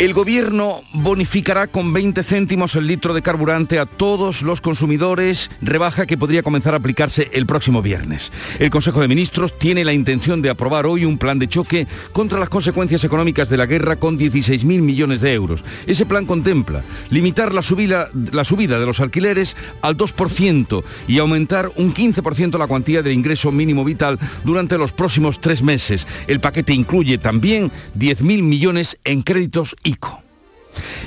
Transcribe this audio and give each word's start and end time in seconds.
El 0.00 0.12
gobierno 0.12 0.82
bonificará 0.92 1.68
con 1.68 1.92
20 1.92 2.24
céntimos 2.24 2.74
el 2.74 2.88
litro 2.88 3.14
de 3.14 3.22
carburante 3.22 3.78
a 3.78 3.86
todos 3.86 4.42
los 4.42 4.60
consumidores, 4.60 5.52
rebaja 5.62 6.04
que 6.04 6.18
podría 6.18 6.42
comenzar 6.42 6.74
a 6.74 6.78
aplicarse 6.78 7.30
el 7.32 7.46
próximo 7.46 7.80
viernes. 7.80 8.32
El 8.58 8.70
Consejo 8.70 9.00
de 9.00 9.06
Ministros 9.06 9.56
tiene 9.56 9.84
la 9.84 9.92
intención 9.92 10.42
de 10.42 10.50
aprobar 10.50 10.86
hoy 10.86 11.04
un 11.04 11.16
plan 11.16 11.38
de 11.38 11.46
choque 11.46 11.86
contra 12.12 12.40
las 12.40 12.48
consecuencias 12.48 13.04
económicas 13.04 13.48
de 13.48 13.56
la 13.56 13.66
guerra 13.66 13.94
con 13.94 14.18
16.000 14.18 14.64
millones 14.64 15.20
de 15.20 15.32
euros. 15.32 15.64
Ese 15.86 16.06
plan 16.06 16.26
contempla 16.26 16.82
limitar 17.10 17.54
la 17.54 17.62
subida, 17.62 18.10
la 18.32 18.44
subida 18.44 18.80
de 18.80 18.86
los 18.86 18.98
alquileres 18.98 19.56
al 19.80 19.96
2% 19.96 20.82
y 21.06 21.18
aumentar 21.18 21.70
un 21.76 21.94
15% 21.94 22.58
la 22.58 22.66
cuantía 22.66 23.00
del 23.00 23.12
ingreso 23.12 23.52
mínimo 23.52 23.84
vital 23.84 24.18
durante 24.42 24.76
los 24.76 24.90
próximos 24.90 25.40
tres 25.40 25.62
meses. 25.62 26.04
El 26.26 26.40
paquete 26.40 26.72
incluye 26.72 27.16
también 27.18 27.70
10.000 27.96 28.42
millones 28.42 28.98
en 29.04 29.22
créditos 29.22 29.76
ICO. 29.84 30.22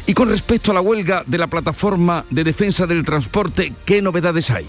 Y 0.06 0.14
con 0.14 0.30
respecto 0.30 0.72
a 0.72 0.74
la 0.74 0.82
huelga 0.82 1.24
de 1.28 1.38
la 1.38 1.48
plataforma 1.48 2.26
de 2.30 2.46
defensa 2.46 2.88
del 2.88 3.04
transporte, 3.04 3.74
¿qué 3.86 4.02
novedades 4.02 4.50
hay? 4.50 4.66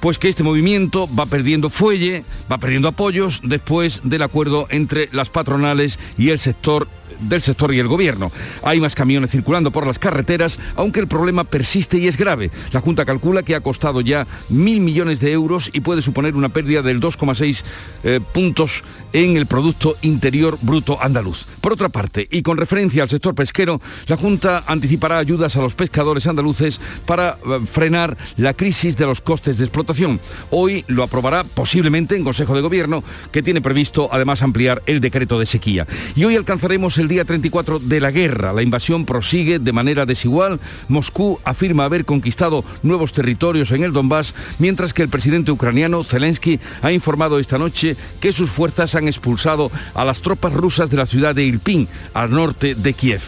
Pues 0.00 0.18
que 0.18 0.28
este 0.28 0.42
movimiento 0.42 1.08
va 1.18 1.24
perdiendo 1.24 1.70
fuelle, 1.70 2.24
va 2.52 2.58
perdiendo 2.58 2.88
apoyos 2.88 3.40
después 3.42 4.02
del 4.04 4.20
acuerdo 4.20 4.66
entre 4.68 5.08
las 5.12 5.30
patronales 5.30 5.98
y 6.18 6.28
el 6.28 6.38
sector 6.38 6.88
del 7.20 7.42
sector 7.42 7.74
y 7.74 7.78
el 7.78 7.88
gobierno. 7.88 8.30
Hay 8.62 8.80
más 8.80 8.94
camiones 8.94 9.30
circulando 9.30 9.70
por 9.70 9.86
las 9.86 9.98
carreteras, 9.98 10.58
aunque 10.76 11.00
el 11.00 11.08
problema 11.08 11.44
persiste 11.44 11.98
y 11.98 12.08
es 12.08 12.16
grave. 12.16 12.50
La 12.72 12.80
Junta 12.80 13.04
calcula 13.04 13.42
que 13.42 13.54
ha 13.54 13.60
costado 13.60 14.00
ya 14.00 14.26
mil 14.48 14.80
millones 14.80 15.20
de 15.20 15.32
euros 15.32 15.70
y 15.72 15.80
puede 15.80 16.02
suponer 16.02 16.34
una 16.36 16.48
pérdida 16.48 16.82
del 16.82 17.00
2,6 17.00 17.62
eh, 18.04 18.20
puntos 18.32 18.84
en 19.12 19.36
el 19.36 19.46
Producto 19.46 19.96
Interior 20.02 20.58
Bruto 20.60 20.98
andaluz. 21.00 21.46
Por 21.60 21.72
otra 21.72 21.88
parte, 21.88 22.26
y 22.30 22.42
con 22.42 22.58
referencia 22.58 23.02
al 23.02 23.08
sector 23.08 23.34
pesquero, 23.34 23.80
la 24.06 24.16
Junta 24.16 24.64
anticipará 24.66 25.18
ayudas 25.18 25.56
a 25.56 25.60
los 25.60 25.74
pescadores 25.74 26.26
andaluces 26.26 26.80
para 27.06 27.38
eh, 27.44 27.60
frenar 27.70 28.16
la 28.36 28.54
crisis 28.54 28.96
de 28.96 29.06
los 29.06 29.20
costes 29.20 29.58
de 29.58 29.64
explotación. 29.64 30.20
Hoy 30.50 30.84
lo 30.88 31.02
aprobará 31.02 31.44
posiblemente 31.44 32.16
en 32.16 32.24
Consejo 32.24 32.54
de 32.54 32.60
Gobierno, 32.60 33.04
que 33.32 33.42
tiene 33.42 33.60
previsto 33.60 34.08
además 34.12 34.42
ampliar 34.42 34.82
el 34.86 35.00
decreto 35.00 35.38
de 35.38 35.46
sequía. 35.46 35.86
Y 36.14 36.24
hoy 36.24 36.36
alcanzaremos 36.36 36.98
el 36.98 37.03
día 37.08 37.24
34 37.24 37.78
de 37.78 38.00
la 38.00 38.10
guerra. 38.10 38.52
La 38.52 38.62
invasión 38.62 39.04
prosigue 39.04 39.58
de 39.58 39.72
manera 39.72 40.06
desigual. 40.06 40.60
Moscú 40.88 41.38
afirma 41.44 41.84
haber 41.84 42.04
conquistado 42.04 42.64
nuevos 42.82 43.12
territorios 43.12 43.70
en 43.72 43.84
el 43.84 43.92
Donbass, 43.92 44.34
mientras 44.58 44.92
que 44.92 45.02
el 45.02 45.08
presidente 45.08 45.52
ucraniano 45.52 46.04
Zelensky 46.04 46.60
ha 46.82 46.92
informado 46.92 47.38
esta 47.38 47.58
noche 47.58 47.96
que 48.20 48.32
sus 48.32 48.50
fuerzas 48.50 48.94
han 48.94 49.08
expulsado 49.08 49.70
a 49.94 50.04
las 50.04 50.20
tropas 50.20 50.52
rusas 50.52 50.90
de 50.90 50.96
la 50.96 51.06
ciudad 51.06 51.34
de 51.34 51.44
Irpin, 51.44 51.88
al 52.12 52.30
norte 52.30 52.74
de 52.74 52.92
Kiev. 52.92 53.22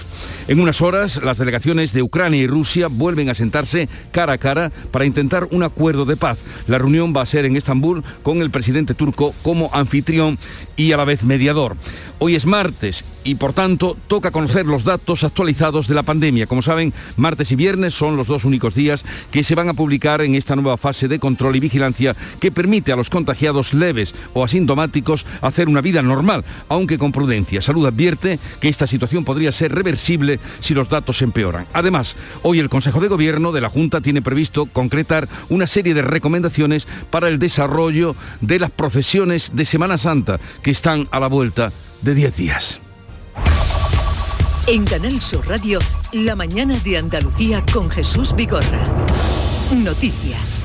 En 0.48 0.60
unas 0.60 0.80
horas, 0.80 1.20
las 1.24 1.38
delegaciones 1.38 1.92
de 1.92 2.02
Ucrania 2.02 2.40
y 2.40 2.46
Rusia 2.46 2.86
vuelven 2.86 3.28
a 3.28 3.34
sentarse 3.34 3.88
cara 4.12 4.34
a 4.34 4.38
cara 4.38 4.70
para 4.92 5.04
intentar 5.04 5.48
un 5.50 5.64
acuerdo 5.64 6.04
de 6.04 6.16
paz. 6.16 6.38
La 6.68 6.78
reunión 6.78 7.12
va 7.16 7.22
a 7.22 7.26
ser 7.26 7.46
en 7.46 7.56
Estambul 7.56 8.04
con 8.22 8.40
el 8.42 8.50
presidente 8.50 8.94
turco 8.94 9.34
como 9.42 9.70
anfitrión 9.72 10.38
y 10.76 10.92
a 10.92 10.98
la 10.98 11.04
vez 11.04 11.24
mediador. 11.24 11.76
Hoy 12.18 12.36
es 12.36 12.46
martes 12.46 13.04
y 13.24 13.34
por 13.34 13.52
tanto 13.52 13.96
toca 14.06 14.30
conocer 14.30 14.66
los 14.66 14.84
datos 14.84 15.24
actualizados 15.24 15.88
de 15.88 15.94
la 15.94 16.04
pandemia. 16.04 16.46
Como 16.46 16.62
saben, 16.62 16.94
martes 17.16 17.50
y 17.50 17.56
viernes 17.56 17.92
son 17.92 18.16
los 18.16 18.28
dos 18.28 18.44
únicos 18.44 18.74
días 18.74 19.04
que 19.32 19.42
se 19.42 19.56
van 19.56 19.68
a 19.68 19.74
publicar 19.74 20.22
en 20.22 20.36
esta 20.36 20.54
nueva 20.54 20.76
fase 20.76 21.08
de 21.08 21.18
control 21.18 21.56
y 21.56 21.60
vigilancia 21.60 22.16
que 22.40 22.52
permite 22.52 22.92
a 22.92 22.96
los 22.96 23.10
contagiados 23.10 23.74
leves 23.74 24.14
o 24.32 24.44
asintomáticos 24.44 25.26
hacer 25.42 25.68
una 25.68 25.80
vida 25.80 26.02
normal, 26.02 26.44
aunque 26.68 26.98
con 26.98 27.10
prudencia. 27.12 27.60
Salud 27.60 27.84
advierte 27.84 28.38
que 28.60 28.68
esta 28.68 28.86
situación 28.86 29.24
podría 29.24 29.50
ser 29.50 29.74
reversible 29.74 30.35
si 30.60 30.74
los 30.74 30.88
datos 30.88 31.22
empeoran. 31.22 31.66
Además, 31.72 32.16
hoy 32.42 32.58
el 32.58 32.68
Consejo 32.68 33.00
de 33.00 33.08
Gobierno 33.08 33.52
de 33.52 33.60
la 33.60 33.70
Junta 33.70 34.00
tiene 34.00 34.22
previsto 34.22 34.66
concretar 34.66 35.28
una 35.48 35.66
serie 35.66 35.94
de 35.94 36.02
recomendaciones 36.02 36.86
para 37.10 37.28
el 37.28 37.38
desarrollo 37.38 38.16
de 38.40 38.58
las 38.58 38.70
procesiones 38.70 39.52
de 39.54 39.64
Semana 39.64 39.98
Santa 39.98 40.40
que 40.62 40.70
están 40.70 41.08
a 41.10 41.20
la 41.20 41.28
vuelta 41.28 41.72
de 42.02 42.14
10 42.14 42.36
días. 42.36 42.80
En 44.66 44.84
Canal 44.84 45.20
Sur 45.20 45.46
Radio, 45.46 45.78
la 46.12 46.34
mañana 46.34 46.76
de 46.78 46.98
Andalucía 46.98 47.64
con 47.72 47.88
Jesús 47.88 48.34
Vigorra. 48.34 48.80
Noticias. 49.72 50.64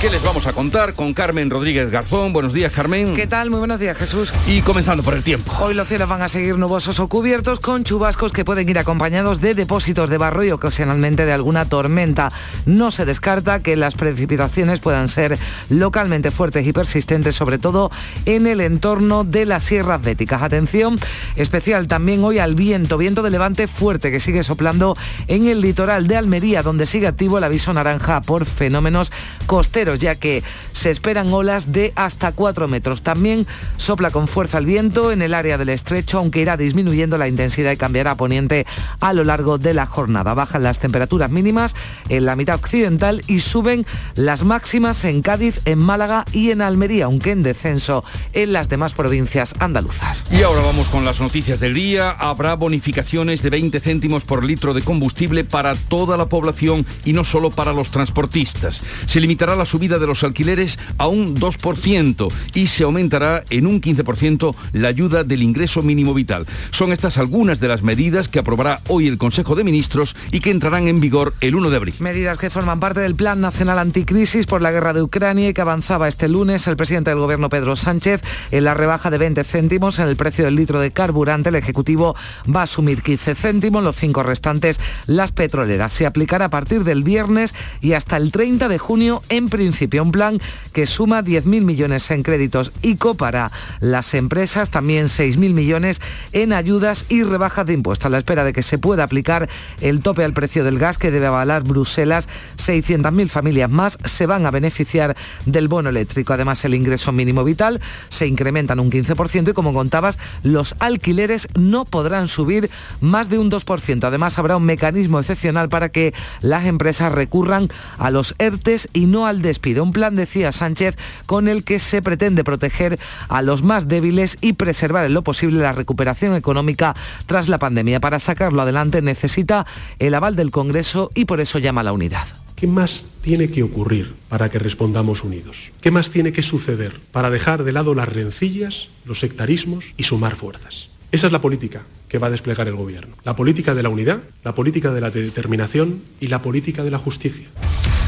¿Qué 0.00 0.08
les 0.08 0.22
vamos 0.22 0.46
a 0.46 0.52
contar 0.52 0.94
con 0.94 1.12
Carmen 1.12 1.50
Rodríguez 1.50 1.90
Garzón? 1.90 2.32
Buenos 2.32 2.54
días, 2.54 2.72
Carmen. 2.72 3.14
¿Qué 3.14 3.26
tal? 3.26 3.50
Muy 3.50 3.58
buenos 3.58 3.80
días, 3.80 3.98
Jesús. 3.98 4.32
Y 4.46 4.62
comenzando 4.62 5.02
por 5.02 5.14
el 5.14 5.24
tiempo. 5.24 5.52
Hoy 5.60 5.74
los 5.74 5.88
cielos 5.88 6.08
van 6.08 6.22
a 6.22 6.28
seguir 6.28 6.56
nubosos 6.56 7.00
o 7.00 7.08
cubiertos 7.08 7.58
con 7.58 7.82
chubascos 7.82 8.32
que 8.32 8.44
pueden 8.44 8.68
ir 8.68 8.78
acompañados 8.78 9.40
de 9.40 9.54
depósitos 9.54 10.08
de 10.08 10.16
barro 10.16 10.44
y 10.44 10.52
ocasionalmente 10.52 11.26
de 11.26 11.32
alguna 11.32 11.64
tormenta. 11.64 12.30
No 12.64 12.92
se 12.92 13.04
descarta 13.04 13.60
que 13.60 13.76
las 13.76 13.96
precipitaciones 13.96 14.78
puedan 14.78 15.08
ser 15.08 15.36
localmente 15.68 16.30
fuertes 16.30 16.64
y 16.64 16.72
persistentes, 16.72 17.34
sobre 17.34 17.58
todo 17.58 17.90
en 18.24 18.46
el 18.46 18.60
entorno 18.60 19.24
de 19.24 19.46
las 19.46 19.64
sierras 19.64 20.00
béticas. 20.00 20.42
Atención 20.42 20.98
especial 21.34 21.88
también 21.88 22.22
hoy 22.22 22.38
al 22.38 22.54
viento, 22.54 22.98
viento 22.98 23.22
de 23.22 23.30
levante 23.30 23.66
fuerte 23.66 24.12
que 24.12 24.20
sigue 24.20 24.44
soplando 24.44 24.96
en 25.26 25.48
el 25.48 25.60
litoral 25.60 26.06
de 26.06 26.16
Almería, 26.16 26.62
donde 26.62 26.86
sigue 26.86 27.08
activo 27.08 27.38
el 27.38 27.44
aviso 27.44 27.72
naranja 27.72 28.20
por 28.20 28.37
fenómenos 28.44 29.12
costeros 29.46 29.98
ya 29.98 30.14
que 30.16 30.42
se 30.72 30.90
esperan 30.90 31.32
olas 31.32 31.72
de 31.72 31.92
hasta 31.96 32.32
4 32.32 32.68
metros. 32.68 33.02
También 33.02 33.46
sopla 33.76 34.10
con 34.10 34.28
fuerza 34.28 34.58
el 34.58 34.66
viento 34.66 35.12
en 35.12 35.22
el 35.22 35.34
área 35.34 35.58
del 35.58 35.68
estrecho, 35.70 36.18
aunque 36.18 36.40
irá 36.40 36.56
disminuyendo 36.56 37.18
la 37.18 37.28
intensidad 37.28 37.72
y 37.72 37.76
cambiará 37.76 38.14
poniente 38.14 38.66
a 39.00 39.12
lo 39.12 39.24
largo 39.24 39.58
de 39.58 39.74
la 39.74 39.86
jornada. 39.86 40.34
Bajan 40.34 40.62
las 40.62 40.78
temperaturas 40.78 41.30
mínimas 41.30 41.74
en 42.08 42.24
la 42.24 42.36
mitad 42.36 42.56
occidental 42.56 43.22
y 43.26 43.40
suben 43.40 43.86
las 44.14 44.44
máximas 44.44 45.04
en 45.04 45.22
Cádiz, 45.22 45.60
en 45.64 45.78
Málaga 45.78 46.24
y 46.32 46.50
en 46.50 46.62
Almería, 46.62 47.06
aunque 47.06 47.32
en 47.32 47.42
descenso 47.42 48.04
en 48.32 48.52
las 48.52 48.68
demás 48.68 48.94
provincias 48.94 49.54
andaluzas. 49.58 50.24
Y 50.30 50.42
ahora 50.42 50.60
vamos 50.62 50.88
con 50.88 51.04
las 51.04 51.20
noticias 51.20 51.60
del 51.60 51.74
día. 51.74 52.10
Habrá 52.10 52.54
bonificaciones 52.54 53.42
de 53.42 53.50
20 53.50 53.80
céntimos 53.80 54.24
por 54.24 54.44
litro 54.44 54.74
de 54.74 54.82
combustible 54.82 55.44
para 55.44 55.74
toda 55.74 56.16
la 56.16 56.26
población 56.26 56.86
y 57.04 57.12
no 57.12 57.24
solo 57.24 57.50
para 57.50 57.72
los 57.72 57.90
transportistas. 58.28 58.82
Se 59.06 59.20
limitará 59.20 59.56
la 59.56 59.66
subida 59.66 59.98
de 59.98 60.06
los 60.06 60.22
alquileres 60.24 60.78
a 60.98 61.08
un 61.08 61.36
2% 61.36 62.32
y 62.54 62.66
se 62.66 62.84
aumentará 62.84 63.44
en 63.50 63.66
un 63.66 63.80
15% 63.80 64.54
la 64.72 64.88
ayuda 64.88 65.24
del 65.24 65.42
ingreso 65.42 65.82
mínimo 65.82 66.14
vital. 66.14 66.46
Son 66.70 66.92
estas 66.92 67.18
algunas 67.18 67.60
de 67.60 67.68
las 67.68 67.82
medidas 67.82 68.28
que 68.28 68.38
aprobará 68.38 68.80
hoy 68.88 69.08
el 69.08 69.18
Consejo 69.18 69.54
de 69.54 69.64
Ministros 69.64 70.14
y 70.30 70.40
que 70.40 70.50
entrarán 70.50 70.88
en 70.88 71.00
vigor 71.00 71.34
el 71.40 71.54
1 71.54 71.70
de 71.70 71.76
abril. 71.76 71.94
Medidas 72.00 72.38
que 72.38 72.50
forman 72.50 72.80
parte 72.80 73.00
del 73.00 73.14
Plan 73.14 73.40
Nacional 73.40 73.78
Anticrisis 73.78 74.46
por 74.46 74.60
la 74.60 74.70
guerra 74.70 74.92
de 74.92 75.02
Ucrania 75.02 75.48
y 75.48 75.54
que 75.54 75.60
avanzaba 75.60 76.08
este 76.08 76.28
lunes 76.28 76.66
el 76.66 76.76
presidente 76.76 77.10
del 77.10 77.18
Gobierno 77.18 77.48
Pedro 77.48 77.76
Sánchez 77.76 78.22
en 78.50 78.64
la 78.64 78.74
rebaja 78.74 79.10
de 79.10 79.18
20 79.18 79.44
céntimos 79.44 79.98
en 79.98 80.08
el 80.08 80.16
precio 80.16 80.44
del 80.44 80.56
litro 80.56 80.80
de 80.80 80.90
carburante. 80.90 81.48
El 81.48 81.56
Ejecutivo 81.56 82.14
va 82.54 82.60
a 82.60 82.64
asumir 82.64 83.02
15 83.02 83.34
céntimos, 83.34 83.82
los 83.82 83.96
cinco 83.96 84.22
restantes 84.22 84.80
las 85.06 85.32
petroleras. 85.32 85.92
Se 85.92 86.06
aplicará 86.06 86.46
a 86.46 86.50
partir 86.50 86.84
del 86.84 87.02
viernes 87.02 87.54
y 87.80 87.92
hasta 87.92 88.17
el 88.18 88.32
30 88.32 88.68
de 88.68 88.78
junio 88.78 89.22
en 89.28 89.48
principio 89.48 90.02
un 90.02 90.12
plan 90.12 90.40
que 90.72 90.86
suma 90.86 91.22
10.000 91.22 91.62
millones 91.62 92.10
en 92.10 92.22
créditos 92.22 92.72
ICO 92.82 93.14
para 93.14 93.52
las 93.80 94.12
empresas, 94.14 94.70
también 94.70 95.06
6.000 95.06 95.54
millones 95.54 96.00
en 96.32 96.52
ayudas 96.52 97.06
y 97.08 97.22
rebajas 97.22 97.66
de 97.66 97.74
impuestos, 97.74 98.06
a 98.06 98.10
la 98.10 98.18
espera 98.18 98.44
de 98.44 98.52
que 98.52 98.62
se 98.62 98.78
pueda 98.78 99.04
aplicar 99.04 99.48
el 99.80 100.00
tope 100.00 100.24
al 100.24 100.32
precio 100.32 100.64
del 100.64 100.78
gas 100.78 100.98
que 100.98 101.10
debe 101.10 101.26
avalar 101.26 101.62
Bruselas. 101.62 102.28
600.000 102.56 103.28
familias 103.28 103.70
más 103.70 103.98
se 104.04 104.26
van 104.26 104.46
a 104.46 104.50
beneficiar 104.50 105.16
del 105.46 105.68
bono 105.68 105.88
eléctrico. 105.88 106.32
Además, 106.32 106.64
el 106.64 106.74
ingreso 106.74 107.12
mínimo 107.12 107.44
vital 107.44 107.80
se 108.08 108.26
incrementa 108.26 108.72
en 108.72 108.80
un 108.80 108.90
15% 108.90 109.50
y, 109.50 109.52
como 109.52 109.72
contabas, 109.72 110.18
los 110.42 110.74
alquileres 110.80 111.48
no 111.54 111.84
podrán 111.84 112.28
subir 112.28 112.68
más 113.00 113.28
de 113.28 113.38
un 113.38 113.50
2%. 113.50 114.04
Además, 114.04 114.38
habrá 114.38 114.56
un 114.56 114.64
mecanismo 114.64 115.20
excepcional 115.20 115.68
para 115.68 115.90
que 115.90 116.14
las 116.40 116.66
empresas 116.66 117.12
recurran 117.12 117.68
a 117.98 118.07
los 118.10 118.34
ERTES 118.38 118.88
y 118.92 119.06
no 119.06 119.26
al 119.26 119.42
despido 119.42 119.82
un 119.82 119.92
plan, 119.92 120.16
decía 120.16 120.52
Sánchez, 120.52 120.96
con 121.26 121.48
el 121.48 121.64
que 121.64 121.78
se 121.78 122.02
pretende 122.02 122.44
proteger 122.44 122.98
a 123.28 123.42
los 123.42 123.62
más 123.62 123.88
débiles 123.88 124.38
y 124.40 124.54
preservar 124.54 125.06
en 125.06 125.14
lo 125.14 125.22
posible 125.22 125.60
la 125.60 125.72
recuperación 125.72 126.34
económica 126.34 126.94
tras 127.26 127.48
la 127.48 127.58
pandemia. 127.58 128.00
Para 128.00 128.18
sacarlo 128.18 128.62
adelante 128.62 129.02
necesita 129.02 129.66
el 129.98 130.14
aval 130.14 130.36
del 130.36 130.50
Congreso 130.50 131.10
y 131.14 131.24
por 131.24 131.40
eso 131.40 131.58
llama 131.58 131.82
a 131.82 131.84
la 131.84 131.92
unidad. 131.92 132.26
¿Qué 132.56 132.66
más 132.66 133.04
tiene 133.22 133.50
que 133.50 133.62
ocurrir 133.62 134.14
para 134.28 134.50
que 134.50 134.58
respondamos 134.58 135.22
unidos? 135.22 135.70
¿Qué 135.80 135.92
más 135.92 136.10
tiene 136.10 136.32
que 136.32 136.42
suceder 136.42 136.98
para 137.12 137.30
dejar 137.30 137.62
de 137.62 137.70
lado 137.70 137.94
las 137.94 138.08
rencillas, 138.08 138.88
los 139.04 139.20
sectarismos 139.20 139.84
y 139.96 140.02
sumar 140.02 140.34
fuerzas? 140.34 140.88
Esa 141.12 141.28
es 141.28 141.32
la 141.32 141.40
política 141.40 141.84
que 142.08 142.18
va 142.18 142.26
a 142.26 142.30
desplegar 142.30 142.66
el 142.66 142.74
Gobierno. 142.74 143.14
La 143.24 143.36
política 143.36 143.74
de 143.74 143.82
la 143.82 143.88
unidad, 143.88 144.22
la 144.42 144.54
política 144.54 144.92
de 144.92 145.00
la 145.00 145.10
determinación 145.10 146.02
y 146.20 146.26
la 146.26 146.42
política 146.42 146.82
de 146.82 146.90
la 146.90 146.98
justicia. 146.98 147.46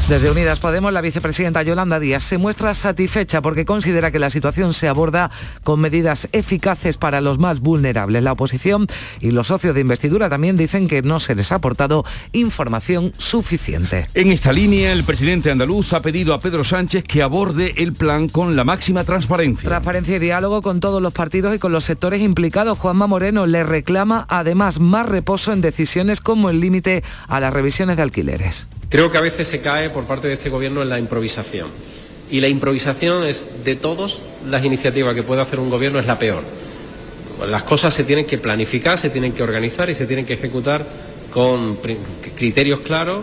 Desde 0.09 0.29
Unidas 0.29 0.59
Podemos, 0.59 0.91
la 0.91 0.99
vicepresidenta 0.99 1.63
Yolanda 1.63 1.97
Díaz 1.97 2.25
se 2.25 2.37
muestra 2.37 2.73
satisfecha 2.73 3.41
porque 3.41 3.63
considera 3.63 4.11
que 4.11 4.19
la 4.19 4.29
situación 4.29 4.73
se 4.73 4.89
aborda 4.89 5.31
con 5.63 5.79
medidas 5.79 6.27
eficaces 6.33 6.97
para 6.97 7.21
los 7.21 7.39
más 7.39 7.61
vulnerables. 7.61 8.21
La 8.21 8.33
oposición 8.33 8.87
y 9.21 9.31
los 9.31 9.47
socios 9.47 9.73
de 9.73 9.79
investidura 9.79 10.27
también 10.27 10.57
dicen 10.57 10.89
que 10.89 11.01
no 11.01 11.21
se 11.21 11.33
les 11.33 11.53
ha 11.53 11.55
aportado 11.55 12.03
información 12.33 13.13
suficiente. 13.17 14.07
En 14.13 14.33
esta 14.33 14.51
línea, 14.51 14.91
el 14.91 15.05
presidente 15.05 15.49
andaluz 15.49 15.93
ha 15.93 16.01
pedido 16.01 16.33
a 16.33 16.41
Pedro 16.41 16.65
Sánchez 16.65 17.05
que 17.05 17.21
aborde 17.21 17.75
el 17.77 17.93
plan 17.93 18.27
con 18.27 18.57
la 18.57 18.65
máxima 18.65 19.05
transparencia. 19.05 19.69
Transparencia 19.69 20.17
y 20.17 20.19
diálogo 20.19 20.61
con 20.61 20.81
todos 20.81 21.01
los 21.01 21.13
partidos 21.13 21.55
y 21.55 21.59
con 21.59 21.71
los 21.71 21.85
sectores 21.85 22.21
implicados. 22.21 22.77
Juanma 22.77 23.07
Moreno 23.07 23.45
le 23.45 23.63
reclama 23.63 24.25
además 24.27 24.81
más 24.81 25.07
reposo 25.07 25.53
en 25.53 25.61
decisiones 25.61 26.19
como 26.19 26.49
el 26.49 26.59
límite 26.59 27.01
a 27.29 27.39
las 27.39 27.53
revisiones 27.53 27.95
de 27.95 28.03
alquileres. 28.03 28.67
Creo 28.91 29.09
que 29.09 29.17
a 29.17 29.21
veces 29.21 29.47
se 29.47 29.61
cae 29.61 29.89
por 29.89 30.03
parte 30.03 30.27
de 30.27 30.33
este 30.33 30.49
gobierno 30.49 30.81
en 30.81 30.89
la 30.89 30.99
improvisación. 30.99 31.69
Y 32.29 32.41
la 32.41 32.49
improvisación 32.49 33.25
es 33.25 33.63
de 33.63 33.77
todas 33.77 34.19
las 34.49 34.65
iniciativas 34.65 35.15
que 35.15 35.23
puede 35.23 35.41
hacer 35.41 35.61
un 35.61 35.69
gobierno 35.69 35.97
es 35.97 36.05
la 36.05 36.19
peor. 36.19 36.43
Las 37.49 37.63
cosas 37.63 37.93
se 37.93 38.03
tienen 38.03 38.25
que 38.25 38.37
planificar, 38.37 38.99
se 38.99 39.09
tienen 39.09 39.31
que 39.31 39.43
organizar 39.43 39.89
y 39.89 39.95
se 39.95 40.05
tienen 40.05 40.25
que 40.25 40.33
ejecutar 40.33 40.85
con 41.31 41.77
criterios 42.35 42.81
claros 42.81 43.21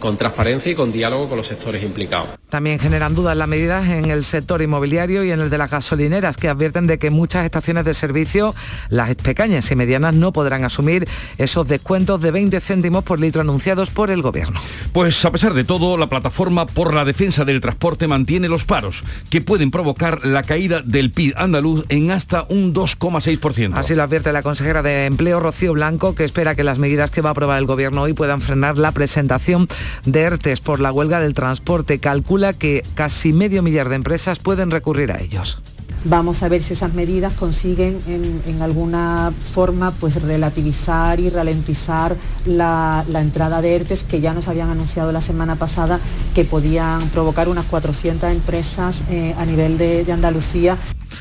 con 0.00 0.16
transparencia 0.16 0.72
y 0.72 0.74
con 0.74 0.90
diálogo 0.90 1.28
con 1.28 1.36
los 1.36 1.46
sectores 1.46 1.82
implicados. 1.84 2.30
También 2.48 2.80
generan 2.80 3.14
dudas 3.14 3.36
las 3.36 3.46
medidas 3.46 3.88
en 3.88 4.10
el 4.10 4.24
sector 4.24 4.60
inmobiliario 4.60 5.22
y 5.22 5.30
en 5.30 5.40
el 5.40 5.50
de 5.50 5.58
las 5.58 5.70
gasolineras, 5.70 6.36
que 6.36 6.48
advierten 6.48 6.88
de 6.88 6.98
que 6.98 7.10
muchas 7.10 7.44
estaciones 7.44 7.84
de 7.84 7.94
servicio, 7.94 8.56
las 8.88 9.14
pequeñas 9.14 9.70
y 9.70 9.76
medianas, 9.76 10.14
no 10.14 10.32
podrán 10.32 10.64
asumir 10.64 11.08
esos 11.38 11.68
descuentos 11.68 12.20
de 12.20 12.32
20 12.32 12.60
céntimos 12.60 13.04
por 13.04 13.20
litro 13.20 13.40
anunciados 13.40 13.90
por 13.90 14.10
el 14.10 14.22
Gobierno. 14.22 14.60
Pues 14.92 15.24
a 15.24 15.30
pesar 15.30 15.54
de 15.54 15.62
todo, 15.62 15.96
la 15.96 16.08
plataforma 16.08 16.66
por 16.66 16.92
la 16.92 17.04
defensa 17.04 17.44
del 17.44 17.60
transporte 17.60 18.08
mantiene 18.08 18.48
los 18.48 18.64
paros, 18.64 19.04
que 19.28 19.40
pueden 19.40 19.70
provocar 19.70 20.26
la 20.26 20.42
caída 20.42 20.82
del 20.82 21.12
PIB 21.12 21.34
andaluz 21.36 21.84
en 21.88 22.10
hasta 22.10 22.46
un 22.48 22.74
2,6%. 22.74 23.74
Así 23.74 23.94
lo 23.94 24.02
advierte 24.02 24.32
la 24.32 24.42
consejera 24.42 24.82
de 24.82 25.06
Empleo, 25.06 25.38
Rocío 25.38 25.72
Blanco, 25.74 26.14
que 26.14 26.24
espera 26.24 26.54
que 26.54 26.64
las 26.64 26.78
medidas 26.78 27.10
que 27.10 27.20
va 27.20 27.30
a 27.30 27.32
aprobar 27.32 27.58
el 27.58 27.66
Gobierno 27.66 28.02
hoy 28.02 28.12
puedan 28.12 28.40
frenar 28.40 28.78
la 28.78 28.92
presentación 28.92 29.68
de 30.04 30.20
ERTES 30.20 30.60
por 30.60 30.80
la 30.80 30.92
huelga 30.92 31.20
del 31.20 31.34
transporte. 31.34 31.98
Calcula 31.98 32.52
que 32.52 32.84
casi 32.94 33.32
medio 33.32 33.62
millar 33.62 33.88
de 33.88 33.96
empresas 33.96 34.38
pueden 34.38 34.70
recurrir 34.70 35.12
a 35.12 35.20
ellos. 35.20 35.58
Vamos 36.04 36.42
a 36.42 36.48
ver 36.48 36.62
si 36.62 36.72
esas 36.72 36.94
medidas 36.94 37.34
consiguen 37.34 38.00
en, 38.06 38.62
alguna 38.62 39.32
forma 39.54 39.90
pues 39.92 40.20
relativizar 40.22 41.20
y 41.20 41.28
ralentizar 41.28 42.16
la, 42.46 43.04
entrada 43.14 43.60
de 43.60 43.76
ERTES 43.76 44.04
que 44.04 44.20
ya 44.20 44.32
nos 44.32 44.48
habían 44.48 44.70
anunciado 44.70 45.12
la 45.12 45.20
semana 45.20 45.56
pasada 45.56 46.00
que 46.34 46.44
podían 46.44 47.00
provocar 47.08 47.48
unas 47.48 47.66
400 47.66 48.32
empresas 48.32 49.02
eh, 49.10 49.34
a 49.38 49.44
nivel 49.44 49.78
de 49.78 50.10
Andalucía. 50.10 50.78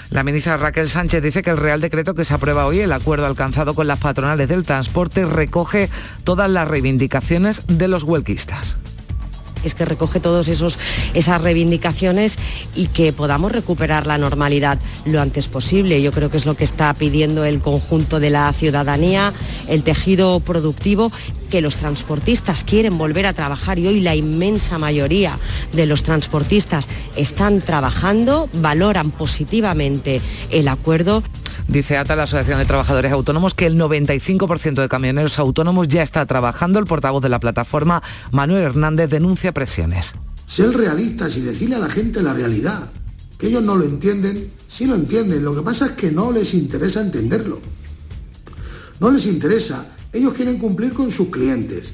La 0.10 0.24
ministra 0.24 0.58
Raquel 0.58 0.90
Sánchez 0.90 1.22
dice 1.22 1.44
que 1.44 1.52
el 1.52 1.58
Real 1.58 1.82
Decreto 1.82 2.16
que 2.16 2.26
se 2.26 2.34
aprueba 2.34 2.66
hoy, 2.66 2.80
el 2.80 2.92
acuerdo 2.92 3.26
alcanzado 3.26 3.76
con 3.76 3.88
las 3.88 4.00
patronales 4.00 4.50
del 4.50 4.64
transporte, 4.64 5.26
recoge 5.26 5.90
todas 6.24 6.50
las 6.50 6.68
reivindicaciones 6.68 7.64
de 7.68 7.88
los 7.88 8.04
huelquistas 8.04 8.78
es 9.64 9.74
que 9.74 9.86
recoge 9.86 10.20
todas 10.20 10.48
esas 10.48 11.42
reivindicaciones 11.42 12.38
y 12.76 12.88
que 12.88 13.14
podamos 13.14 13.52
recuperar 13.52 14.08
la 14.08 14.18
normalidad 14.18 14.80
lo 15.06 15.22
antes 15.22 15.48
posible. 15.48 16.02
Yo 16.02 16.12
creo 16.12 16.30
que 16.30 16.38
es 16.38 16.46
lo 16.46 16.56
que 16.56 16.64
está 16.64 16.94
pidiendo 16.94 17.46
el 17.46 17.60
conjunto 17.60 18.20
de 18.20 18.30
la 18.30 18.52
ciudadanía, 18.54 19.34
el 19.68 19.84
tejido 19.84 20.40
productivo 20.40 21.12
que 21.50 21.62
los 21.62 21.78
transportistas 21.78 22.64
quieren 22.64 22.98
volver 22.98 23.26
a 23.26 23.34
trabajar 23.34 23.80
y 23.80 23.88
hoy 23.88 24.02
la 24.02 24.16
inmensa 24.16 24.78
mayoría 24.78 25.38
de 25.74 25.86
los 25.86 26.04
transportistas 26.04 26.88
están 27.16 27.62
trabajando, 27.62 28.50
valoran 28.54 29.12
positivamente 29.12 30.22
el 30.52 30.68
acuerdo. 30.68 31.24
Dice 31.70 31.98
ATA, 31.98 32.16
la 32.16 32.24
Asociación 32.24 32.58
de 32.58 32.66
Trabajadores 32.66 33.12
Autónomos, 33.12 33.54
que 33.54 33.68
el 33.68 33.78
95% 33.78 34.82
de 34.82 34.90
camioneros 34.90 35.38
autónomos 35.38 35.88
ya 35.88 36.02
está 36.02 36.26
trabajando. 36.26 36.80
El 36.80 36.86
portavoz 36.86 37.22
de 37.22 37.30
la 37.30 37.40
plataforma, 37.40 38.02
Manuel 38.32 38.64
Hernández, 38.64 39.08
denuncia 39.12 39.52
presiones. 39.52 40.16
Ser 40.48 40.76
realistas 40.76 41.38
y 41.38 41.42
decirle 41.42 41.76
a 41.76 41.80
la 41.80 41.90
gente 41.90 42.24
la 42.24 42.34
realidad. 42.34 42.90
Que 43.38 43.50
ellos 43.50 43.62
no 43.62 43.76
lo 43.76 43.84
entienden, 43.84 44.50
sí 44.68 44.88
lo 44.88 44.96
entienden. 44.96 45.46
Lo 45.46 45.54
que 45.54 45.62
pasa 45.62 45.86
es 45.86 45.92
que 45.92 46.12
no 46.12 46.32
les 46.32 46.56
interesa 46.56 47.02
entenderlo. 47.02 47.62
No 49.00 49.12
les 49.12 49.28
interesa. 49.28 49.96
Ellos 50.12 50.34
quieren 50.34 50.58
cumplir 50.58 50.92
con 50.94 51.12
sus 51.12 51.30
clientes. 51.30 51.94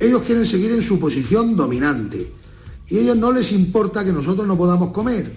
Ellos 0.00 0.22
quieren 0.22 0.44
seguir 0.44 0.72
en 0.72 0.82
su 0.82 0.98
posición 0.98 1.56
dominante. 1.56 2.32
Y 2.88 2.98
a 2.98 3.00
ellos 3.02 3.16
no 3.16 3.30
les 3.30 3.52
importa 3.52 4.04
que 4.04 4.12
nosotros 4.12 4.48
no 4.48 4.58
podamos 4.58 4.90
comer. 4.90 5.32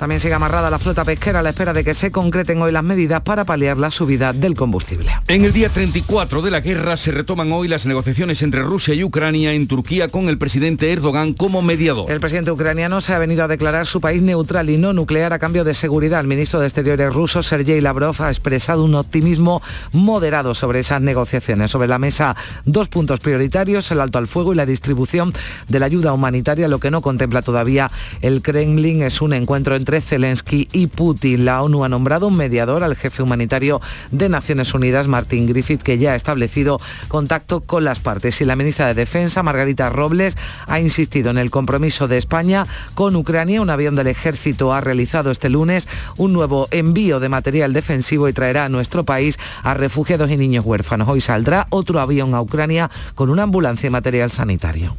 También 0.00 0.18
sigue 0.18 0.32
amarrada 0.32 0.70
la 0.70 0.78
flota 0.78 1.04
pesquera 1.04 1.40
a 1.40 1.42
la 1.42 1.50
espera 1.50 1.74
de 1.74 1.84
que 1.84 1.92
se 1.92 2.10
concreten 2.10 2.62
hoy 2.62 2.72
las 2.72 2.82
medidas 2.82 3.20
para 3.20 3.44
paliar 3.44 3.76
la 3.76 3.90
subida 3.90 4.32
del 4.32 4.54
combustible. 4.54 5.12
En 5.28 5.44
el 5.44 5.52
día 5.52 5.68
34 5.68 6.40
de 6.40 6.50
la 6.50 6.60
guerra 6.60 6.96
se 6.96 7.10
retoman 7.10 7.52
hoy 7.52 7.68
las 7.68 7.84
negociaciones 7.84 8.40
entre 8.40 8.62
Rusia 8.62 8.94
y 8.94 9.04
Ucrania 9.04 9.52
en 9.52 9.68
Turquía 9.68 10.08
con 10.08 10.30
el 10.30 10.38
presidente 10.38 10.90
Erdogan 10.90 11.34
como 11.34 11.60
mediador. 11.60 12.10
El 12.10 12.18
presidente 12.18 12.50
ucraniano 12.50 13.02
se 13.02 13.12
ha 13.12 13.18
venido 13.18 13.44
a 13.44 13.48
declarar 13.48 13.86
su 13.86 14.00
país 14.00 14.22
neutral 14.22 14.70
y 14.70 14.78
no 14.78 14.94
nuclear 14.94 15.34
a 15.34 15.38
cambio 15.38 15.64
de 15.64 15.74
seguridad. 15.74 16.20
El 16.20 16.28
ministro 16.28 16.60
de 16.60 16.68
Exteriores 16.68 17.12
ruso, 17.12 17.42
Sergei 17.42 17.82
Lavrov, 17.82 18.22
ha 18.22 18.30
expresado 18.30 18.84
un 18.84 18.94
optimismo 18.94 19.60
moderado 19.92 20.54
sobre 20.54 20.78
esas 20.78 21.02
negociaciones. 21.02 21.72
Sobre 21.72 21.88
la 21.88 21.98
mesa, 21.98 22.36
dos 22.64 22.88
puntos 22.88 23.20
prioritarios, 23.20 23.90
el 23.90 24.00
alto 24.00 24.16
al 24.16 24.28
fuego 24.28 24.54
y 24.54 24.56
la 24.56 24.64
distribución 24.64 25.34
de 25.68 25.78
la 25.78 25.84
ayuda 25.84 26.14
humanitaria. 26.14 26.68
Lo 26.68 26.80
que 26.80 26.90
no 26.90 27.02
contempla 27.02 27.42
todavía 27.42 27.90
el 28.22 28.40
Kremlin 28.40 29.02
es 29.02 29.20
un 29.20 29.34
encuentro 29.34 29.76
entre 29.90 30.02
Zelensky 30.02 30.68
y 30.70 30.86
Putin. 30.86 31.44
La 31.44 31.62
ONU 31.62 31.82
ha 31.82 31.88
nombrado 31.88 32.28
un 32.28 32.36
mediador 32.36 32.84
al 32.84 32.94
jefe 32.94 33.24
humanitario 33.24 33.80
de 34.12 34.28
Naciones 34.28 34.72
Unidas, 34.72 35.08
Martin 35.08 35.48
Griffith, 35.48 35.82
que 35.82 35.98
ya 35.98 36.12
ha 36.12 36.14
establecido 36.14 36.80
contacto 37.08 37.62
con 37.62 37.82
las 37.82 37.98
partes. 37.98 38.40
Y 38.40 38.44
la 38.44 38.54
ministra 38.54 38.86
de 38.86 38.94
Defensa, 38.94 39.42
Margarita 39.42 39.90
Robles, 39.90 40.38
ha 40.68 40.78
insistido 40.78 41.32
en 41.32 41.38
el 41.38 41.50
compromiso 41.50 42.06
de 42.06 42.18
España 42.18 42.68
con 42.94 43.16
Ucrania. 43.16 43.60
Un 43.60 43.68
avión 43.68 43.96
del 43.96 44.06
ejército 44.06 44.72
ha 44.72 44.80
realizado 44.80 45.32
este 45.32 45.48
lunes 45.48 45.88
un 46.16 46.32
nuevo 46.32 46.68
envío 46.70 47.18
de 47.18 47.28
material 47.28 47.72
defensivo 47.72 48.28
y 48.28 48.32
traerá 48.32 48.66
a 48.66 48.68
nuestro 48.68 49.02
país 49.02 49.40
a 49.64 49.74
refugiados 49.74 50.30
y 50.30 50.36
niños 50.36 50.64
huérfanos. 50.64 51.08
Hoy 51.08 51.20
saldrá 51.20 51.66
otro 51.70 51.98
avión 51.98 52.32
a 52.34 52.40
Ucrania 52.40 52.92
con 53.16 53.28
una 53.28 53.42
ambulancia 53.42 53.88
y 53.88 53.90
material 53.90 54.30
sanitario. 54.30 54.94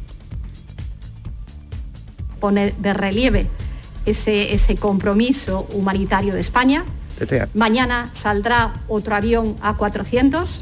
Pone 2.40 2.74
de 2.76 2.92
relieve 2.92 3.46
ese, 4.06 4.52
ese 4.52 4.76
compromiso 4.76 5.66
humanitario 5.72 6.34
de 6.34 6.40
España. 6.40 6.84
Mañana 7.54 8.10
saldrá 8.12 8.72
otro 8.88 9.14
avión 9.14 9.56
A400 9.60 10.60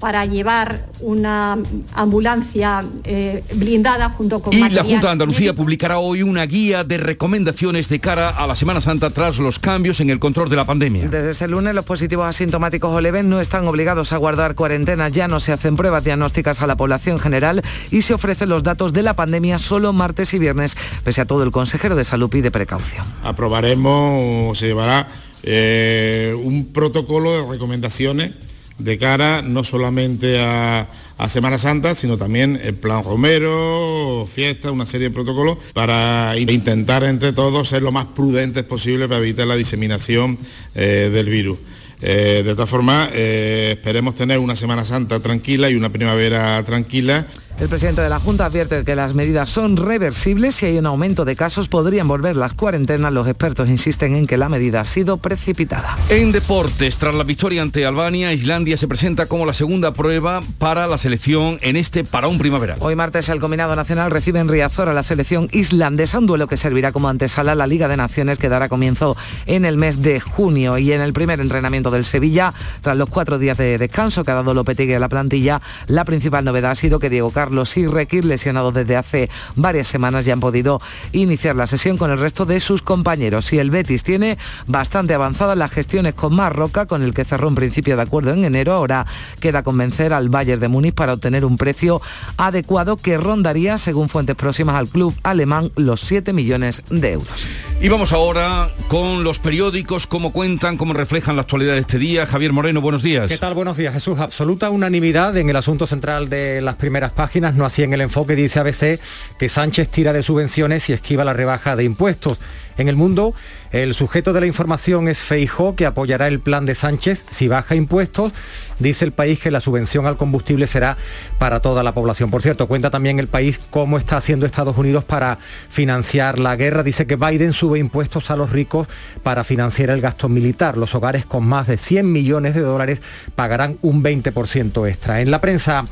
para 0.00 0.24
llevar 0.24 0.86
una 1.00 1.58
ambulancia 1.94 2.82
eh, 3.04 3.44
blindada 3.54 4.08
junto 4.08 4.40
con... 4.40 4.52
Y 4.52 4.68
la 4.70 4.82
Junta 4.82 5.08
de 5.08 5.12
Andalucía 5.12 5.54
publicará 5.54 5.98
hoy 5.98 6.22
una 6.22 6.46
guía 6.46 6.84
de 6.84 6.96
recomendaciones 6.96 7.88
de 7.88 8.00
cara 8.00 8.30
a 8.30 8.46
la 8.46 8.56
Semana 8.56 8.80
Santa 8.80 9.10
tras 9.10 9.38
los 9.38 9.58
cambios 9.58 10.00
en 10.00 10.08
el 10.08 10.18
control 10.18 10.48
de 10.48 10.56
la 10.56 10.64
pandemia. 10.64 11.04
Desde 11.08 11.30
este 11.30 11.48
lunes 11.48 11.74
los 11.74 11.84
positivos 11.84 12.26
asintomáticos 12.26 12.90
o 12.90 13.00
leves 13.00 13.24
no 13.24 13.40
están 13.40 13.68
obligados 13.68 14.12
a 14.12 14.16
guardar 14.16 14.54
cuarentena, 14.54 15.10
ya 15.10 15.28
no 15.28 15.38
se 15.38 15.52
hacen 15.52 15.76
pruebas 15.76 16.02
diagnósticas 16.02 16.62
a 16.62 16.66
la 16.66 16.76
población 16.76 17.18
general 17.18 17.62
y 17.90 18.00
se 18.00 18.14
ofrecen 18.14 18.48
los 18.48 18.62
datos 18.62 18.94
de 18.94 19.02
la 19.02 19.14
pandemia 19.14 19.58
solo 19.58 19.92
martes 19.92 20.32
y 20.32 20.38
viernes, 20.38 20.76
pese 21.04 21.20
a 21.20 21.26
todo 21.26 21.42
el 21.42 21.50
consejero 21.50 21.94
de 21.94 22.04
salud 22.04 22.30
pide 22.30 22.50
precaución. 22.50 23.04
Aprobaremos, 23.22 24.58
se 24.58 24.66
llevará 24.66 25.08
eh, 25.42 26.34
un 26.42 26.72
protocolo 26.72 27.32
de 27.32 27.52
recomendaciones 27.52 28.32
de 28.80 28.98
cara 28.98 29.42
no 29.42 29.64
solamente 29.64 30.40
a, 30.40 30.88
Semana 31.28 31.58
Santa, 31.58 31.94
sino 31.94 32.16
también 32.16 32.58
el 32.62 32.74
plan 32.74 33.04
Romero, 33.04 34.26
fiesta, 34.26 34.70
una 34.70 34.86
serie 34.86 35.10
de 35.10 35.14
protocolos 35.14 35.58
para 35.74 36.34
intentar 36.38 37.04
entre 37.04 37.34
todos 37.34 37.68
ser 37.68 37.82
lo 37.82 37.92
más 37.92 38.06
prudentes 38.06 38.62
posible 38.62 39.06
para 39.06 39.20
evitar 39.20 39.46
la 39.46 39.54
diseminación 39.54 40.38
eh, 40.74 41.10
del 41.12 41.28
virus. 41.28 41.58
Eh, 42.02 42.42
de 42.44 42.54
todas 42.54 42.70
formas, 42.70 43.10
eh, 43.12 43.72
esperemos 43.72 44.14
tener 44.14 44.38
una 44.38 44.56
Semana 44.56 44.86
Santa 44.86 45.20
tranquila 45.20 45.68
y 45.68 45.74
una 45.74 45.92
primavera 45.92 46.62
tranquila 46.64 47.26
El 47.60 47.68
presidente 47.68 48.00
de 48.00 48.08
la 48.08 48.18
Junta 48.18 48.46
advierte 48.46 48.84
que 48.84 48.96
las 48.96 49.12
medidas 49.12 49.50
son 49.50 49.76
reversibles. 49.76 50.54
Si 50.54 50.64
hay 50.64 50.78
un 50.78 50.86
aumento 50.86 51.26
de 51.26 51.36
casos, 51.36 51.68
podrían 51.68 52.08
volver 52.08 52.34
las 52.34 52.54
cuarentenas. 52.54 53.12
Los 53.12 53.28
expertos 53.28 53.68
insisten 53.68 54.14
en 54.14 54.26
que 54.26 54.38
la 54.38 54.48
medida 54.48 54.80
ha 54.80 54.86
sido 54.86 55.18
precipitada. 55.18 55.98
En 56.08 56.32
deportes, 56.32 56.96
tras 56.96 57.14
la 57.14 57.22
victoria 57.22 57.60
ante 57.60 57.84
Albania, 57.84 58.32
Islandia 58.32 58.78
se 58.78 58.88
presenta 58.88 59.26
como 59.26 59.44
la 59.44 59.52
segunda 59.52 59.92
prueba 59.92 60.42
para 60.56 60.86
la 60.86 60.96
selección 60.96 61.58
en 61.60 61.76
este 61.76 62.02
un 62.26 62.38
primaveral. 62.38 62.78
Hoy 62.80 62.96
martes 62.96 63.28
el 63.28 63.40
combinado 63.40 63.76
nacional 63.76 64.10
recibe 64.10 64.40
en 64.40 64.48
Riazor 64.48 64.88
a 64.88 64.94
la 64.94 65.02
selección 65.02 65.50
islandesa, 65.52 66.18
un 66.18 66.26
duelo 66.26 66.46
que 66.46 66.56
servirá 66.56 66.92
como 66.92 67.10
antesala 67.10 67.52
a 67.52 67.56
la 67.56 67.66
Liga 67.66 67.88
de 67.88 67.98
Naciones 67.98 68.38
que 68.38 68.48
dará 68.48 68.70
comienzo 68.70 69.18
en 69.44 69.66
el 69.66 69.76
mes 69.76 70.00
de 70.00 70.18
junio. 70.18 70.78
Y 70.78 70.94
en 70.94 71.02
el 71.02 71.12
primer 71.12 71.40
entrenamiento 71.40 71.90
del 71.90 72.06
Sevilla, 72.06 72.54
tras 72.80 72.96
los 72.96 73.10
cuatro 73.10 73.38
días 73.38 73.58
de 73.58 73.76
descanso 73.76 74.24
que 74.24 74.30
ha 74.30 74.34
dado 74.34 74.54
Lopetegui 74.54 74.94
a 74.94 74.98
la 74.98 75.10
plantilla, 75.10 75.60
la 75.88 76.06
principal 76.06 76.42
novedad 76.42 76.70
ha 76.70 76.74
sido 76.74 76.98
que 76.98 77.10
Diego 77.10 77.30
Carlos 77.30 77.49
los 77.52 77.76
y 77.76 77.86
Requir, 77.86 78.24
lesionados 78.24 78.74
desde 78.74 78.96
hace 78.96 79.30
varias 79.56 79.88
semanas, 79.88 80.24
ya 80.24 80.32
han 80.32 80.40
podido 80.40 80.80
iniciar 81.12 81.56
la 81.56 81.66
sesión 81.66 81.96
con 81.96 82.10
el 82.10 82.18
resto 82.18 82.46
de 82.46 82.60
sus 82.60 82.82
compañeros. 82.82 83.52
Y 83.52 83.58
el 83.58 83.70
Betis 83.70 84.02
tiene 84.02 84.38
bastante 84.66 85.14
avanzadas 85.14 85.56
las 85.56 85.70
gestiones 85.70 86.14
con 86.14 86.34
Marroca, 86.34 86.86
con 86.86 87.02
el 87.02 87.14
que 87.14 87.24
cerró 87.24 87.48
un 87.48 87.54
principio 87.54 87.96
de 87.96 88.02
acuerdo 88.02 88.32
en 88.32 88.44
enero. 88.44 88.74
Ahora 88.74 89.06
queda 89.40 89.62
convencer 89.62 90.12
al 90.12 90.28
Bayern 90.28 90.60
de 90.60 90.68
Múnich 90.68 90.94
para 90.94 91.14
obtener 91.14 91.44
un 91.44 91.56
precio 91.56 92.00
adecuado 92.36 92.96
que 92.96 93.16
rondaría, 93.16 93.78
según 93.78 94.08
fuentes 94.08 94.36
próximas 94.36 94.76
al 94.76 94.88
club 94.88 95.14
alemán, 95.22 95.70
los 95.76 96.00
7 96.02 96.32
millones 96.32 96.82
de 96.90 97.12
euros. 97.12 97.46
Y 97.80 97.88
vamos 97.88 98.12
ahora 98.12 98.70
con 98.88 99.24
los 99.24 99.38
periódicos, 99.38 100.06
cómo 100.06 100.32
cuentan, 100.32 100.76
cómo 100.76 100.92
reflejan 100.92 101.36
la 101.36 101.42
actualidad 101.42 101.74
de 101.74 101.80
este 101.80 101.98
día. 101.98 102.26
Javier 102.26 102.52
Moreno, 102.52 102.82
buenos 102.82 103.02
días. 103.02 103.28
¿Qué 103.28 103.38
tal? 103.38 103.54
Buenos 103.54 103.78
días, 103.78 103.94
Jesús. 103.94 104.18
Absoluta 104.18 104.68
unanimidad 104.68 105.34
en 105.38 105.48
el 105.48 105.56
asunto 105.56 105.86
central 105.86 106.28
de 106.28 106.60
las 106.60 106.74
primeras 106.74 107.12
páginas, 107.12 107.39
no 107.40 107.64
así 107.64 107.82
en 107.82 107.92
el 107.92 108.00
enfoque, 108.00 108.36
dice 108.36 108.60
ABC 108.60 109.00
que 109.38 109.48
Sánchez 109.48 109.88
tira 109.88 110.12
de 110.12 110.22
subvenciones 110.22 110.88
y 110.88 110.92
esquiva 110.92 111.24
la 111.24 111.32
rebaja 111.32 111.76
de 111.76 111.84
impuestos. 111.84 112.38
En 112.76 112.88
el 112.88 112.96
mundo, 112.96 113.34
el 113.72 113.94
sujeto 113.94 114.32
de 114.32 114.40
la 114.40 114.48
información 114.48 115.06
es 115.06 115.18
Feijó, 115.18 115.76
que 115.76 115.86
apoyará 115.86 116.26
el 116.26 116.40
plan 116.40 116.66
de 116.66 116.74
Sánchez 116.74 117.24
si 117.30 117.46
baja 117.46 117.76
impuestos. 117.76 118.32
Dice 118.80 119.04
el 119.04 119.12
país 119.12 119.38
que 119.38 119.52
la 119.52 119.60
subvención 119.60 120.06
al 120.06 120.16
combustible 120.16 120.66
será 120.66 120.96
para 121.38 121.60
toda 121.60 121.84
la 121.84 121.92
población. 121.94 122.30
Por 122.30 122.42
cierto, 122.42 122.66
cuenta 122.66 122.90
también 122.90 123.20
el 123.20 123.28
país 123.28 123.60
cómo 123.70 123.96
está 123.96 124.16
haciendo 124.16 124.44
Estados 124.44 124.76
Unidos 124.76 125.04
para 125.04 125.38
financiar 125.68 126.40
la 126.40 126.56
guerra. 126.56 126.82
Dice 126.82 127.06
que 127.06 127.14
Biden 127.14 127.52
sube 127.52 127.78
impuestos 127.78 128.32
a 128.32 128.36
los 128.36 128.50
ricos 128.50 128.88
para 129.22 129.44
financiar 129.44 129.90
el 129.90 130.00
gasto 130.00 130.28
militar. 130.28 130.76
Los 130.76 130.96
hogares 130.96 131.24
con 131.24 131.44
más 131.44 131.68
de 131.68 131.76
100 131.76 132.10
millones 132.10 132.54
de 132.54 132.62
dólares 132.62 133.00
pagarán 133.36 133.78
un 133.82 134.02
20% 134.02 134.88
extra. 134.88 135.20
En 135.20 135.30
la 135.30 135.40
prensa 135.40 135.86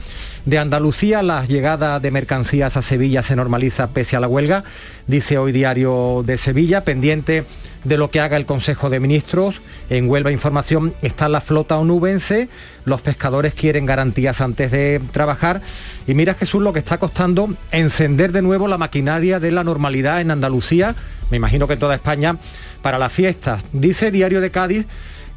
de 0.47 0.59
Andalucía, 0.59 1.23
la 1.23 1.45
llegada 1.45 2.01
de 2.01 2.11
mercancías 2.11 2.77
a 2.77 2.83
Sevilla 2.83 3.23
se 3.23 3.37
normaliza 3.37 3.91
pese 3.91 4.17
a 4.17 4.21
la 4.21 4.29
huelga, 4.29 4.65
dice 5.07 5.39
hoy 5.39 5.53
Diario 5.53 6.25
de 6.27 6.39
Sevilla, 6.39 6.85
pendiente 6.85 7.45
de 7.85 7.99
lo 7.99 8.11
que 8.11 8.21
haga 8.21 8.37
el 8.37 8.47
Consejo 8.47 8.91
de 8.91 9.01
Ministros. 9.01 9.61
En 9.91 10.09
Huelva 10.09 10.33
Información 10.33 10.95
está 11.03 11.29
la 11.29 11.41
flota 11.41 11.77
onubense, 11.79 12.49
los 12.85 13.03
pescadores 13.03 13.55
quieren 13.55 13.87
garantías 13.87 14.41
antes 14.41 14.71
de 14.71 15.01
trabajar 15.13 15.63
y 16.07 16.15
mira 16.15 16.35
Jesús 16.35 16.63
lo 16.63 16.73
que 16.73 16.79
está 16.81 16.99
costando 16.99 17.55
encender 17.71 18.33
de 18.33 18.43
nuevo 18.43 18.69
la 18.69 18.79
maquinaria 18.79 19.41
de 19.41 19.51
la 19.51 19.65
normalidad 19.65 20.21
en 20.21 20.31
Andalucía, 20.31 20.95
me 21.31 21.37
imagino 21.37 21.67
que 21.67 21.75
en 21.75 21.81
toda 21.81 21.95
España, 21.95 22.39
para 22.83 22.99
las 22.99 23.13
fiestas. 23.13 23.63
Dice 23.73 24.11
Diario 24.11 24.41
de 24.41 24.51
Cádiz 24.51 24.87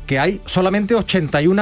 que 0.05 0.19
hay 0.19 0.41
solamente 0.45 0.95
81 0.95 1.61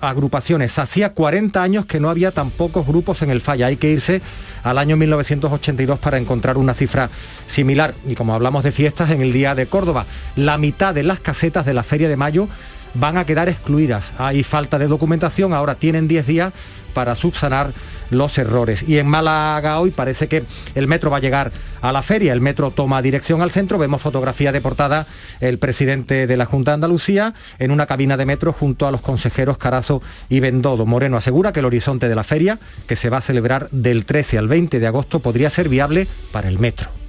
agrupaciones. 0.00 0.78
Hacía 0.78 1.12
40 1.12 1.62
años 1.62 1.86
que 1.86 2.00
no 2.00 2.08
había 2.08 2.30
tan 2.30 2.50
pocos 2.50 2.86
grupos 2.86 3.22
en 3.22 3.30
el 3.30 3.40
falla. 3.40 3.66
Hay 3.66 3.76
que 3.76 3.90
irse 3.90 4.22
al 4.62 4.78
año 4.78 4.96
1982 4.96 5.98
para 5.98 6.18
encontrar 6.18 6.56
una 6.56 6.74
cifra 6.74 7.10
similar. 7.46 7.94
Y 8.06 8.14
como 8.14 8.34
hablamos 8.34 8.64
de 8.64 8.72
fiestas 8.72 9.10
en 9.10 9.20
el 9.20 9.32
Día 9.32 9.54
de 9.54 9.66
Córdoba, 9.66 10.06
la 10.36 10.58
mitad 10.58 10.94
de 10.94 11.02
las 11.02 11.20
casetas 11.20 11.66
de 11.66 11.74
la 11.74 11.82
Feria 11.82 12.08
de 12.08 12.16
Mayo 12.16 12.48
van 12.94 13.18
a 13.18 13.26
quedar 13.26 13.48
excluidas. 13.48 14.12
Hay 14.18 14.42
falta 14.42 14.78
de 14.78 14.86
documentación, 14.86 15.52
ahora 15.52 15.74
tienen 15.74 16.08
10 16.08 16.26
días 16.26 16.52
para 16.94 17.14
subsanar 17.14 17.72
los 18.10 18.38
errores. 18.38 18.84
Y 18.86 18.98
en 18.98 19.06
Málaga 19.06 19.80
hoy 19.80 19.90
parece 19.90 20.28
que 20.28 20.44
el 20.74 20.86
metro 20.86 21.10
va 21.10 21.18
a 21.18 21.20
llegar 21.20 21.52
a 21.82 21.92
la 21.92 22.02
feria. 22.02 22.32
El 22.32 22.40
metro 22.40 22.70
toma 22.70 23.02
dirección 23.02 23.42
al 23.42 23.50
centro. 23.50 23.78
Vemos 23.78 24.00
fotografía 24.00 24.52
de 24.52 24.60
portada 24.60 25.06
el 25.40 25.58
presidente 25.58 26.26
de 26.26 26.36
la 26.36 26.46
Junta 26.46 26.70
de 26.70 26.76
Andalucía 26.76 27.34
en 27.58 27.70
una 27.70 27.86
cabina 27.86 28.16
de 28.16 28.26
metro 28.26 28.52
junto 28.52 28.86
a 28.86 28.90
los 28.90 29.00
consejeros 29.00 29.58
Carazo 29.58 30.02
y 30.28 30.40
Bendodo. 30.40 30.86
Moreno 30.86 31.16
asegura 31.16 31.52
que 31.52 31.60
el 31.60 31.66
horizonte 31.66 32.08
de 32.08 32.14
la 32.14 32.24
feria, 32.24 32.58
que 32.86 32.96
se 32.96 33.10
va 33.10 33.18
a 33.18 33.22
celebrar 33.22 33.68
del 33.70 34.04
13 34.04 34.38
al 34.38 34.48
20 34.48 34.80
de 34.80 34.86
agosto, 34.86 35.20
podría 35.20 35.50
ser 35.50 35.68
viable 35.68 36.06
para 36.32 36.48
el 36.48 36.58
metro 36.58 37.03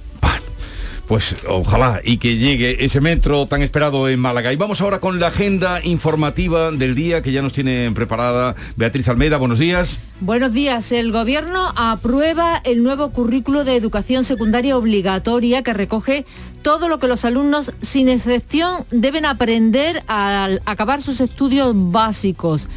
pues 1.06 1.36
ojalá 1.48 2.00
y 2.04 2.18
que 2.18 2.36
llegue 2.36 2.84
ese 2.84 3.00
metro 3.00 3.46
tan 3.46 3.62
esperado 3.62 4.08
en 4.08 4.18
Málaga. 4.18 4.52
Y 4.52 4.56
vamos 4.56 4.80
ahora 4.80 5.00
con 5.00 5.20
la 5.20 5.28
agenda 5.28 5.80
informativa 5.84 6.70
del 6.72 6.94
día 6.94 7.22
que 7.22 7.32
ya 7.32 7.42
nos 7.42 7.52
tiene 7.52 7.90
preparada 7.92 8.56
Beatriz 8.76 9.08
Almeida. 9.08 9.36
Buenos 9.36 9.58
días. 9.58 9.98
Buenos 10.20 10.52
días. 10.52 10.90
El 10.92 11.12
Gobierno 11.12 11.72
aprueba 11.76 12.60
el 12.64 12.82
nuevo 12.82 13.10
currículo 13.10 13.64
de 13.64 13.76
educación 13.76 14.24
secundaria 14.24 14.76
obligatoria 14.76 15.62
que 15.62 15.74
recoge 15.74 16.26
todo 16.62 16.88
lo 16.88 16.98
que 16.98 17.06
los 17.06 17.24
alumnos, 17.24 17.70
sin 17.82 18.08
excepción, 18.08 18.84
deben 18.90 19.24
aprender 19.24 20.02
al 20.08 20.62
acabar 20.66 21.02
sus 21.02 21.20
estudios 21.20 21.72
básicos. 21.74 22.68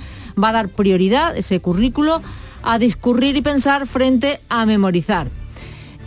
Va 0.41 0.49
a 0.49 0.53
dar 0.53 0.69
prioridad 0.69 1.35
ese 1.35 1.59
currículo 1.59 2.21
a 2.61 2.77
discurrir 2.77 3.35
y 3.35 3.41
pensar 3.41 3.87
frente 3.87 4.41
a 4.49 4.65
memorizar. 4.65 5.29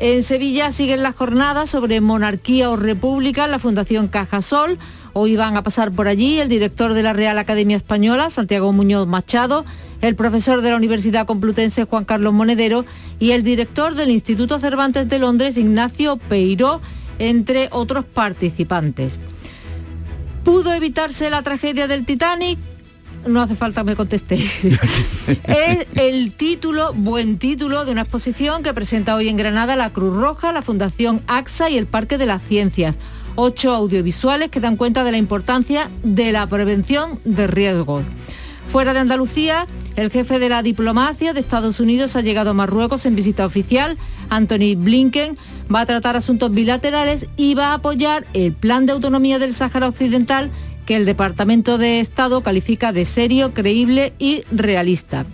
En 0.03 0.25
Sevilla 0.25 0.73
siguen 0.73 1.05
las 1.05 1.15
jornadas 1.15 1.71
sobre 1.71 2.01
monarquía 2.01 2.71
o 2.71 2.77
república 2.77 3.47
la 3.47 3.61
Fundación 3.61 4.09
Cajasol. 4.09 4.81
Hoy 5.13 5.37
van 5.37 5.57
a 5.57 5.63
pasar 5.63 5.93
por 5.93 6.09
allí 6.09 6.41
el 6.41 6.49
director 6.49 6.93
de 6.95 7.05
la 7.05 7.13
Real 7.13 7.39
Academia 7.39 7.77
Española, 7.77 8.29
Santiago 8.29 8.73
Muñoz 8.73 9.07
Machado, 9.07 9.65
el 10.01 10.17
profesor 10.17 10.61
de 10.61 10.71
la 10.71 10.77
Universidad 10.77 11.25
Complutense, 11.25 11.85
Juan 11.85 12.05
Carlos 12.05 12.33
Monedero, 12.33 12.85
y 13.21 13.31
el 13.31 13.45
director 13.45 13.95
del 13.95 14.11
Instituto 14.11 14.59
Cervantes 14.59 15.09
de 15.09 15.21
Londres, 15.21 15.57
Ignacio 15.57 16.17
Peiró, 16.17 16.81
entre 17.21 17.69
otros 17.71 18.05
participantes. 18.05 19.13
¿Pudo 20.43 20.75
evitarse 20.75 21.31
la 21.31 21.43
tragedia 21.43 21.87
del 21.87 22.05
Titanic? 22.05 22.59
No 23.27 23.41
hace 23.41 23.55
falta 23.55 23.83
que 23.83 23.87
me 23.87 23.97
conteste. 23.97 24.35
es 25.45 25.87
el 25.95 26.33
título, 26.33 26.93
buen 26.95 27.39
título, 27.39 27.85
de 27.85 27.93
una 27.93 28.03
exposición 28.03 28.63
que 28.63 28.75
presenta 28.75 29.15
hoy 29.15 29.29
en 29.29 29.37
Granada 29.37 29.77
la 29.77 29.91
Cruz 29.91 30.15
Roja, 30.15 30.53
la 30.53 30.63
Fundación 30.63 31.23
AXA 31.27 31.71
y 31.71 31.79
el 31.79 31.87
Parque 31.87 32.19
de 32.19 32.27
las 32.27 32.43
Ciencias. 32.43 32.97
Ocho 33.35 33.75
audiovisuales 33.75 34.51
que 34.51 34.61
dan 34.61 34.77
cuenta 34.77 35.05
de 35.05 35.13
la 35.13 35.19
importancia 35.19 35.91
de 36.03 36.33
la 36.33 36.47
prevención 36.47 37.19
de 37.25 37.47
riesgos. 37.47 38.05
Fuera 38.69 38.93
de 38.93 39.01
Andalucía, 39.01 39.67
el 39.97 40.11
jefe 40.11 40.39
de 40.39 40.49
la 40.49 40.63
diplomacia 40.63 41.33
de 41.33 41.41
Estados 41.41 41.81
Unidos 41.81 42.17
ha 42.17 42.23
llegado 42.23 42.51
a 42.51 42.55
Marruecos 42.55 43.05
en 43.05 43.15
visita 43.15 43.45
oficial. 43.45 43.99
Anthony 44.31 44.77
Blinken 44.77 45.37
va 45.73 45.81
a 45.81 45.87
tratar 45.87 46.17
asuntos 46.17 46.53
bilaterales 46.53 47.27
y 47.37 47.55
va 47.55 47.69
a 47.69 47.75
apoyar 47.75 48.27
el 48.33 48.53
plan 48.53 48.87
de 48.87 48.93
autonomía 48.93 49.39
del 49.39 49.55
Sáhara 49.55 49.89
Occidental 49.89 50.51
que 50.87 50.97
el 50.97 51.05
Departamento 51.05 51.79
de 51.79 52.01
Estado 52.01 52.43
califica 52.43 52.93
de 52.93 53.05
serio, 53.05 53.55
creíble 53.55 54.13
y 54.19 54.43
realista. 54.51 55.27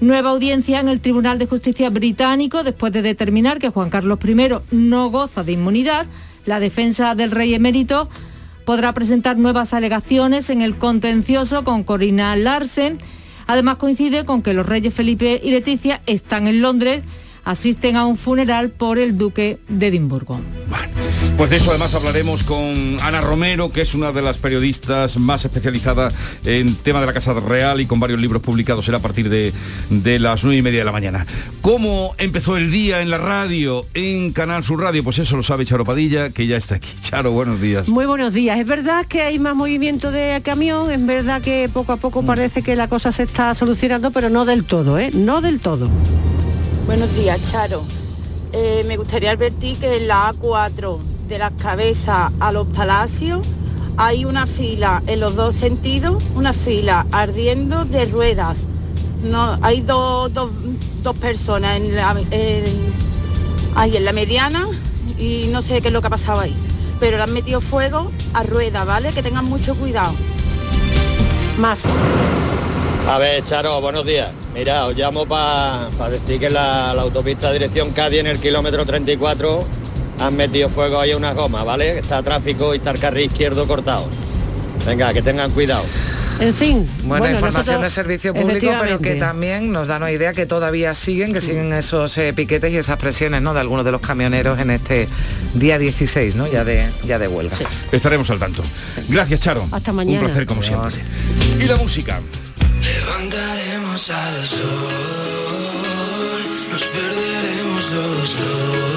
Nueva 0.00 0.30
audiencia 0.30 0.80
en 0.80 0.88
el 0.88 1.00
Tribunal 1.00 1.38
de 1.38 1.46
Justicia 1.46 1.88
británico 1.90 2.62
después 2.62 2.92
de 2.92 3.02
determinar 3.02 3.58
que 3.58 3.70
Juan 3.70 3.90
Carlos 3.90 4.18
I 4.24 4.36
no 4.70 5.10
goza 5.10 5.44
de 5.44 5.52
inmunidad. 5.52 6.06
La 6.46 6.60
defensa 6.60 7.14
del 7.14 7.30
rey 7.30 7.54
emérito 7.54 8.08
podrá 8.64 8.92
presentar 8.92 9.38
nuevas 9.38 9.72
alegaciones 9.72 10.50
en 10.50 10.62
el 10.62 10.76
contencioso 10.76 11.64
con 11.64 11.84
Corina 11.84 12.36
Larsen. 12.36 12.98
Además 13.46 13.76
coincide 13.76 14.24
con 14.24 14.42
que 14.42 14.54
los 14.54 14.66
reyes 14.66 14.92
Felipe 14.92 15.40
y 15.42 15.50
Leticia 15.50 16.02
están 16.06 16.48
en 16.48 16.60
Londres 16.60 17.02
asisten 17.44 17.96
a 17.96 18.06
un 18.06 18.16
funeral 18.16 18.70
por 18.70 18.98
el 18.98 19.16
duque 19.16 19.58
de 19.68 19.88
Edimburgo. 19.88 20.40
Bueno, 20.68 20.92
pues 21.36 21.50
de 21.50 21.56
eso 21.56 21.70
además 21.70 21.94
hablaremos 21.94 22.42
con 22.44 22.96
Ana 23.02 23.20
Romero, 23.20 23.70
que 23.72 23.82
es 23.82 23.94
una 23.94 24.12
de 24.12 24.22
las 24.22 24.38
periodistas 24.38 25.16
más 25.16 25.44
especializadas 25.44 26.14
en 26.44 26.74
tema 26.76 27.00
de 27.00 27.06
la 27.06 27.12
Casa 27.12 27.34
Real 27.34 27.80
y 27.80 27.86
con 27.86 28.00
varios 28.00 28.20
libros 28.20 28.42
publicados 28.42 28.88
a 28.88 28.98
partir 29.00 29.28
de, 29.28 29.52
de 29.90 30.18
las 30.18 30.44
nueve 30.44 30.58
y 30.58 30.62
media 30.62 30.80
de 30.80 30.84
la 30.84 30.92
mañana. 30.92 31.26
¿Cómo 31.60 32.14
empezó 32.18 32.56
el 32.56 32.70
día 32.70 33.00
en 33.00 33.10
la 33.10 33.18
radio, 33.18 33.84
en 33.94 34.32
Canal 34.32 34.62
Sur 34.62 34.80
Radio? 34.80 35.02
Pues 35.02 35.18
eso 35.18 35.36
lo 35.36 35.42
sabe 35.42 35.64
Charo 35.64 35.84
Padilla, 35.84 36.30
que 36.30 36.46
ya 36.46 36.56
está 36.56 36.76
aquí. 36.76 36.88
Charo, 37.00 37.32
buenos 37.32 37.60
días. 37.60 37.88
Muy 37.88 38.06
buenos 38.06 38.32
días. 38.32 38.58
Es 38.58 38.66
verdad 38.66 39.06
que 39.06 39.22
hay 39.22 39.38
más 39.38 39.54
movimiento 39.54 40.10
de 40.10 40.40
camión, 40.44 40.90
es 40.90 41.04
verdad 41.04 41.42
que 41.42 41.68
poco 41.72 41.92
a 41.92 41.96
poco 41.96 42.22
mm. 42.22 42.26
parece 42.26 42.62
que 42.62 42.76
la 42.76 42.88
cosa 42.88 43.12
se 43.12 43.24
está 43.24 43.54
solucionando, 43.54 44.10
pero 44.10 44.30
no 44.30 44.44
del 44.44 44.64
todo, 44.64 44.98
¿eh? 44.98 45.10
No 45.12 45.40
del 45.40 45.60
todo. 45.60 45.90
Buenos 46.86 47.14
días, 47.14 47.40
Charo. 47.50 47.82
Eh, 48.52 48.84
me 48.86 48.98
gustaría 48.98 49.30
advertir 49.30 49.78
que 49.78 49.96
en 49.96 50.06
la 50.06 50.30
A4 50.30 50.98
de 51.28 51.38
las 51.38 51.52
cabezas 51.52 52.30
a 52.38 52.52
los 52.52 52.66
palacios 52.66 53.46
hay 53.96 54.26
una 54.26 54.46
fila 54.46 55.02
en 55.06 55.20
los 55.20 55.34
dos 55.34 55.56
sentidos, 55.56 56.22
una 56.34 56.52
fila 56.52 57.06
ardiendo 57.10 57.86
de 57.86 58.04
ruedas. 58.04 58.58
no, 59.22 59.58
hay 59.62 59.80
dos, 59.80 60.32
dos, 60.34 60.50
dos 61.02 61.16
personas 61.16 61.80
ahí 63.74 63.96
en 63.96 64.04
la 64.04 64.12
mediana 64.12 64.68
y 65.18 65.48
no 65.50 65.62
sé 65.62 65.80
qué 65.80 65.88
es 65.88 65.94
lo 65.94 66.02
que 66.02 66.08
ha 66.08 66.10
pasado 66.10 66.40
ahí. 66.40 66.54
Pero 67.00 67.16
le 67.16 67.22
han 67.22 67.32
metido 67.32 67.62
fuego 67.62 68.10
a 68.34 68.42
rueda, 68.42 68.84
¿vale? 68.84 69.10
Que 69.12 69.22
tengan 69.22 69.46
mucho 69.46 69.74
cuidado. 69.74 70.12
Más. 71.58 71.84
A 73.08 73.18
ver, 73.18 73.44
Charo, 73.44 73.80
buenos 73.80 74.06
días. 74.06 74.30
Mira, 74.54 74.86
os 74.86 74.96
llamo 74.96 75.26
para 75.26 75.88
decir 76.10 76.40
que 76.40 76.48
la, 76.50 76.94
la 76.94 77.02
autopista 77.02 77.52
dirección 77.52 77.90
Cádiz 77.90 78.20
en 78.20 78.26
el 78.28 78.38
kilómetro 78.38 78.84
34 78.86 79.64
han 80.20 80.36
metido 80.36 80.68
fuego 80.70 81.00
ahí 81.00 81.12
a 81.12 81.16
una 81.16 81.32
goma, 81.34 81.64
¿vale? 81.64 81.98
Está 81.98 82.22
tráfico 82.22 82.74
y 82.74 82.78
está 82.78 82.92
el 82.92 82.98
carril 82.98 83.26
izquierdo 83.26 83.66
cortado. 83.66 84.08
Venga, 84.86 85.12
que 85.12 85.22
tengan 85.22 85.50
cuidado. 85.50 85.84
En 86.40 86.54
fin. 86.54 86.86
Buena 87.04 87.18
bueno, 87.20 87.34
información 87.36 87.52
nosotros- 87.66 87.82
de 87.82 87.90
servicio 87.90 88.34
público, 88.34 88.72
pero 88.80 88.98
que 88.98 89.14
también 89.16 89.70
nos 89.70 89.86
da 89.86 89.98
una 89.98 90.10
idea 90.10 90.32
que 90.32 90.46
todavía 90.46 90.94
siguen, 90.94 91.32
que 91.32 91.40
siguen 91.40 91.72
esos 91.72 92.16
eh, 92.18 92.32
piquetes 92.32 92.72
y 92.72 92.78
esas 92.78 92.96
presiones 92.96 93.40
¿no? 93.42 93.54
de 93.54 93.60
algunos 93.60 93.84
de 93.84 93.92
los 93.92 94.00
camioneros 94.00 94.58
en 94.58 94.70
este 94.70 95.08
día 95.54 95.78
16, 95.78 96.34
¿no? 96.36 96.46
Ya 96.48 96.64
de, 96.64 96.90
ya 97.04 97.18
de 97.18 97.28
huelga. 97.28 97.56
Estaremos 97.92 98.30
al 98.30 98.38
tanto. 98.40 98.62
Gracias, 99.08 99.40
Charo. 99.40 99.68
Hasta 99.70 99.92
mañana. 99.92 100.20
Un 100.20 100.26
placer 100.26 100.46
como 100.46 100.62
siempre. 100.62 101.02
Y 101.60 101.64
la 101.66 101.76
música. 101.76 102.20
Levantaremos 102.84 104.10
al 104.10 104.46
sol, 104.46 104.62
nos 106.70 106.84
perderemos 106.84 107.90
los 107.92 108.38
dos. 108.38 108.93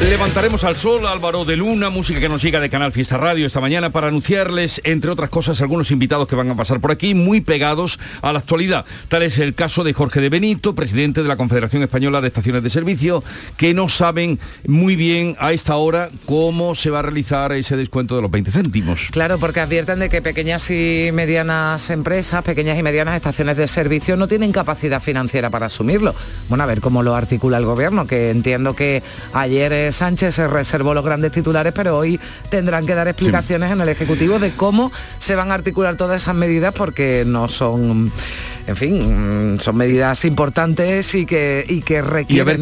Levantaremos 0.00 0.62
al 0.62 0.76
sol, 0.76 1.04
Álvaro 1.08 1.44
de 1.44 1.56
Luna, 1.56 1.90
música 1.90 2.20
que 2.20 2.28
nos 2.28 2.40
llega 2.40 2.60
de 2.60 2.70
Canal 2.70 2.92
Fiesta 2.92 3.16
Radio 3.16 3.44
esta 3.44 3.60
mañana 3.60 3.90
para 3.90 4.06
anunciarles, 4.06 4.80
entre 4.84 5.10
otras 5.10 5.28
cosas, 5.28 5.60
algunos 5.60 5.90
invitados 5.90 6.28
que 6.28 6.36
van 6.36 6.48
a 6.48 6.56
pasar 6.56 6.80
por 6.80 6.92
aquí, 6.92 7.14
muy 7.14 7.40
pegados 7.40 7.98
a 8.22 8.32
la 8.32 8.38
actualidad. 8.38 8.84
Tal 9.08 9.24
es 9.24 9.38
el 9.38 9.56
caso 9.56 9.82
de 9.82 9.92
Jorge 9.92 10.20
de 10.20 10.28
Benito, 10.28 10.76
presidente 10.76 11.22
de 11.22 11.28
la 11.28 11.36
Confederación 11.36 11.82
Española 11.82 12.20
de 12.20 12.28
Estaciones 12.28 12.62
de 12.62 12.70
Servicio, 12.70 13.24
que 13.56 13.74
no 13.74 13.88
saben 13.88 14.38
muy 14.68 14.94
bien 14.94 15.36
a 15.40 15.52
esta 15.52 15.74
hora 15.74 16.10
cómo 16.26 16.76
se 16.76 16.90
va 16.90 17.00
a 17.00 17.02
realizar 17.02 17.50
ese 17.52 17.76
descuento 17.76 18.14
de 18.14 18.22
los 18.22 18.30
20 18.30 18.52
céntimos. 18.52 19.08
Claro, 19.10 19.38
porque 19.38 19.58
advierten 19.58 19.98
de 19.98 20.08
que 20.08 20.22
pequeñas 20.22 20.70
y 20.70 21.10
medianas 21.12 21.90
empresas, 21.90 22.44
pequeñas 22.44 22.78
y 22.78 22.84
medianas 22.84 23.16
estaciones 23.16 23.56
de 23.56 23.66
servicio 23.66 24.16
no 24.16 24.28
tienen 24.28 24.52
capacidad 24.52 25.02
financiera 25.02 25.50
para 25.50 25.66
asumirlo. 25.66 26.14
Bueno, 26.48 26.62
a 26.62 26.68
ver 26.68 26.80
cómo 26.80 27.02
lo 27.02 27.16
articula 27.16 27.58
el 27.58 27.64
gobierno, 27.64 28.06
que 28.06 28.30
entiendo 28.30 28.76
que 28.76 29.02
ayer 29.32 29.87
Sánchez 29.92 30.34
se 30.34 30.46
reservó 30.48 30.94
los 30.94 31.04
grandes 31.04 31.32
titulares, 31.32 31.72
pero 31.74 31.96
hoy 31.96 32.18
tendrán 32.50 32.86
que 32.86 32.94
dar 32.94 33.08
explicaciones 33.08 33.72
en 33.72 33.80
el 33.80 33.88
Ejecutivo 33.88 34.38
de 34.38 34.50
cómo 34.52 34.92
se 35.18 35.34
van 35.34 35.50
a 35.50 35.54
articular 35.54 35.96
todas 35.96 36.22
esas 36.22 36.34
medidas 36.34 36.72
porque 36.74 37.24
no 37.26 37.48
son, 37.48 38.10
en 38.66 38.76
fin, 38.76 39.58
son 39.60 39.76
medidas 39.76 40.24
importantes 40.24 41.14
y 41.14 41.26
que, 41.26 41.64
y 41.68 41.80
que 41.80 42.02
requieren 42.02 42.60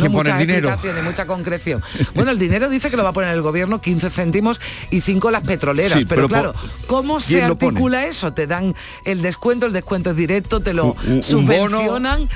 explicaciones, 0.68 1.04
mucha 1.04 1.26
concreción. 1.26 1.82
Bueno, 2.14 2.30
el 2.30 2.38
dinero 2.38 2.68
dice 2.68 2.90
que 2.90 2.96
lo 2.96 3.02
va 3.04 3.10
a 3.10 3.12
poner 3.12 3.34
el 3.34 3.42
gobierno 3.42 3.80
15 3.80 4.10
céntimos 4.10 4.60
y 4.90 5.00
5 5.00 5.30
las 5.30 5.42
petroleras, 5.42 5.98
Sí, 5.98 6.04
pero, 6.06 6.28
pero 6.28 6.28
claro, 6.28 6.52
¿cómo 6.86 7.20
se 7.20 7.38
articula 7.42 8.06
eso? 8.06 8.32
Te 8.32 8.46
dan 8.46 8.74
el 9.04 9.22
descuento, 9.22 9.66
el 9.66 9.72
descuento 9.72 10.10
es 10.10 10.16
directo, 10.16 10.60
te 10.60 10.72
lo 10.74 10.92
Un- 10.92 11.12
un 11.14 11.22
subvencionan. 11.22 12.28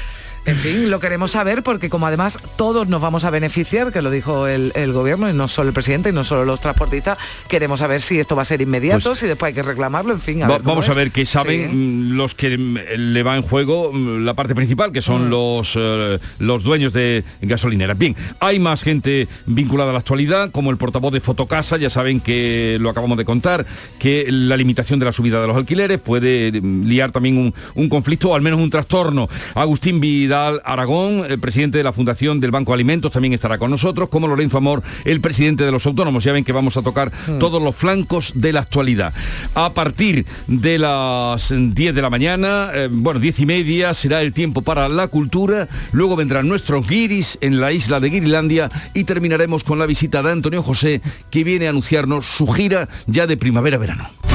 En 0.46 0.56
fin, 0.56 0.90
lo 0.90 1.00
queremos 1.00 1.32
saber 1.32 1.62
porque 1.62 1.90
como 1.90 2.06
además 2.06 2.38
todos 2.56 2.88
nos 2.88 3.00
vamos 3.02 3.24
a 3.24 3.30
beneficiar, 3.30 3.92
que 3.92 4.00
lo 4.00 4.10
dijo 4.10 4.46
el, 4.46 4.72
el 4.74 4.92
gobierno 4.92 5.28
y 5.28 5.34
no 5.34 5.48
solo 5.48 5.68
el 5.68 5.74
presidente 5.74 6.08
y 6.08 6.12
no 6.12 6.24
solo 6.24 6.46
los 6.46 6.60
transportistas, 6.60 7.18
queremos 7.46 7.80
saber 7.80 8.00
si 8.00 8.18
esto 8.18 8.34
va 8.36 8.42
a 8.42 8.44
ser 8.46 8.60
inmediato, 8.62 9.10
Pues- 9.10 9.18
si 9.20 9.26
después 9.26 9.48
hay 9.50 9.54
que 9.54 9.62
reclamarlo, 9.62 10.12
en 10.14 10.20
fin. 10.20 10.42
A 10.42 10.48
Va- 10.48 10.54
ver 10.56 10.62
vamos 10.66 10.88
a 10.88 10.94
ver 10.94 11.10
qué 11.12 11.26
saben 11.26 11.70
Sí. 11.70 11.76
mm, 11.76 12.16
los 12.16 12.34
que 12.34 12.56
mm, 12.56 12.78
le 12.96 13.22
va 13.22 13.36
en 13.36 13.42
juego 13.42 13.92
mm, 13.92 14.24
la 14.24 14.32
parte 14.32 14.54
principal, 14.54 14.92
que 14.92 15.02
son 15.02 15.28
los, 15.28 15.74
eh, 15.76 16.18
los 16.38 16.64
dueños 16.64 16.94
de 16.94 17.22
gasolineras. 17.42 17.98
Bien, 17.98 18.16
hay 18.40 18.58
más 18.58 18.82
gente 18.82 19.28
vinculada 19.46 19.90
a 19.90 19.92
la 19.92 19.98
actualidad, 19.98 20.50
como 20.50 20.70
el 20.70 20.78
portavoz 20.78 21.12
de 21.12 21.20
Fotocasa, 21.20 21.76
ya 21.76 21.90
saben 21.90 22.18
que 22.20 22.78
lo 22.80 22.88
acabamos 22.88 23.18
de 23.18 23.26
contar, 23.26 23.66
que 23.98 24.26
la 24.30 24.56
limitación 24.56 24.98
de 24.98 25.04
la 25.04 25.12
subida 25.12 25.40
de 25.42 25.46
los 25.48 25.56
alquileres 25.56 25.98
puede 26.00 26.60
mm, 26.60 26.86
liar 26.86 27.12
también 27.12 27.36
un, 27.36 27.54
un 27.74 27.88
conflicto 27.90 28.30
o 28.30 28.34
al 28.34 28.40
menos 28.42 28.58
un 28.58 28.70
trastorno. 28.70 29.28
Agustín 29.54 30.00
Vidal 30.00 30.29
Aragón, 30.32 31.24
el 31.28 31.38
presidente 31.38 31.78
de 31.78 31.84
la 31.84 31.92
Fundación 31.92 32.40
del 32.40 32.50
Banco 32.50 32.72
de 32.72 32.74
Alimentos, 32.74 33.12
también 33.12 33.34
estará 33.34 33.58
con 33.58 33.70
nosotros, 33.70 34.08
como 34.08 34.28
Lorenzo 34.28 34.58
Amor, 34.58 34.82
el 35.04 35.20
presidente 35.20 35.64
de 35.64 35.72
los 35.72 35.86
autónomos. 35.86 36.24
Ya 36.24 36.32
ven 36.32 36.44
que 36.44 36.52
vamos 36.52 36.76
a 36.76 36.82
tocar 36.82 37.12
todos 37.38 37.62
los 37.62 37.74
flancos 37.76 38.32
de 38.34 38.52
la 38.52 38.60
actualidad. 38.60 39.12
A 39.54 39.74
partir 39.74 40.26
de 40.46 40.78
las 40.78 41.52
10 41.56 41.94
de 41.94 42.02
la 42.02 42.10
mañana, 42.10 42.70
eh, 42.74 42.88
bueno, 42.90 43.20
10 43.20 43.40
y 43.40 43.46
media, 43.46 43.94
será 43.94 44.22
el 44.22 44.32
tiempo 44.32 44.62
para 44.62 44.88
la 44.88 45.08
cultura. 45.08 45.68
Luego 45.92 46.16
vendrán 46.16 46.48
nuestros 46.48 46.86
guiris 46.86 47.38
en 47.40 47.60
la 47.60 47.72
isla 47.72 48.00
de 48.00 48.10
Guirilandia 48.10 48.68
y 48.94 49.04
terminaremos 49.04 49.64
con 49.64 49.78
la 49.78 49.86
visita 49.86 50.22
de 50.22 50.32
Antonio 50.32 50.62
José, 50.62 51.00
que 51.30 51.44
viene 51.44 51.66
a 51.66 51.70
anunciarnos 51.70 52.26
su 52.26 52.46
gira 52.46 52.88
ya 53.06 53.26
de 53.26 53.36
primavera-verano. 53.36 54.29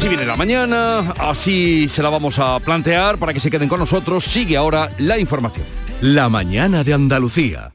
Así 0.00 0.08
viene 0.08 0.24
la 0.24 0.34
mañana, 0.34 1.12
así 1.18 1.86
se 1.86 2.02
la 2.02 2.08
vamos 2.08 2.38
a 2.38 2.58
plantear 2.60 3.18
para 3.18 3.34
que 3.34 3.38
se 3.38 3.50
queden 3.50 3.68
con 3.68 3.80
nosotros. 3.80 4.24
Sigue 4.24 4.56
ahora 4.56 4.88
la 4.96 5.18
información. 5.18 5.66
La 6.00 6.30
mañana 6.30 6.82
de 6.82 6.94
Andalucía. 6.94 7.74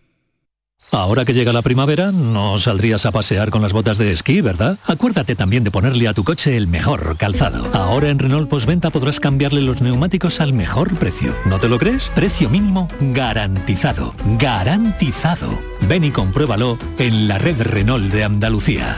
Ahora 0.91 1.23
que 1.23 1.35
llega 1.35 1.53
la 1.53 1.61
primavera, 1.61 2.11
no 2.11 2.57
saldrías 2.57 3.05
a 3.05 3.11
pasear 3.11 3.51
con 3.51 3.61
las 3.61 3.73
botas 3.73 3.99
de 3.99 4.11
esquí, 4.11 4.41
¿verdad? 4.41 4.79
Acuérdate 4.87 5.35
también 5.35 5.63
de 5.63 5.69
ponerle 5.69 6.07
a 6.07 6.15
tu 6.15 6.23
coche 6.23 6.57
el 6.57 6.67
mejor 6.67 7.15
calzado. 7.17 7.63
Ahora 7.75 8.09
en 8.09 8.17
Renault 8.17 8.49
Postventa 8.49 8.89
podrás 8.89 9.19
cambiarle 9.19 9.61
los 9.61 9.83
neumáticos 9.83 10.41
al 10.41 10.51
mejor 10.51 10.95
precio. 10.95 11.35
¿No 11.45 11.59
te 11.59 11.69
lo 11.69 11.77
crees? 11.77 12.11
Precio 12.15 12.49
mínimo 12.49 12.87
garantizado. 12.99 14.15
Garantizado. 14.39 15.59
Ven 15.81 16.05
y 16.05 16.09
compruébalo 16.09 16.79
en 16.97 17.27
la 17.27 17.37
red 17.37 17.61
Renault 17.61 18.11
de 18.11 18.23
Andalucía. 18.23 18.97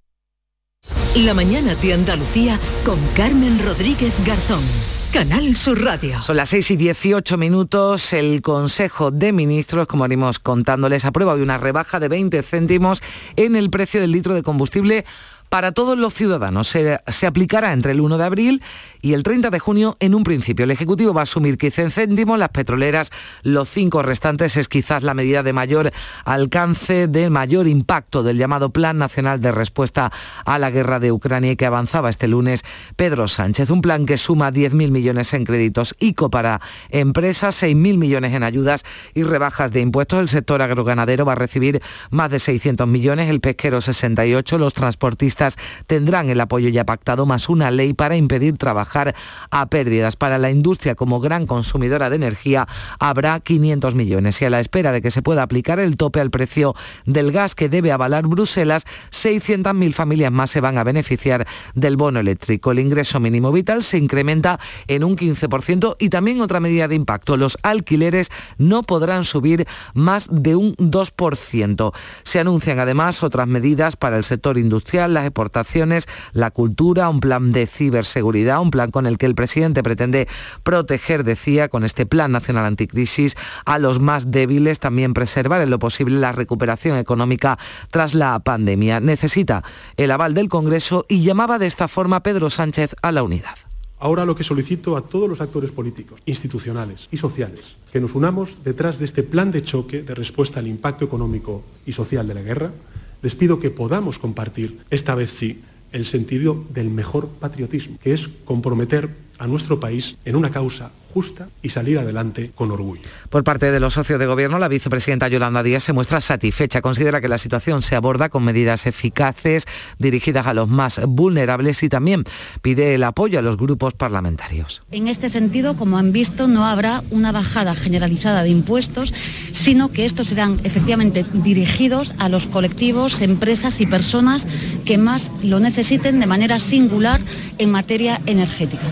La 1.15 1.33
mañana 1.33 1.75
de 1.75 1.91
Andalucía 1.93 2.57
con 2.85 2.97
Carmen 3.17 3.59
Rodríguez 3.65 4.13
Garzón. 4.25 4.63
Canal 5.11 5.57
Sur 5.57 5.83
Radio. 5.83 6.21
Son 6.21 6.37
las 6.37 6.47
6 6.47 6.71
y 6.71 6.75
18 6.77 7.37
minutos. 7.37 8.13
El 8.13 8.41
Consejo 8.41 9.11
de 9.11 9.33
Ministros, 9.33 9.87
como 9.87 10.03
venimos 10.03 10.39
contándoles, 10.39 11.03
aprueba 11.03 11.33
hoy 11.33 11.41
una 11.41 11.57
rebaja 11.57 11.99
de 11.99 12.07
20 12.07 12.41
céntimos 12.43 13.03
en 13.35 13.57
el 13.57 13.69
precio 13.69 13.99
del 13.99 14.13
litro 14.13 14.33
de 14.33 14.41
combustible 14.41 15.03
para 15.51 15.73
todos 15.73 15.97
los 15.97 16.13
ciudadanos. 16.13 16.69
Se, 16.69 17.27
aplicará 17.27 17.73
entre 17.73 17.91
el 17.91 17.99
1 17.99 18.17
de 18.17 18.23
abril 18.23 18.63
y 19.01 19.11
el 19.11 19.21
30 19.21 19.49
de 19.49 19.59
junio 19.59 19.97
en 19.99 20.15
un 20.15 20.23
principio. 20.23 20.63
El 20.63 20.71
Ejecutivo 20.71 21.13
va 21.13 21.21
a 21.21 21.23
asumir 21.23 21.57
15 21.57 21.89
céntimos, 21.89 22.39
las 22.39 22.49
petroleras 22.49 23.11
los 23.43 23.69
cinco 23.69 24.01
restantes. 24.01 24.55
Es 24.55 24.69
quizás 24.69 25.03
la 25.03 25.13
medida 25.13 25.43
de 25.43 25.51
mayor 25.51 25.91
alcance, 26.23 27.09
de 27.09 27.29
mayor 27.29 27.67
impacto 27.67 28.23
del 28.23 28.37
llamado 28.37 28.69
Plan 28.69 28.97
Nacional 28.97 29.41
de 29.41 29.51
Respuesta 29.51 30.13
a 30.45 30.57
la 30.57 30.71
Guerra 30.71 31.01
de 31.01 31.11
Ucrania 31.11 31.57
que 31.57 31.65
avanzaba 31.65 32.09
este 32.09 32.29
lunes 32.29 32.63
Pedro 32.95 33.27
Sánchez. 33.27 33.71
Un 33.71 33.81
plan 33.81 34.05
que 34.05 34.15
suma 34.15 34.53
10.000 34.53 34.89
millones 34.89 35.33
en 35.33 35.43
créditos 35.43 35.95
ICO 35.99 36.29
para 36.29 36.61
empresas, 36.91 37.61
6.000 37.61 37.97
millones 37.97 38.33
en 38.33 38.43
ayudas 38.43 38.85
y 39.13 39.23
rebajas 39.23 39.73
de 39.73 39.81
impuestos. 39.81 40.21
El 40.21 40.29
sector 40.29 40.61
agroganadero 40.61 41.25
va 41.25 41.33
a 41.33 41.35
recibir 41.35 41.81
más 42.09 42.31
de 42.31 42.39
600 42.39 42.87
millones, 42.87 43.29
el 43.29 43.41
pesquero 43.41 43.81
68, 43.81 44.57
los 44.57 44.73
transportistas 44.73 45.40
tendrán 45.87 46.29
el 46.29 46.39
apoyo 46.39 46.69
ya 46.69 46.85
pactado 46.85 47.25
más 47.25 47.49
una 47.49 47.71
ley 47.71 47.93
para 47.93 48.15
impedir 48.15 48.57
trabajar 48.57 49.15
a 49.49 49.65
pérdidas. 49.67 50.15
Para 50.15 50.37
la 50.37 50.51
industria 50.51 50.95
como 50.95 51.19
gran 51.19 51.45
consumidora 51.45 52.09
de 52.09 52.15
energía 52.15 52.67
habrá 52.99 53.39
500 53.39 53.95
millones 53.95 54.41
y 54.41 54.45
a 54.45 54.49
la 54.49 54.59
espera 54.59 54.91
de 54.91 55.01
que 55.01 55.11
se 55.11 55.21
pueda 55.21 55.43
aplicar 55.43 55.79
el 55.79 55.97
tope 55.97 56.19
al 56.19 56.31
precio 56.31 56.75
del 57.05 57.31
gas 57.31 57.55
que 57.55 57.69
debe 57.69 57.91
avalar 57.91 58.27
Bruselas, 58.27 58.85
600.000 59.11 59.93
familias 59.93 60.31
más 60.31 60.51
se 60.51 60.61
van 60.61 60.77
a 60.77 60.83
beneficiar 60.83 61.47
del 61.73 61.97
bono 61.97 62.19
eléctrico. 62.19 62.71
El 62.71 62.79
ingreso 62.79 63.19
mínimo 63.19 63.51
vital 63.51 63.83
se 63.83 63.97
incrementa 63.97 64.59
en 64.87 65.03
un 65.03 65.15
15% 65.15 65.95
y 65.99 66.09
también 66.09 66.41
otra 66.41 66.59
medida 66.59 66.87
de 66.87 66.95
impacto. 66.95 67.37
Los 67.37 67.57
alquileres 67.63 68.29
no 68.57 68.83
podrán 68.83 69.23
subir 69.23 69.67
más 69.93 70.27
de 70.31 70.55
un 70.55 70.75
2%. 70.75 71.93
Se 72.23 72.39
anuncian 72.39 72.79
además 72.79 73.23
otras 73.23 73.47
medidas 73.47 73.95
para 73.95 74.17
el 74.17 74.23
sector 74.23 74.57
industrial, 74.57 75.13
las 75.13 75.25
exportaciones, 75.31 76.07
la 76.33 76.51
cultura, 76.51 77.09
un 77.09 77.21
plan 77.21 77.53
de 77.53 77.65
ciberseguridad, 77.65 78.61
un 78.61 78.69
plan 78.69 78.91
con 78.91 79.07
el 79.07 79.17
que 79.17 79.25
el 79.25 79.33
presidente 79.33 79.81
pretende 79.81 80.27
proteger, 80.63 81.23
decía, 81.23 81.69
con 81.69 81.85
este 81.85 82.05
Plan 82.05 82.31
Nacional 82.31 82.65
Anticrisis 82.65 83.35
a 83.65 83.79
los 83.79 83.99
más 83.99 84.29
débiles, 84.29 84.79
también 84.79 85.13
preservar 85.13 85.61
en 85.61 85.69
lo 85.69 85.79
posible 85.79 86.19
la 86.19 86.33
recuperación 86.33 86.97
económica 86.97 87.57
tras 87.89 88.13
la 88.13 88.37
pandemia. 88.39 88.99
Necesita 88.99 89.63
el 89.95 90.11
aval 90.11 90.33
del 90.33 90.49
Congreso 90.49 91.05
y 91.07 91.23
llamaba 91.23 91.57
de 91.59 91.67
esta 91.67 91.87
forma 91.87 92.23
Pedro 92.23 92.49
Sánchez 92.49 92.95
a 93.01 93.11
la 93.11 93.23
unidad. 93.23 93.55
Ahora 93.99 94.25
lo 94.25 94.35
que 94.35 94.43
solicito 94.43 94.97
a 94.97 95.01
todos 95.01 95.29
los 95.29 95.41
actores 95.41 95.71
políticos, 95.71 96.21
institucionales 96.25 97.07
y 97.11 97.17
sociales, 97.17 97.77
que 97.93 98.01
nos 98.01 98.15
unamos 98.15 98.63
detrás 98.63 98.97
de 98.97 99.05
este 99.05 99.21
plan 99.21 99.51
de 99.51 99.61
choque 99.61 100.01
de 100.01 100.15
respuesta 100.15 100.59
al 100.59 100.65
impacto 100.65 101.05
económico 101.05 101.63
y 101.85 101.93
social 101.93 102.27
de 102.27 102.33
la 102.33 102.41
guerra, 102.41 102.71
les 103.21 103.35
pido 103.35 103.59
que 103.59 103.69
podamos 103.69 104.19
compartir, 104.19 104.79
esta 104.89 105.15
vez 105.15 105.31
sí, 105.31 105.61
el 105.91 106.05
sentido 106.05 106.65
del 106.73 106.89
mejor 106.89 107.27
patriotismo, 107.27 107.97
que 108.01 108.13
es 108.13 108.29
comprometer 108.45 109.09
a 109.41 109.47
nuestro 109.47 109.79
país 109.79 110.17
en 110.23 110.35
una 110.35 110.51
causa 110.51 110.91
justa 111.11 111.49
y 111.61 111.69
salir 111.69 111.99
adelante 111.99 112.51
con 112.55 112.71
orgullo. 112.71 113.01
Por 113.29 113.43
parte 113.43 113.71
de 113.71 113.79
los 113.79 113.95
socios 113.95 114.19
de 114.19 114.27
gobierno, 114.27 114.59
la 114.59 114.67
vicepresidenta 114.67 115.27
Yolanda 115.27 115.63
Díaz 115.63 115.83
se 115.83 115.93
muestra 115.93 116.21
satisfecha. 116.21 116.81
Considera 116.81 117.19
que 117.19 117.27
la 117.27 117.37
situación 117.37 117.81
se 117.81 117.95
aborda 117.95 118.29
con 118.29 118.43
medidas 118.43 118.85
eficaces 118.85 119.65
dirigidas 119.99 120.47
a 120.47 120.53
los 120.53 120.69
más 120.69 121.01
vulnerables 121.05 121.83
y 121.83 121.89
también 121.89 122.23
pide 122.61 122.95
el 122.95 123.03
apoyo 123.03 123.39
a 123.39 123.41
los 123.41 123.57
grupos 123.57 123.93
parlamentarios. 123.93 124.83
En 124.91 125.07
este 125.07 125.29
sentido, 125.29 125.75
como 125.75 125.97
han 125.97 126.11
visto, 126.11 126.47
no 126.47 126.65
habrá 126.65 127.03
una 127.09 127.31
bajada 127.31 127.75
generalizada 127.75 128.43
de 128.43 128.49
impuestos, 128.49 129.13
sino 129.51 129.91
que 129.91 130.05
estos 130.05 130.27
serán 130.27 130.61
efectivamente 130.63 131.25
dirigidos 131.33 132.13
a 132.19 132.29
los 132.29 132.45
colectivos, 132.47 133.21
empresas 133.21 133.81
y 133.81 133.87
personas 133.87 134.47
que 134.85 134.99
más 134.99 135.31
lo 135.43 135.59
necesiten 135.59 136.19
de 136.19 136.27
manera 136.27 136.59
singular 136.59 137.21
en 137.57 137.71
materia 137.71 138.21
energética. 138.27 138.87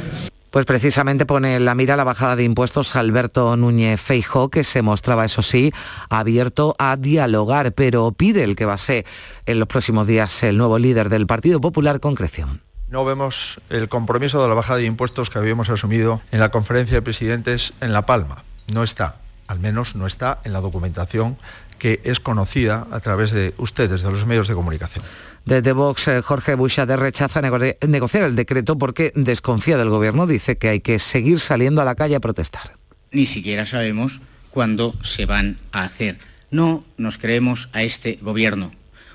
Pues 0.51 0.65
precisamente 0.65 1.27
pone 1.27 1.59
la 1.59 1.75
mira 1.75 1.95
la 1.95 2.03
bajada 2.03 2.35
de 2.35 2.43
impuestos 2.43 2.95
Alberto 2.95 3.55
Núñez 3.55 4.01
Feijó, 4.01 4.49
que 4.49 4.63
se 4.63 4.81
mostraba, 4.81 5.25
eso 5.25 5.43
sí, 5.43 5.71
abierto 6.09 6.75
a 6.79 6.97
dialogar, 6.97 7.73
pero 7.73 8.11
pide 8.13 8.43
el 8.43 8.55
que 8.55 8.65
va 8.65 8.73
a 8.73 8.79
ser 8.79 9.05
en 9.45 9.59
los 9.59 9.67
próximos 9.67 10.07
días 10.07 10.41
el 10.41 10.57
nuevo 10.57 10.79
líder 10.79 11.09
del 11.09 11.27
Partido 11.27 11.61
Popular 11.61 11.99
Concreción. 11.99 12.61
No 12.87 13.05
vemos 13.05 13.61
el 13.69 13.89
compromiso 13.89 14.41
de 14.41 14.47
la 14.47 14.55
bajada 14.55 14.79
de 14.79 14.85
impuestos 14.85 15.29
que 15.29 15.37
habíamos 15.37 15.69
asumido 15.69 16.21
en 16.31 16.39
la 16.39 16.49
conferencia 16.49 16.95
de 16.95 17.03
presidentes 17.03 17.73
en 17.81 17.93
La 17.93 18.07
Palma. 18.07 18.43
No 18.73 18.81
está, 18.81 19.17
al 19.45 19.59
menos 19.59 19.95
no 19.95 20.07
está 20.07 20.39
en 20.43 20.53
la 20.53 20.61
documentación 20.61 21.37
que 21.77 22.01
es 22.03 22.19
conocida 22.19 22.87
a 22.91 22.99
través 22.99 23.31
de 23.31 23.53
ustedes, 23.57 24.01
de 24.01 24.09
los 24.09 24.25
medios 24.25 24.47
de 24.47 24.55
comunicación. 24.55 25.05
Desde 25.49 25.71
Vox, 25.71 26.07
eh, 26.07 26.21
Jorge 26.21 26.53
Bushade 26.53 26.95
rechaza 26.95 27.41
negociar 27.41 28.23
el 28.23 28.35
decreto 28.35 28.77
porque 28.77 29.11
desconfía 29.15 29.79
del 29.79 29.89
gobierno. 29.89 30.27
Dice 30.27 30.59
que 30.59 30.69
hay 30.69 30.79
que 30.79 30.99
seguir 30.99 31.39
saliendo 31.39 31.81
a 31.81 31.85
la 31.85 31.95
calle 31.95 32.15
a 32.15 32.19
protestar. 32.19 32.77
Ni 33.11 33.25
siquiera 33.25 33.65
sabemos 33.65 34.21
cuándo 34.51 34.93
se 35.01 35.25
van 35.25 35.57
a 35.71 35.85
hacer. 35.85 36.19
No 36.51 36.83
nos 36.97 37.17
creemos 37.17 37.67
a 37.73 37.81
este 37.81 38.19
gobierno, 38.21 38.73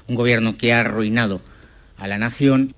un 0.09 0.17
gobierno 0.17 0.59
que 0.59 0.73
ha 0.73 0.81
arruinado 0.81 1.41
a 1.99 2.09
la 2.09 2.19
nación 2.19 2.75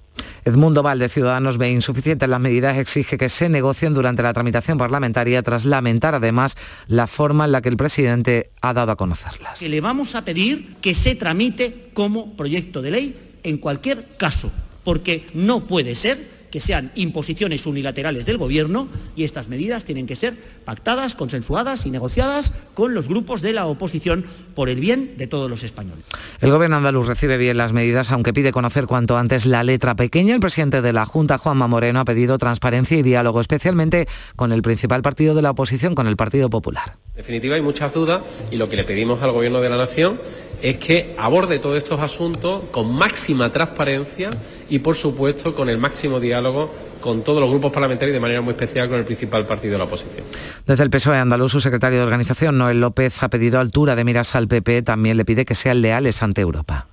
Edmundo 0.46 0.82
Valde, 0.84 1.08
Ciudadanos, 1.08 1.58
ve 1.58 1.72
insuficientes 1.72 2.28
las 2.28 2.38
medidas, 2.38 2.78
exige 2.78 3.18
que 3.18 3.28
se 3.28 3.48
negocien 3.48 3.94
durante 3.94 4.22
la 4.22 4.32
tramitación 4.32 4.78
parlamentaria, 4.78 5.42
tras 5.42 5.64
lamentar 5.64 6.14
además 6.14 6.56
la 6.86 7.08
forma 7.08 7.46
en 7.46 7.52
la 7.52 7.62
que 7.62 7.68
el 7.68 7.76
presidente 7.76 8.50
ha 8.60 8.72
dado 8.72 8.92
a 8.92 8.96
conocerlas. 8.96 9.60
le 9.60 9.80
vamos 9.80 10.14
a 10.14 10.24
pedir 10.24 10.76
que 10.80 10.94
se 10.94 11.16
tramite 11.16 11.90
como 11.94 12.36
proyecto 12.36 12.80
de 12.80 12.90
ley 12.92 13.25
en 13.46 13.58
cualquier 13.58 14.06
caso, 14.16 14.50
porque 14.84 15.26
no 15.34 15.66
puede 15.66 15.94
ser 15.94 16.36
que 16.50 16.60
sean 16.60 16.90
imposiciones 16.94 17.66
unilaterales 17.66 18.24
del 18.24 18.38
Gobierno 18.38 18.88
y 19.14 19.24
estas 19.24 19.48
medidas 19.48 19.84
tienen 19.84 20.06
que 20.06 20.16
ser 20.16 20.36
pactadas, 20.64 21.14
consensuadas 21.14 21.86
y 21.86 21.90
negociadas 21.90 22.52
con 22.74 22.94
los 22.94 23.08
grupos 23.08 23.42
de 23.42 23.52
la 23.52 23.66
oposición 23.66 24.24
por 24.54 24.68
el 24.68 24.80
bien 24.80 25.18
de 25.18 25.26
todos 25.26 25.50
los 25.50 25.64
españoles. 25.64 26.04
El 26.40 26.50
Gobierno 26.50 26.76
andaluz 26.76 27.06
recibe 27.06 27.36
bien 27.36 27.56
las 27.56 27.72
medidas, 27.72 28.10
aunque 28.10 28.32
pide 28.32 28.52
conocer 28.52 28.86
cuanto 28.86 29.18
antes 29.18 29.44
la 29.44 29.64
letra 29.64 29.96
pequeña. 29.96 30.34
El 30.34 30.40
presidente 30.40 30.82
de 30.82 30.92
la 30.92 31.04
Junta, 31.04 31.36
Juanma 31.36 31.66
Moreno, 31.66 32.00
ha 32.00 32.04
pedido 32.04 32.38
transparencia 32.38 32.96
y 32.96 33.02
diálogo, 33.02 33.40
especialmente 33.40 34.08
con 34.34 34.52
el 34.52 34.62
principal 34.62 35.02
partido 35.02 35.34
de 35.34 35.42
la 35.42 35.50
oposición, 35.50 35.94
con 35.94 36.06
el 36.06 36.16
Partido 36.16 36.48
Popular. 36.48 36.96
En 37.10 37.16
definitiva, 37.16 37.56
hay 37.56 37.62
muchas 37.62 37.92
dudas 37.92 38.22
y 38.50 38.56
lo 38.56 38.68
que 38.68 38.76
le 38.76 38.84
pedimos 38.84 39.22
al 39.22 39.32
Gobierno 39.32 39.60
de 39.60 39.68
la 39.68 39.76
Nación 39.76 40.18
es 40.62 40.76
que 40.76 41.14
aborde 41.18 41.58
todos 41.58 41.76
estos 41.76 42.00
asuntos 42.00 42.62
con 42.70 42.94
máxima 42.94 43.50
transparencia 43.52 44.30
y, 44.68 44.78
por 44.78 44.96
supuesto, 44.96 45.54
con 45.54 45.68
el 45.68 45.78
máximo 45.78 46.20
diálogo 46.20 46.70
con 47.00 47.22
todos 47.22 47.40
los 47.40 47.48
grupos 47.48 47.72
parlamentarios 47.72 48.12
y 48.12 48.14
de 48.14 48.20
manera 48.20 48.40
muy 48.40 48.52
especial 48.52 48.88
con 48.88 48.98
el 48.98 49.04
principal 49.04 49.46
partido 49.46 49.72
de 49.72 49.78
la 49.78 49.84
oposición. 49.84 50.24
Desde 50.66 50.82
el 50.82 50.90
PSOE 50.90 51.18
andaluz, 51.18 51.52
su 51.52 51.60
secretario 51.60 51.98
de 51.98 52.04
organización, 52.04 52.58
Noel 52.58 52.80
López, 52.80 53.22
ha 53.22 53.28
pedido 53.28 53.60
altura 53.60 53.94
de 53.94 54.02
miras 54.02 54.34
al 54.34 54.48
PP, 54.48 54.82
también 54.82 55.16
le 55.16 55.24
pide 55.24 55.44
que 55.44 55.54
sean 55.54 55.82
leales 55.82 56.22
ante 56.22 56.40
Europa. 56.40 56.88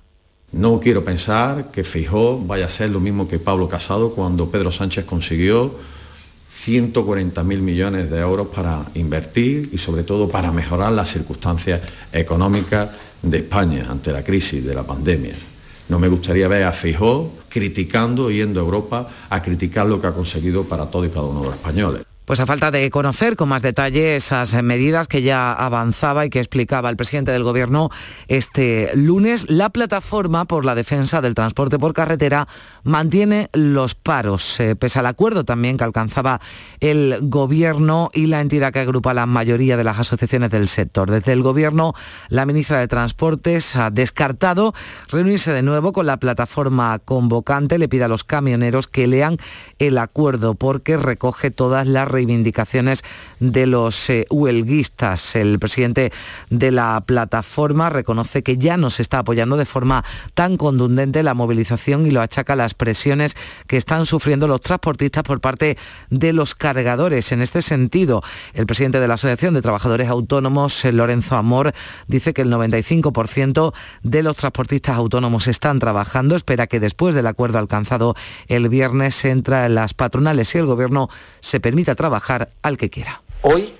No 0.52 0.78
quiero 0.78 1.04
pensar 1.04 1.72
que 1.72 1.82
Feijó 1.82 2.38
vaya 2.38 2.66
a 2.66 2.70
ser 2.70 2.90
lo 2.90 3.00
mismo 3.00 3.26
que 3.26 3.40
Pablo 3.40 3.68
Casado 3.68 4.12
cuando 4.12 4.50
Pedro 4.50 4.70
Sánchez 4.70 5.04
consiguió 5.04 5.74
140.000 6.64 7.44
millones 7.60 8.10
de 8.10 8.20
euros 8.20 8.48
para 8.48 8.86
invertir 8.94 9.68
y 9.72 9.78
sobre 9.78 10.02
todo 10.02 10.28
para 10.28 10.50
mejorar 10.50 10.92
las 10.92 11.10
circunstancias 11.10 11.82
económicas 12.12 12.90
de 13.22 13.38
España 13.38 13.86
ante 13.90 14.12
la 14.12 14.24
crisis 14.24 14.64
de 14.64 14.74
la 14.74 14.82
pandemia. 14.82 15.34
No 15.88 15.98
me 15.98 16.08
gustaría 16.08 16.48
ver 16.48 16.64
a 16.64 16.72
Feijó 16.72 17.32
criticando, 17.50 18.30
yendo 18.30 18.60
a 18.60 18.64
Europa 18.64 19.08
a 19.28 19.42
criticar 19.42 19.86
lo 19.86 20.00
que 20.00 20.06
ha 20.06 20.12
conseguido 20.12 20.64
para 20.64 20.86
todos 20.86 21.06
y 21.06 21.10
cada 21.10 21.26
uno 21.26 21.40
de 21.40 21.46
los 21.46 21.54
españoles. 21.54 22.13
Pues 22.24 22.40
a 22.40 22.46
falta 22.46 22.70
de 22.70 22.88
conocer 22.90 23.36
con 23.36 23.50
más 23.50 23.60
detalle 23.60 24.16
esas 24.16 24.54
medidas 24.62 25.08
que 25.08 25.20
ya 25.20 25.52
avanzaba 25.52 26.24
y 26.24 26.30
que 26.30 26.38
explicaba 26.38 26.88
el 26.88 26.96
presidente 26.96 27.32
del 27.32 27.44
Gobierno 27.44 27.90
este 28.28 28.90
lunes, 28.94 29.50
la 29.50 29.68
plataforma 29.68 30.46
por 30.46 30.64
la 30.64 30.74
defensa 30.74 31.20
del 31.20 31.34
transporte 31.34 31.78
por 31.78 31.92
carretera 31.92 32.48
mantiene 32.82 33.50
los 33.52 33.94
paros, 33.94 34.58
eh, 34.58 34.74
pese 34.74 35.00
al 35.00 35.06
acuerdo 35.06 35.44
también 35.44 35.76
que 35.76 35.84
alcanzaba 35.84 36.40
el 36.80 37.18
Gobierno 37.20 38.08
y 38.14 38.26
la 38.26 38.40
entidad 38.40 38.72
que 38.72 38.80
agrupa 38.80 39.12
la 39.12 39.26
mayoría 39.26 39.76
de 39.76 39.84
las 39.84 39.98
asociaciones 39.98 40.50
del 40.50 40.68
sector. 40.68 41.10
Desde 41.10 41.32
el 41.34 41.42
Gobierno, 41.42 41.92
la 42.30 42.46
ministra 42.46 42.80
de 42.80 42.88
Transportes 42.88 43.76
ha 43.76 43.90
descartado 43.90 44.72
reunirse 45.10 45.52
de 45.52 45.60
nuevo 45.60 45.92
con 45.92 46.06
la 46.06 46.16
plataforma 46.16 46.98
convocante, 47.00 47.78
le 47.78 47.88
pide 47.90 48.04
a 48.04 48.08
los 48.08 48.24
camioneros 48.24 48.88
que 48.88 49.06
lean 49.06 49.36
el 49.78 49.98
acuerdo 49.98 50.54
porque 50.54 50.96
recoge 50.96 51.50
todas 51.50 51.86
las 51.86 52.13
reivindicaciones 52.14 53.02
de 53.40 53.66
los 53.66 54.08
eh, 54.08 54.26
huelguistas. 54.30 55.36
El 55.36 55.58
presidente 55.58 56.12
de 56.48 56.70
la 56.70 57.02
plataforma 57.04 57.90
reconoce 57.90 58.42
que 58.42 58.56
ya 58.56 58.76
no 58.76 58.90
se 58.90 59.02
está 59.02 59.18
apoyando 59.18 59.56
de 59.56 59.64
forma 59.64 60.04
tan 60.34 60.56
contundente 60.56 61.22
la 61.22 61.34
movilización 61.34 62.06
y 62.06 62.10
lo 62.10 62.22
achaca 62.22 62.52
a 62.52 62.56
las 62.56 62.74
presiones 62.74 63.36
que 63.66 63.76
están 63.76 64.06
sufriendo 64.06 64.46
los 64.46 64.60
transportistas 64.60 65.24
por 65.24 65.40
parte 65.40 65.76
de 66.10 66.32
los 66.32 66.54
cargadores. 66.54 67.32
En 67.32 67.42
este 67.42 67.62
sentido, 67.62 68.22
el 68.52 68.66
presidente 68.66 69.00
de 69.00 69.08
la 69.08 69.14
Asociación 69.14 69.54
de 69.54 69.62
Trabajadores 69.62 70.08
Autónomos, 70.08 70.84
eh, 70.84 70.92
Lorenzo 70.92 71.36
Amor, 71.36 71.74
dice 72.06 72.32
que 72.32 72.42
el 72.42 72.50
95% 72.50 73.74
de 74.02 74.22
los 74.22 74.36
transportistas 74.36 74.96
autónomos 74.96 75.48
están 75.48 75.80
trabajando. 75.80 76.36
Espera 76.36 76.68
que 76.68 76.78
después 76.78 77.14
del 77.14 77.26
acuerdo 77.26 77.58
alcanzado 77.58 78.14
el 78.46 78.68
viernes 78.68 79.24
entra 79.24 79.66
en 79.66 79.74
las 79.74 79.94
patronales 79.94 80.54
y 80.54 80.58
el 80.58 80.66
gobierno 80.66 81.08
se 81.40 81.58
permita 81.58 81.96
al 82.62 82.76
que 82.76 82.90
quiera. 82.90 83.22
Hoy 83.42 83.72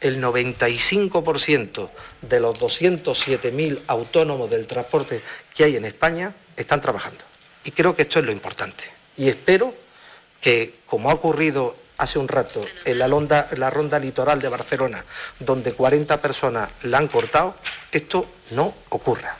el 0.00 0.22
95% 0.22 1.88
de 2.22 2.40
los 2.40 2.58
207.000 2.58 3.80
autónomos 3.86 4.50
del 4.50 4.66
transporte 4.66 5.20
que 5.54 5.64
hay 5.64 5.76
en 5.76 5.84
España 5.84 6.32
están 6.56 6.80
trabajando. 6.80 7.24
Y 7.64 7.72
creo 7.72 7.94
que 7.94 8.02
esto 8.02 8.18
es 8.18 8.24
lo 8.24 8.32
importante. 8.32 8.84
Y 9.16 9.28
espero 9.28 9.74
que, 10.40 10.74
como 10.86 11.10
ha 11.10 11.14
ocurrido 11.14 11.76
hace 11.98 12.18
un 12.18 12.28
rato 12.28 12.64
en 12.86 12.98
la, 12.98 13.08
la 13.08 13.70
ronda 13.70 13.98
litoral 13.98 14.40
de 14.40 14.48
Barcelona, 14.48 15.04
donde 15.38 15.74
40 15.74 16.20
personas 16.22 16.70
la 16.82 16.96
han 16.98 17.08
cortado, 17.08 17.54
esto 17.92 18.26
no 18.52 18.72
ocurra. 18.88 19.36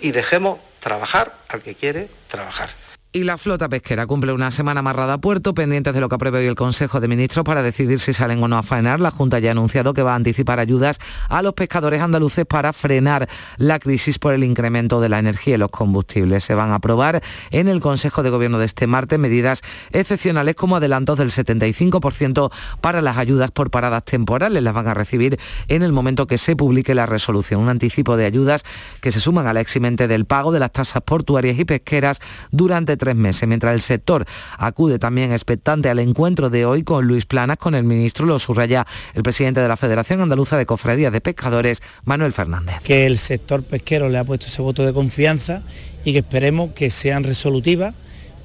Y 0.00 0.10
dejemos 0.10 0.58
trabajar 0.80 1.34
al 1.48 1.62
que 1.62 1.74
quiere 1.74 2.08
trabajar. 2.28 2.68
Y 3.14 3.24
la 3.24 3.36
flota 3.36 3.68
pesquera 3.68 4.06
cumple 4.06 4.32
una 4.32 4.50
semana 4.50 4.80
amarrada 4.80 5.12
a 5.12 5.18
puerto, 5.18 5.52
pendientes 5.52 5.92
de 5.92 6.00
lo 6.00 6.08
que 6.08 6.14
apruebe 6.14 6.38
hoy 6.38 6.46
el 6.46 6.54
Consejo 6.54 6.98
de 6.98 7.08
Ministros 7.08 7.44
para 7.44 7.62
decidir 7.62 8.00
si 8.00 8.14
salen 8.14 8.42
o 8.42 8.48
no 8.48 8.56
a 8.56 8.62
faenar. 8.62 9.00
La 9.00 9.10
Junta 9.10 9.38
ya 9.38 9.50
ha 9.50 9.52
anunciado 9.52 9.92
que 9.92 10.02
va 10.02 10.14
a 10.14 10.16
anticipar 10.16 10.58
ayudas 10.58 10.98
a 11.28 11.42
los 11.42 11.52
pescadores 11.52 12.00
andaluces 12.00 12.46
para 12.46 12.72
frenar 12.72 13.28
la 13.58 13.78
crisis 13.80 14.18
por 14.18 14.32
el 14.32 14.42
incremento 14.42 14.98
de 15.02 15.10
la 15.10 15.18
energía 15.18 15.56
y 15.56 15.58
los 15.58 15.68
combustibles. 15.68 16.42
Se 16.42 16.54
van 16.54 16.70
a 16.70 16.76
aprobar 16.76 17.22
en 17.50 17.68
el 17.68 17.80
Consejo 17.80 18.22
de 18.22 18.30
Gobierno 18.30 18.58
de 18.58 18.64
este 18.64 18.86
martes 18.86 19.18
medidas 19.18 19.60
excepcionales 19.90 20.54
como 20.54 20.76
adelantos 20.76 21.18
del 21.18 21.32
75% 21.32 22.50
para 22.80 23.02
las 23.02 23.18
ayudas 23.18 23.50
por 23.50 23.70
paradas 23.70 24.06
temporales. 24.06 24.62
Las 24.62 24.72
van 24.72 24.88
a 24.88 24.94
recibir 24.94 25.38
en 25.68 25.82
el 25.82 25.92
momento 25.92 26.26
que 26.26 26.38
se 26.38 26.56
publique 26.56 26.94
la 26.94 27.04
resolución. 27.04 27.60
Un 27.60 27.68
anticipo 27.68 28.16
de 28.16 28.24
ayudas 28.24 28.64
que 29.02 29.12
se 29.12 29.20
suman 29.20 29.46
a 29.46 29.52
la 29.52 29.60
eximente 29.60 30.08
del 30.08 30.24
pago 30.24 30.50
de 30.50 30.60
las 30.60 30.72
tasas 30.72 31.02
portuarias 31.02 31.58
y 31.58 31.66
pesqueras 31.66 32.18
durante 32.50 33.01
tres 33.02 33.16
meses, 33.16 33.48
mientras 33.48 33.74
el 33.74 33.80
sector 33.80 34.24
acude 34.58 35.00
también 35.00 35.32
expectante 35.32 35.88
al 35.88 35.98
encuentro 35.98 36.50
de 36.50 36.64
hoy 36.64 36.84
con 36.84 37.04
Luis 37.04 37.26
Planas, 37.26 37.56
con 37.56 37.74
el 37.74 37.82
ministro, 37.82 38.26
lo 38.26 38.38
subraya 38.38 38.86
el 39.14 39.24
presidente 39.24 39.60
de 39.60 39.66
la 39.66 39.76
Federación 39.76 40.20
Andaluza 40.20 40.56
de 40.56 40.66
Cofradías 40.66 41.12
de 41.12 41.20
Pescadores, 41.20 41.82
Manuel 42.04 42.32
Fernández. 42.32 42.76
Que 42.84 43.04
el 43.06 43.18
sector 43.18 43.64
pesquero 43.64 44.08
le 44.08 44.18
ha 44.18 44.24
puesto 44.24 44.46
ese 44.46 44.62
voto 44.62 44.86
de 44.86 44.92
confianza 44.92 45.62
y 46.04 46.12
que 46.12 46.20
esperemos 46.20 46.74
que 46.74 46.90
sean 46.90 47.24
resolutivas, 47.24 47.92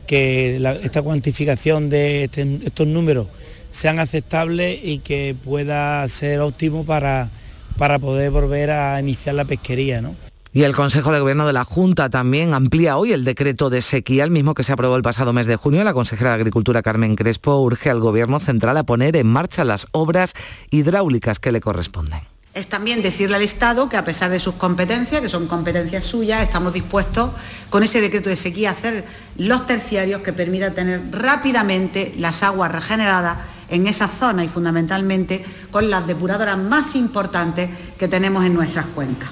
que 0.07 0.55
esta 0.81 1.03
cuantificación 1.03 1.91
de 1.91 2.23
este, 2.23 2.41
estos 2.65 2.87
números 2.87 3.27
sean 3.69 3.99
aceptables 3.99 4.79
y 4.83 4.97
que 4.99 5.35
pueda 5.45 6.07
ser 6.07 6.39
óptimo 6.39 6.83
para, 6.83 7.29
para 7.77 7.99
poder 7.99 8.31
volver 8.31 8.71
a 8.71 8.99
iniciar 8.99 9.35
la 9.35 9.45
pesquería. 9.45 10.01
¿no? 10.01 10.15
Y 10.57 10.63
el 10.63 10.75
Consejo 10.75 11.11
de 11.11 11.19
Gobierno 11.19 11.45
de 11.45 11.53
la 11.53 11.63
Junta 11.63 12.09
también 12.09 12.55
amplía 12.55 12.97
hoy 12.97 13.13
el 13.13 13.23
decreto 13.23 13.69
de 13.69 13.83
sequía, 13.83 14.23
el 14.23 14.31
mismo 14.31 14.55
que 14.55 14.63
se 14.63 14.73
aprobó 14.73 14.95
el 14.95 15.03
pasado 15.03 15.31
mes 15.31 15.45
de 15.45 15.55
junio. 15.55 15.83
La 15.83 15.93
consejera 15.93 16.31
de 16.31 16.37
Agricultura 16.37 16.81
Carmen 16.81 17.15
Crespo 17.15 17.57
urge 17.61 17.91
al 17.91 17.99
Gobierno 17.99 18.39
central 18.39 18.75
a 18.77 18.83
poner 18.83 19.15
en 19.17 19.27
marcha 19.27 19.63
las 19.63 19.85
obras 19.91 20.33
hidráulicas 20.71 21.37
que 21.37 21.51
le 21.51 21.61
corresponden 21.61 22.21
es 22.55 22.65
también 22.65 23.03
decirle 23.03 23.35
al 23.35 23.43
Estado 23.43 23.87
que 23.87 23.97
a 23.97 24.03
pesar 24.03 24.31
de 24.31 24.39
sus 24.39 24.55
competencias, 24.55 25.21
que 25.21 25.29
son 25.29 25.45
competencias 25.45 26.03
suyas, 26.03 26.41
estamos 26.41 26.73
dispuestos 26.73 27.29
con 27.69 27.83
ese 27.83 28.01
decreto 28.01 28.29
de 28.29 28.35
sequía 28.35 28.69
a 28.69 28.71
hacer 28.71 29.05
los 29.37 29.67
terciarios 29.67 30.23
que 30.23 30.33
permitan 30.33 30.73
tener 30.73 31.01
rápidamente 31.11 32.15
las 32.17 32.41
aguas 32.41 32.71
regeneradas 32.71 33.37
en 33.69 33.85
esa 33.85 34.07
zona 34.07 34.43
y 34.43 34.47
fundamentalmente 34.47 35.45
con 35.69 35.91
las 35.91 36.07
depuradoras 36.07 36.57
más 36.57 36.95
importantes 36.95 37.69
que 37.99 38.07
tenemos 38.07 38.43
en 38.43 38.55
nuestras 38.55 38.87
cuencas. 38.87 39.29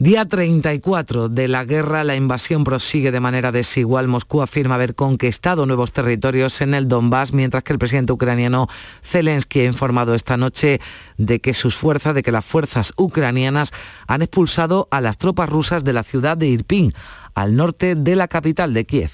Día 0.00 0.24
34 0.24 1.28
de 1.28 1.46
la 1.46 1.66
guerra, 1.66 2.04
la 2.04 2.16
invasión 2.16 2.64
prosigue 2.64 3.12
de 3.12 3.20
manera 3.20 3.52
desigual. 3.52 4.08
Moscú 4.08 4.40
afirma 4.40 4.76
haber 4.76 4.94
conquistado 4.94 5.66
nuevos 5.66 5.92
territorios 5.92 6.62
en 6.62 6.72
el 6.72 6.88
Donbass, 6.88 7.34
mientras 7.34 7.64
que 7.64 7.74
el 7.74 7.78
presidente 7.78 8.14
ucraniano 8.14 8.66
Zelensky 9.02 9.60
ha 9.60 9.64
informado 9.66 10.14
esta 10.14 10.38
noche 10.38 10.80
de 11.18 11.40
que 11.40 11.52
sus 11.52 11.76
fuerzas, 11.76 12.14
de 12.14 12.22
que 12.22 12.32
las 12.32 12.46
fuerzas 12.46 12.94
ucranianas 12.96 13.72
han 14.06 14.22
expulsado 14.22 14.88
a 14.90 15.02
las 15.02 15.18
tropas 15.18 15.50
rusas 15.50 15.84
de 15.84 15.92
la 15.92 16.02
ciudad 16.02 16.38
de 16.38 16.46
Irpin, 16.46 16.94
al 17.34 17.54
norte 17.54 17.94
de 17.94 18.16
la 18.16 18.26
capital 18.26 18.72
de 18.72 18.86
Kiev. 18.86 19.10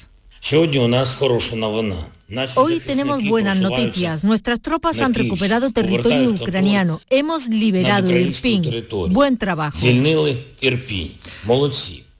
Hoy 2.54 2.78
tenemos 2.78 3.24
buenas 3.28 3.60
noticias. 3.60 4.22
Nuestras 4.22 4.60
tropas 4.60 5.00
han 5.00 5.12
recuperado 5.12 5.72
territorio 5.72 6.30
ucraniano. 6.30 7.00
Hemos 7.10 7.48
liberado 7.48 8.12
Irpin. 8.12 8.62
Buen 9.08 9.38
trabajo. 9.38 9.76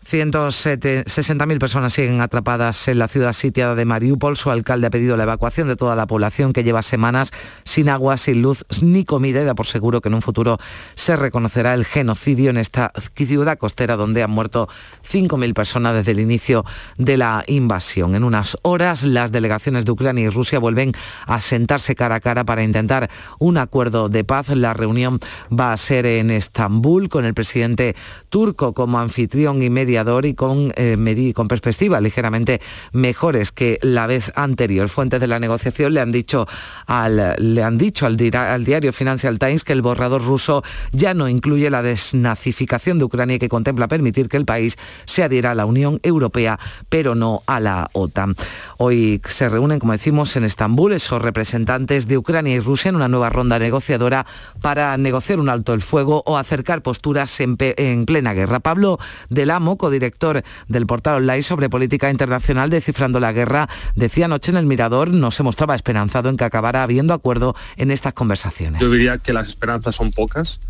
160.000 0.08 1.58
personas 1.58 1.92
siguen 1.92 2.20
atrapadas 2.20 2.86
en 2.86 3.00
la 3.00 3.08
ciudad 3.08 3.32
sitiada 3.32 3.74
de 3.74 3.84
Mariupol. 3.84 4.36
Su 4.36 4.50
alcalde 4.50 4.86
ha 4.86 4.90
pedido 4.90 5.16
la 5.16 5.24
evacuación 5.24 5.66
de 5.66 5.74
toda 5.74 5.96
la 5.96 6.06
población 6.06 6.52
que 6.52 6.62
lleva 6.62 6.82
semanas 6.82 7.32
sin 7.64 7.88
agua, 7.88 8.16
sin 8.16 8.40
luz 8.40 8.64
ni 8.80 9.04
comida 9.04 9.42
y 9.42 9.44
da 9.44 9.56
por 9.56 9.66
seguro 9.66 10.00
que 10.00 10.08
en 10.08 10.14
un 10.14 10.22
futuro 10.22 10.58
se 10.94 11.16
reconocerá 11.16 11.74
el 11.74 11.84
genocidio 11.84 12.50
en 12.50 12.56
esta 12.56 12.92
ciudad 13.16 13.58
costera 13.58 13.96
donde 13.96 14.22
han 14.22 14.30
muerto 14.30 14.68
5.000 15.10 15.54
personas 15.54 15.94
desde 15.94 16.12
el 16.12 16.20
inicio 16.20 16.64
de 16.96 17.16
la 17.16 17.42
invasión. 17.48 18.14
En 18.14 18.22
unas 18.22 18.56
horas 18.62 19.02
las 19.02 19.32
delegaciones 19.32 19.84
de 19.84 19.90
Ucrania 19.90 20.26
y 20.26 20.30
Rusia 20.30 20.60
vuelven 20.60 20.92
a 21.26 21.40
sentarse 21.40 21.96
cara 21.96 22.16
a 22.16 22.20
cara 22.20 22.44
para 22.44 22.62
intentar 22.62 23.10
un 23.40 23.58
acuerdo 23.58 24.08
de 24.08 24.22
paz. 24.22 24.50
La 24.50 24.72
reunión 24.72 25.18
va 25.52 25.72
a 25.72 25.76
ser 25.76 26.06
en 26.06 26.30
Estambul 26.30 27.08
con 27.08 27.24
el 27.24 27.34
presidente 27.34 27.96
turco 28.28 28.72
como 28.72 29.00
anfitrión 29.00 29.62
y 29.64 29.70
media 29.70 29.95
y 29.96 30.34
con, 30.34 30.72
eh, 30.76 31.32
con 31.34 31.48
perspectivas 31.48 32.02
ligeramente 32.02 32.60
mejores 32.92 33.50
que 33.50 33.78
la 33.82 34.06
vez 34.06 34.30
anterior. 34.36 34.88
Fuentes 34.88 35.20
de 35.20 35.26
la 35.26 35.38
negociación 35.38 35.94
le 35.94 36.00
han 36.00 36.12
dicho 36.12 36.46
al, 36.86 37.34
le 37.38 37.62
han 37.62 37.78
dicho 37.78 38.06
al, 38.06 38.16
al 38.34 38.64
diario 38.64 38.92
Financial 38.92 39.38
Times 39.38 39.64
que 39.64 39.72
el 39.72 39.82
borrador 39.82 40.22
ruso 40.22 40.62
ya 40.92 41.14
no 41.14 41.28
incluye 41.28 41.70
la 41.70 41.82
desnazificación 41.82 42.98
de 42.98 43.04
Ucrania 43.04 43.38
que 43.38 43.48
contempla 43.48 43.88
permitir 43.88 44.28
que 44.28 44.36
el 44.36 44.44
país 44.44 44.76
se 45.06 45.22
adhiera 45.22 45.52
a 45.52 45.54
la 45.54 45.66
Unión 45.66 45.98
Europea, 46.02 46.58
pero 46.88 47.14
no 47.14 47.42
a 47.46 47.60
la 47.60 47.88
OTAN. 47.92 48.36
Hoy 48.78 49.20
se 49.26 49.48
reúnen, 49.48 49.78
como 49.78 49.92
decimos, 49.92 50.36
en 50.36 50.44
Estambul 50.44 50.92
esos 50.92 51.22
representantes 51.22 52.06
de 52.06 52.18
Ucrania 52.18 52.54
y 52.54 52.60
Rusia 52.60 52.90
en 52.90 52.96
una 52.96 53.08
nueva 53.08 53.30
ronda 53.30 53.58
negociadora 53.58 54.26
para 54.60 54.96
negociar 54.98 55.40
un 55.40 55.48
alto 55.48 55.72
el 55.72 55.82
fuego 55.82 56.22
o 56.26 56.36
acercar 56.36 56.82
posturas 56.82 57.40
en, 57.40 57.56
en 57.58 58.04
plena 58.04 58.34
guerra. 58.34 58.60
Pablo 58.60 58.98
del 59.30 59.50
Amo, 59.50 59.76
director 59.90 60.42
del 60.68 60.86
portal 60.86 61.16
online 61.16 61.42
sobre 61.42 61.68
política 61.68 62.10
internacional 62.10 62.70
Descifrando 62.70 63.20
la 63.20 63.32
Guerra, 63.32 63.68
decía 63.94 64.26
anoche 64.26 64.50
en 64.50 64.56
el 64.56 64.66
Mirador 64.66 65.10
no 65.12 65.30
se 65.30 65.42
mostraba 65.42 65.74
esperanzado 65.74 66.28
en 66.28 66.36
que 66.36 66.44
acabara 66.44 66.82
habiendo 66.82 67.14
acuerdo 67.14 67.54
en 67.76 67.90
estas 67.90 68.14
conversaciones. 68.14 68.80
Yo 68.80 68.90
diría 68.90 69.18
que 69.18 69.32
las 69.32 69.48
esperanzas 69.48 69.94
son 69.94 70.12
pocas 70.12 70.60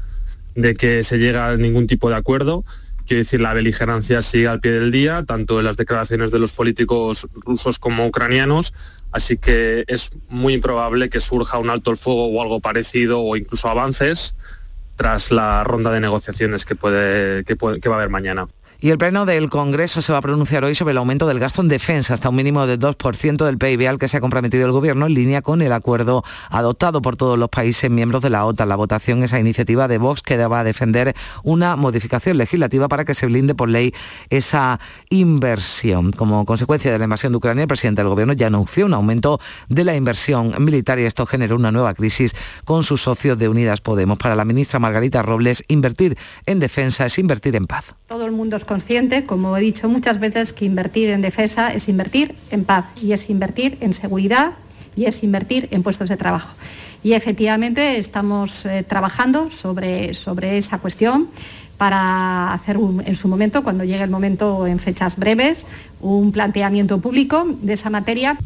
de 0.55 0.75
que 0.75 1.03
se 1.03 1.19
llegue 1.19 1.39
a 1.39 1.57
ningún 1.57 1.87
tipo 1.87 2.09
de 2.09 2.17
acuerdo. 2.17 2.65
Quiero 3.07 3.23
decir, 3.23 3.41
la 3.41 3.55
beligerancia 3.55 4.21
sigue 4.21 4.49
al 4.49 4.59
pie 4.59 4.73
del 4.73 4.91
día, 4.91 5.23
tanto 5.25 5.61
en 5.61 5.65
las 5.67 5.77
declaraciones 5.77 6.33
de 6.33 6.41
los 6.41 6.53
políticos 6.53 7.29
rusos 7.35 7.79
como 7.79 8.05
ucranianos, 8.07 8.75
así 9.13 9.37
que 9.37 9.85
es 9.87 10.11
muy 10.29 10.55
improbable 10.55 11.09
que 11.09 11.21
surja 11.21 11.59
un 11.59 11.71
alto 11.71 11.93
el 11.93 11.97
fuego 11.97 12.27
o 12.27 12.43
algo 12.43 12.61
parecido 12.61 13.21
o 13.21 13.37
incluso 13.37 13.69
avances 13.69 14.35
tras 14.97 15.31
la 15.31 15.63
ronda 15.63 15.93
de 15.93 16.01
negociaciones 16.01 16.65
que, 16.65 16.75
puede, 16.75 17.45
que, 17.45 17.55
puede, 17.55 17.81
que 17.81 17.89
va 17.89 17.97
a 17.97 17.99
haber 17.99 18.11
mañana. 18.11 18.49
Y 18.81 18.91
el 18.91 18.99
Pleno 18.99 19.25
del 19.25 19.49
Congreso 19.49 20.03
se 20.03 20.13
va 20.13 20.19
a 20.19 20.23
pronunciar 20.23 20.65
hoy 20.65 20.75
sobre 20.75 20.93
el 20.93 20.99
aumento 20.99 21.27
del 21.27 21.39
gasto 21.39 21.63
en 21.63 21.69
defensa 21.69 22.13
hasta 22.13 22.29
un 22.29 22.37
mínimo 22.37 22.67
de 22.67 22.79
2% 22.79 23.45
del 23.45 23.57
PIB 23.57 23.89
al 23.89 23.99
que 23.99 24.07
se 24.07 24.19
ha 24.19 24.21
comprometido 24.21 24.67
el 24.67 24.73
Gobierno 24.73 25.07
en 25.07 25.15
línea 25.15 25.41
con 25.41 25.63
el 25.63 25.73
acuerdo 25.73 26.25
adoptado 26.51 27.01
por 27.01 27.17
todos 27.17 27.39
los 27.39 27.49
países 27.49 27.91
miembros 27.91 28.23
de 28.23 28.31
la 28.31 28.45
OTAN. 28.45 28.69
La 28.69 28.77
votación, 28.77 29.23
esa 29.23 29.41
iniciativa 29.41 29.89
de 29.89 29.99
Vox 29.99 30.21
que 30.21 30.37
va 30.47 30.61
a 30.61 30.65
defender 30.65 31.15
una 31.43 31.77
modificación 31.77 32.37
legislativa 32.37 32.89
para 32.89 33.05
que 33.05 33.15
se 33.15 33.27
blinde 33.27 33.55
por 33.55 33.69
ley 33.69 33.95
esa 34.29 34.79
inversión. 35.09 36.13
Como 36.13 36.45
consecuencia 36.45 36.93
de 36.93 36.99
la 36.99 37.05
invasión 37.05 37.33
de 37.33 37.39
Ucrania, 37.39 37.63
el 37.63 37.69
presidente 37.69 38.03
del 38.03 38.11
Gobierno 38.11 38.35
ya 38.35 38.49
anunció 38.49 38.87
un 38.87 38.95
aumento 38.95 39.41
de 39.69 39.85
la 39.85 39.97
inversión 39.97 40.55
militar 40.59 40.99
y 40.99 41.05
esto 41.05 41.25
generó 41.25 41.57
una 41.57 41.73
nueva 41.73 41.95
crisis 41.95 42.35
con 42.65 42.83
sus 42.83 43.03
socios 43.03 43.39
de 43.39 43.49
Unidas 43.49 43.81
Podemos. 43.81 44.19
Para 44.19 44.37
la 44.37 44.45
ministra 44.45 44.79
Margarita 44.79 45.23
Robles, 45.23 45.65
invertir 45.69 46.19
en 46.45 46.61
defensa 46.61 47.07
es 47.07 47.19
invertir 47.19 47.57
en 47.57 47.67
paz. 47.67 47.95
Todo 48.07 48.27
el 48.27 48.33
mundo 48.33 48.57
consciente, 48.67 49.25
como 49.25 49.57
he 49.57 49.61
dicho 49.61 49.89
muchas 49.89 50.21
veces, 50.21 50.53
que 50.53 50.65
invertir 50.65 51.11
en 51.11 51.23
defensa 51.23 51.73
es 51.73 51.89
invertir 51.89 52.35
en 52.51 52.65
paz 52.65 52.87
y 53.01 53.13
es 53.13 53.31
invertir 53.31 53.79
en 53.81 53.95
seguridad 53.95 54.53
y 54.95 55.05
es 55.05 55.23
invertir 55.23 55.69
en 55.71 55.83
puestos 55.83 56.09
de 56.09 56.17
trabajo. 56.17 56.55
Y 57.03 57.13
efectivamente 57.13 57.99
estamos 57.99 58.67
eh, 58.67 58.83
trabajando 58.83 59.49
sobre, 59.49 60.15
sobre 60.15 60.59
esa 60.59 60.79
cuestión 60.79 61.29
para 61.77 62.55
hacer 62.55 62.79
en 63.05 63.17
su 63.17 63.29
momento, 63.29 63.63
cuando 63.63 63.85
llegue 63.85 64.03
el 64.03 64.11
momento 64.11 64.67
en 64.67 64.79
fechas 64.79 65.17
breves, 65.17 65.67
un 66.01 66.33
planteamiento 66.33 66.99
público 67.01 67.47
de 67.63 67.73
esa 67.73 67.91
materia. 67.91 68.39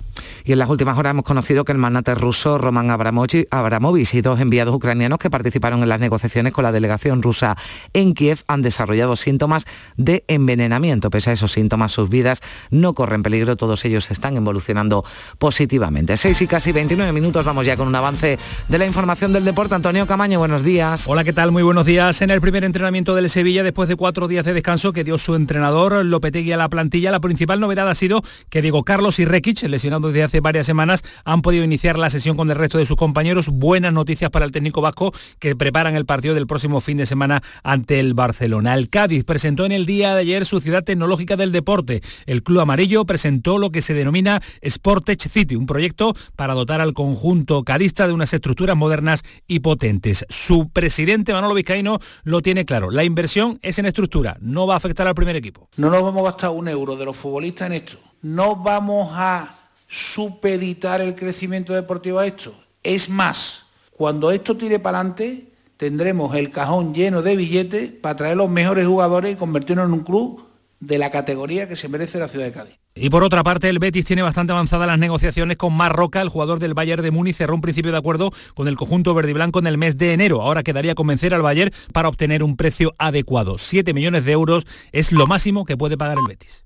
Y 0.45 0.53
en 0.53 0.59
las 0.59 0.69
últimas 0.69 0.99
horas 0.99 1.13
hemos 1.13 1.25
conocido 1.25 1.65
que 1.65 1.73
el 1.73 1.79
magnate 1.79 2.15
ruso 2.15 2.59
Roman 2.59 2.91
Abramovich 2.91 4.15
y 4.15 4.21
dos 4.21 4.41
enviados 4.41 4.75
ucranianos 4.75 5.19
que 5.19 5.31
participaron 5.31 5.83
en 5.83 5.89
las 5.89 6.01
negociaciones 6.01 6.53
con 6.53 6.65
la 6.65 6.73
delegación 6.73 7.23
rusa 7.23 7.57
en 7.93 8.15
Kiev 8.15 8.41
han 8.47 8.63
desarrollado 8.63 9.17
síntomas 9.17 9.67
de 9.97 10.25
envenenamiento. 10.29 11.11
Pese 11.11 11.31
a 11.31 11.33
esos 11.33 11.53
síntomas, 11.53 11.93
sus 11.93 12.09
vidas 12.09 12.41
no 12.71 12.95
corren 12.95 13.23
peligro, 13.23 13.57
todos 13.57 13.85
ellos 13.85 14.11
están 14.11 14.37
evolucionando 14.37 15.05
positivamente. 15.39 16.17
6 16.17 16.43
y 16.43 16.47
casi 16.47 16.73
29 16.73 17.13
minutos, 17.13 17.45
vamos 17.45 17.67
ya 17.67 17.77
con 17.77 17.89
un 17.89 17.95
avance 17.95 18.39
de 18.69 18.79
la 18.79 18.87
información 18.87 19.33
del 19.33 19.45
deporte. 19.45 19.75
Antonio 19.75 20.07
Camaño, 20.07 20.39
buenos 20.39 20.63
días. 20.63 21.07
Hola, 21.09 21.25
¿qué 21.25 21.33
tal? 21.33 21.53
Muy 21.53 21.63
buenos 21.63 21.87
días. 21.87 22.23
En 22.23 22.31
el 22.31 22.41
primer 22.41 22.65
entrenamiento 22.65 23.15
del 23.15 23.29
Sevilla, 23.31 23.63
después 23.63 23.89
de 23.89 23.97
cuatro 23.97 24.29
días 24.29 24.45
de 24.45 24.55
descanso 24.55 24.93
que 24.93 25.05
dio 25.05 25.19
su 25.19 25.35
entrenador 25.35 26.05
Lopetegui 26.05 26.53
a 26.53 26.57
la 26.57 26.69
plantilla, 26.69 27.11
la 27.11 27.21
principal 27.21 27.40
novedad 27.47 27.89
ha 27.89 27.95
sido 27.95 28.23
que 28.49 28.63
Diego 28.63 28.85
Carlos 28.85 29.19
y 29.19 29.25
Rekic, 29.25 29.63
lesionados 29.65 30.13
de 30.13 30.21
desde 30.21 30.25
hace 30.25 30.41
varias 30.41 30.67
semanas 30.67 31.03
han 31.25 31.41
podido 31.41 31.65
iniciar 31.65 31.99
la 31.99 32.11
sesión 32.11 32.37
con 32.37 32.51
el 32.51 32.57
resto 32.57 32.79
de 32.79 32.87
sus 32.87 32.97
compañeros. 32.97 33.49
Buenas 33.49 33.93
noticias 33.93 34.31
para 34.31 34.45
el 34.45 34.53
técnico 34.53 34.81
vasco 34.81 35.13
que 35.39 35.57
preparan 35.57 35.97
el 35.97 36.05
partido 36.05 36.35
del 36.35 36.47
próximo 36.47 36.81
fin 36.81 36.99
de 36.99 37.07
semana 37.07 37.43
ante 37.63 38.01
el 38.01 38.15
Barcelona. 38.15 38.75
El 38.75 38.91
Cádiz 38.91 39.25
presentó 39.25 39.65
en 39.65 39.73
el 39.73 39.87
día 39.87 40.15
de 40.15 40.21
ayer 40.21 40.45
su 40.45 40.61
ciudad 40.61 40.85
tecnológica 40.85 41.37
del 41.37 41.53
deporte. 41.53 42.03
El 42.27 42.43
Club 42.43 42.61
Amarillo 42.61 43.05
presentó 43.05 43.59
lo 43.59 43.71
que 43.71 43.83
se 43.83 43.95
denomina 43.95 44.43
Sportech 44.67 45.29
City, 45.29 45.57
un 45.57 45.67
proyecto 45.67 46.15
para 46.37 46.55
dotar 46.55 46.81
al 46.81 46.93
conjunto 46.93 47.63
cadista 47.65 48.07
de 48.07 48.13
unas 48.13 48.35
estructuras 48.35 48.77
modernas 48.77 49.23
y 49.47 49.61
potentes. 49.61 50.27
Su 50.29 50.69
presidente 50.69 51.33
Manolo 51.33 51.55
Vizcaíno 51.55 51.99
lo 52.25 52.43
tiene 52.43 52.65
claro. 52.65 52.91
La 52.91 53.05
inversión 53.05 53.59
es 53.63 53.79
en 53.79 53.87
estructura, 53.87 54.37
no 54.41 54.67
va 54.67 54.75
a 54.75 54.77
afectar 54.77 55.07
al 55.07 55.15
primer 55.15 55.37
equipo. 55.37 55.69
No 55.77 55.91
nos 55.91 56.03
vamos 56.03 56.23
a 56.23 56.31
gastar 56.31 56.51
un 56.51 56.69
euro 56.69 56.97
de 56.97 57.05
los 57.05 57.17
futbolistas 57.31 57.67
en 57.69 57.73
esto. 57.75 57.99
No 58.23 58.57
vamos 58.57 59.11
a 59.15 59.55
supeditar 59.87 61.01
el 61.01 61.15
crecimiento 61.15 61.73
deportivo 61.73 62.19
a 62.19 62.27
esto. 62.27 62.55
Es 62.83 63.09
más, 63.09 63.67
cuando 63.93 64.33
esto 64.33 64.57
tire 64.57 64.81
para 64.81 64.99
adelante, 64.99 65.53
tendremos 65.77 66.35
el 66.35 66.51
cajón 66.51 66.93
lleno 66.93 67.23
de 67.23 67.37
billetes 67.37 67.93
para 67.93 68.17
traer 68.17 68.37
los 68.37 68.51
mejores 68.51 68.87
jugadores 68.87 69.33
y 69.33 69.37
convertirnos 69.37 69.87
en 69.87 69.93
un 69.93 70.01
club 70.01 70.45
de 70.81 70.99
la 70.99 71.11
categoría 71.11 71.69
que 71.69 71.77
se 71.77 71.89
merece 71.89 72.19
la 72.19 72.29
ciudad 72.29 72.47
de 72.47 72.53
Cádiz. 72.53 72.75
Y 72.95 73.09
por 73.09 73.23
otra 73.23 73.45
parte, 73.45 73.69
el 73.69 73.79
Betis 73.79 74.05
tiene 74.05 74.23
bastante 74.23 74.53
avanzadas 74.53 74.89
las 74.89 74.99
negociaciones 74.99 75.57
con 75.57 75.73
Marroca, 75.73 76.21
el 76.21 76.29
jugador 76.29 76.59
del 76.59 76.75
Bayern 76.75 77.03
de 77.03 77.13
Múnich 77.13 77.37
cerró 77.37 77.55
un 77.55 77.61
principio 77.61 77.93
de 77.93 77.99
acuerdo 77.99 78.33
con 78.55 78.67
el 78.67 78.77
conjunto 78.77 79.15
verde 79.15 79.31
y 79.31 79.35
blanco 79.35 79.61
en 79.61 79.69
el 79.69 79.79
mes 79.79 79.97
de 79.97 80.13
enero. 80.13 80.43
Ahora 80.43 80.65
quedaría 80.65 80.95
convencer 80.95 81.33
al 81.33 81.43
Bayern 81.43 81.73
para 81.93 82.09
obtener 82.09 82.43
un 82.43 82.57
precio 82.57 82.93
adecuado. 82.99 83.59
7 83.59 83.95
millones 83.95 84.25
de 84.25 84.33
euros 84.33 84.67
es 84.91 85.13
lo 85.13 85.27
máximo 85.27 85.65
que 85.65 85.77
puede 85.77 85.97
pagar 85.97 86.19
el 86.19 86.27
Betis. 86.27 86.65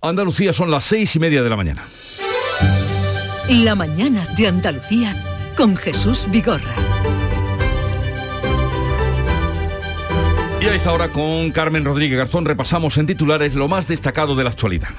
Andalucía 0.00 0.52
son 0.52 0.70
las 0.70 0.84
seis 0.84 1.16
y 1.16 1.18
media 1.18 1.42
de 1.42 1.50
la 1.50 1.56
mañana. 1.56 1.82
La 3.48 3.74
mañana 3.74 4.26
de 4.36 4.46
Andalucía 4.46 5.16
con 5.56 5.76
Jesús 5.76 6.28
Vigorra. 6.30 6.74
Y 10.60 10.66
a 10.66 10.74
esta 10.74 10.92
hora 10.92 11.08
con 11.08 11.50
Carmen 11.50 11.84
Rodríguez 11.84 12.16
Garzón 12.16 12.44
repasamos 12.44 12.96
en 12.98 13.06
titulares 13.06 13.54
lo 13.54 13.66
más 13.66 13.88
destacado 13.88 14.36
de 14.36 14.44
la 14.44 14.50
actualidad. 14.50 14.90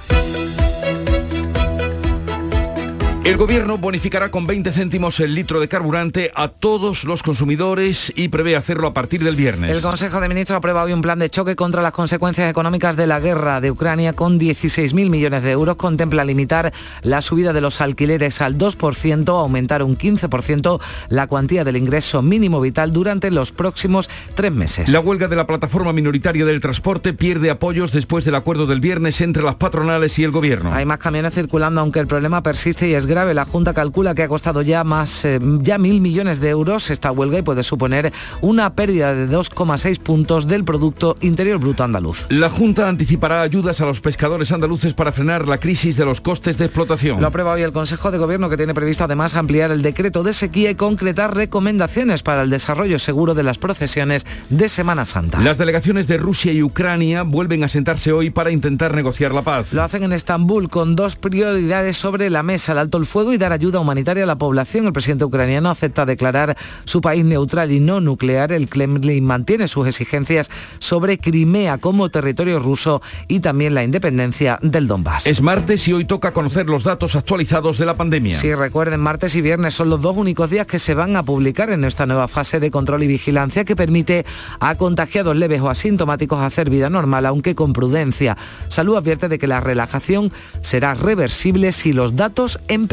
El 3.25 3.36
gobierno 3.36 3.77
bonificará 3.77 4.32
con 4.32 4.47
20 4.47 4.71
céntimos 4.71 5.19
el 5.19 5.36
litro 5.36 5.60
de 5.60 5.67
carburante 5.67 6.32
a 6.36 6.47
todos 6.47 7.03
los 7.03 7.21
consumidores 7.21 8.13
y 8.15 8.29
prevé 8.29 8.55
hacerlo 8.55 8.88
a 8.88 8.93
partir 8.93 9.23
del 9.23 9.36
viernes. 9.36 9.69
El 9.69 9.82
Consejo 9.82 10.21
de 10.21 10.29
Ministros 10.29 10.58
aprueba 10.58 10.84
hoy 10.84 10.93
un 10.93 11.01
plan 11.01 11.19
de 11.19 11.29
choque 11.29 11.58
contra 11.58 11.82
las 11.82 11.91
consecuencias 11.91 12.49
económicas 12.49 12.95
de 12.95 13.08
la 13.08 13.19
guerra 13.19 13.60
de 13.60 13.71
Ucrania 13.71 14.13
con 14.13 14.39
16.000 14.39 15.10
millones 15.10 15.43
de 15.43 15.51
euros. 15.51 15.75
Contempla 15.75 16.23
limitar 16.23 16.73
la 17.01 17.21
subida 17.21 17.51
de 17.51 17.60
los 17.60 17.82
alquileres 17.82 18.39
al 18.41 18.58
2%, 18.58 19.27
aumentar 19.29 19.84
un 19.84 19.97
15% 19.97 20.79
la 21.10 21.27
cuantía 21.27 21.65
del 21.65 21.75
ingreso 21.75 22.21
mínimo 22.21 22.62
vital 22.62 22.93
durante 22.93 23.32
los 23.32 23.51
próximos 23.51 24.10
tres 24.34 24.53
meses. 24.53 24.89
La 24.89 25.01
huelga 25.01 25.27
de 25.27 25.36
la 25.36 25.45
plataforma 25.45 25.91
minoritaria 25.91 26.45
del 26.45 26.62
transporte 26.62 27.13
pierde 27.13 27.49
apoyos 27.49 27.91
después 27.91 28.23
del 28.23 28.36
acuerdo 28.36 28.65
del 28.65 28.79
viernes 28.79 29.19
entre 29.19 29.43
las 29.43 29.55
patronales 29.55 30.17
y 30.19 30.23
el 30.23 30.32
gobierno. 30.32 30.73
Hay 30.73 30.86
más 30.86 30.99
camiones 30.99 31.34
circulando 31.34 31.82
aunque 31.82 31.99
el 31.99 32.08
problema 32.08 32.41
persiste 32.41 32.88
y 32.88 32.93
es 32.93 33.08
grave 33.09 33.33
la 33.33 33.43
Junta 33.43 33.73
calcula 33.73 34.13
que 34.13 34.23
ha 34.23 34.29
costado 34.29 34.61
ya 34.61 34.83
más, 34.83 35.25
eh, 35.25 35.39
ya 35.61 35.77
mil 35.77 35.99
millones 35.99 36.39
de 36.39 36.49
euros 36.49 36.91
esta 36.91 37.11
huelga 37.11 37.39
y 37.39 37.41
puede 37.41 37.63
suponer 37.63 38.13
una 38.41 38.73
pérdida 38.75 39.13
de 39.13 39.27
2,6 39.27 39.99
puntos 39.99 40.47
del 40.47 40.63
Producto 40.63 41.17
Interior 41.21 41.59
Bruto 41.59 41.83
andaluz. 41.83 42.27
La 42.29 42.49
Junta 42.49 42.87
anticipará 42.87 43.41
ayudas 43.41 43.81
a 43.81 43.85
los 43.85 43.99
pescadores 43.99 44.51
andaluces 44.51 44.93
para 44.93 45.11
frenar 45.11 45.47
la 45.47 45.57
crisis 45.57 45.97
de 45.97 46.05
los 46.05 46.21
costes 46.21 46.57
de 46.59 46.65
explotación. 46.65 47.19
Lo 47.19 47.27
aprueba 47.27 47.53
hoy 47.53 47.63
el 47.63 47.71
Consejo 47.71 48.11
de 48.11 48.19
Gobierno 48.19 48.47
que 48.47 48.57
tiene 48.57 48.75
previsto 48.75 49.03
además 49.03 49.35
ampliar 49.35 49.71
el 49.71 49.81
decreto 49.81 50.21
de 50.21 50.33
sequía 50.33 50.69
y 50.69 50.75
concretar 50.75 51.35
recomendaciones 51.35 52.21
para 52.21 52.43
el 52.43 52.51
desarrollo 52.51 52.99
seguro 52.99 53.33
de 53.33 53.43
las 53.43 53.57
procesiones 53.57 54.27
de 54.51 54.69
Semana 54.69 55.05
Santa. 55.05 55.39
Las 55.39 55.57
delegaciones 55.57 56.07
de 56.07 56.17
Rusia 56.17 56.53
y 56.53 56.61
Ucrania 56.61 57.23
vuelven 57.23 57.63
a 57.63 57.69
sentarse 57.69 58.11
hoy 58.11 58.29
para 58.29 58.51
intentar 58.51 58.93
negociar 58.93 59.33
la 59.33 59.41
paz. 59.41 59.73
Lo 59.73 59.81
hacen 59.81 60.03
en 60.03 60.13
Estambul 60.13 60.69
con 60.69 60.95
dos 60.95 61.15
prioridades 61.15 61.97
sobre 61.97 62.29
la 62.29 62.43
mesa, 62.43 62.73
el 62.73 62.77
alto 62.77 62.98
el 62.99 63.05
fuego 63.05 63.33
y 63.33 63.38
dar 63.38 63.51
ayuda 63.51 63.79
humanitaria 63.79 64.23
a 64.23 64.27
la 64.27 64.38
población. 64.38 64.85
El 64.85 64.93
presidente 64.93 65.25
ucraniano 65.25 65.69
acepta 65.69 66.05
declarar 66.05 66.57
su 66.85 67.01
país 67.01 67.25
neutral 67.25 67.71
y 67.71 67.79
no 67.79 67.99
nuclear. 68.01 68.51
El 68.51 68.69
Kremlin 68.69 69.25
mantiene 69.25 69.67
sus 69.67 69.88
exigencias 69.88 70.49
sobre 70.79 71.17
Crimea 71.17 71.77
como 71.77 72.09
territorio 72.09 72.59
ruso 72.59 73.01
y 73.27 73.39
también 73.39 73.73
la 73.73 73.83
independencia 73.83 74.59
del 74.62 74.88
Donbass. 74.88 75.25
Es 75.25 75.41
martes 75.41 75.88
y 75.88 75.93
hoy 75.93 76.05
toca 76.05 76.33
conocer 76.33 76.67
los 76.67 76.83
datos 76.83 77.15
actualizados 77.15 77.77
de 77.77 77.85
la 77.85 77.95
pandemia. 77.95 78.38
Sí, 78.38 78.53
recuerden, 78.53 78.99
martes 78.99 79.35
y 79.35 79.41
viernes 79.41 79.73
son 79.73 79.89
los 79.89 80.01
dos 80.01 80.15
únicos 80.15 80.49
días 80.49 80.67
que 80.67 80.79
se 80.79 80.93
van 80.93 81.15
a 81.15 81.23
publicar 81.23 81.69
en 81.69 81.83
esta 81.83 82.05
nueva 82.05 82.27
fase 82.27 82.59
de 82.59 82.71
control 82.71 83.03
y 83.03 83.07
vigilancia 83.07 83.65
que 83.65 83.75
permite 83.75 84.25
a 84.59 84.75
contagiados 84.75 85.35
leves 85.35 85.62
o 85.62 85.69
asintomáticos 85.69 86.41
hacer 86.41 86.69
vida 86.69 86.89
normal, 86.89 87.25
aunque 87.25 87.55
con 87.55 87.73
prudencia. 87.73 88.38
Salud 88.67 88.97
advierte 88.97 89.29
de 89.29 89.39
que 89.39 89.47
la 89.47 89.62
relajación 89.62 90.31
será 90.62 90.93
reversible 90.93 91.71
si 91.71 91.93
los 91.93 92.15
datos 92.15 92.59
empeoran. 92.67 92.88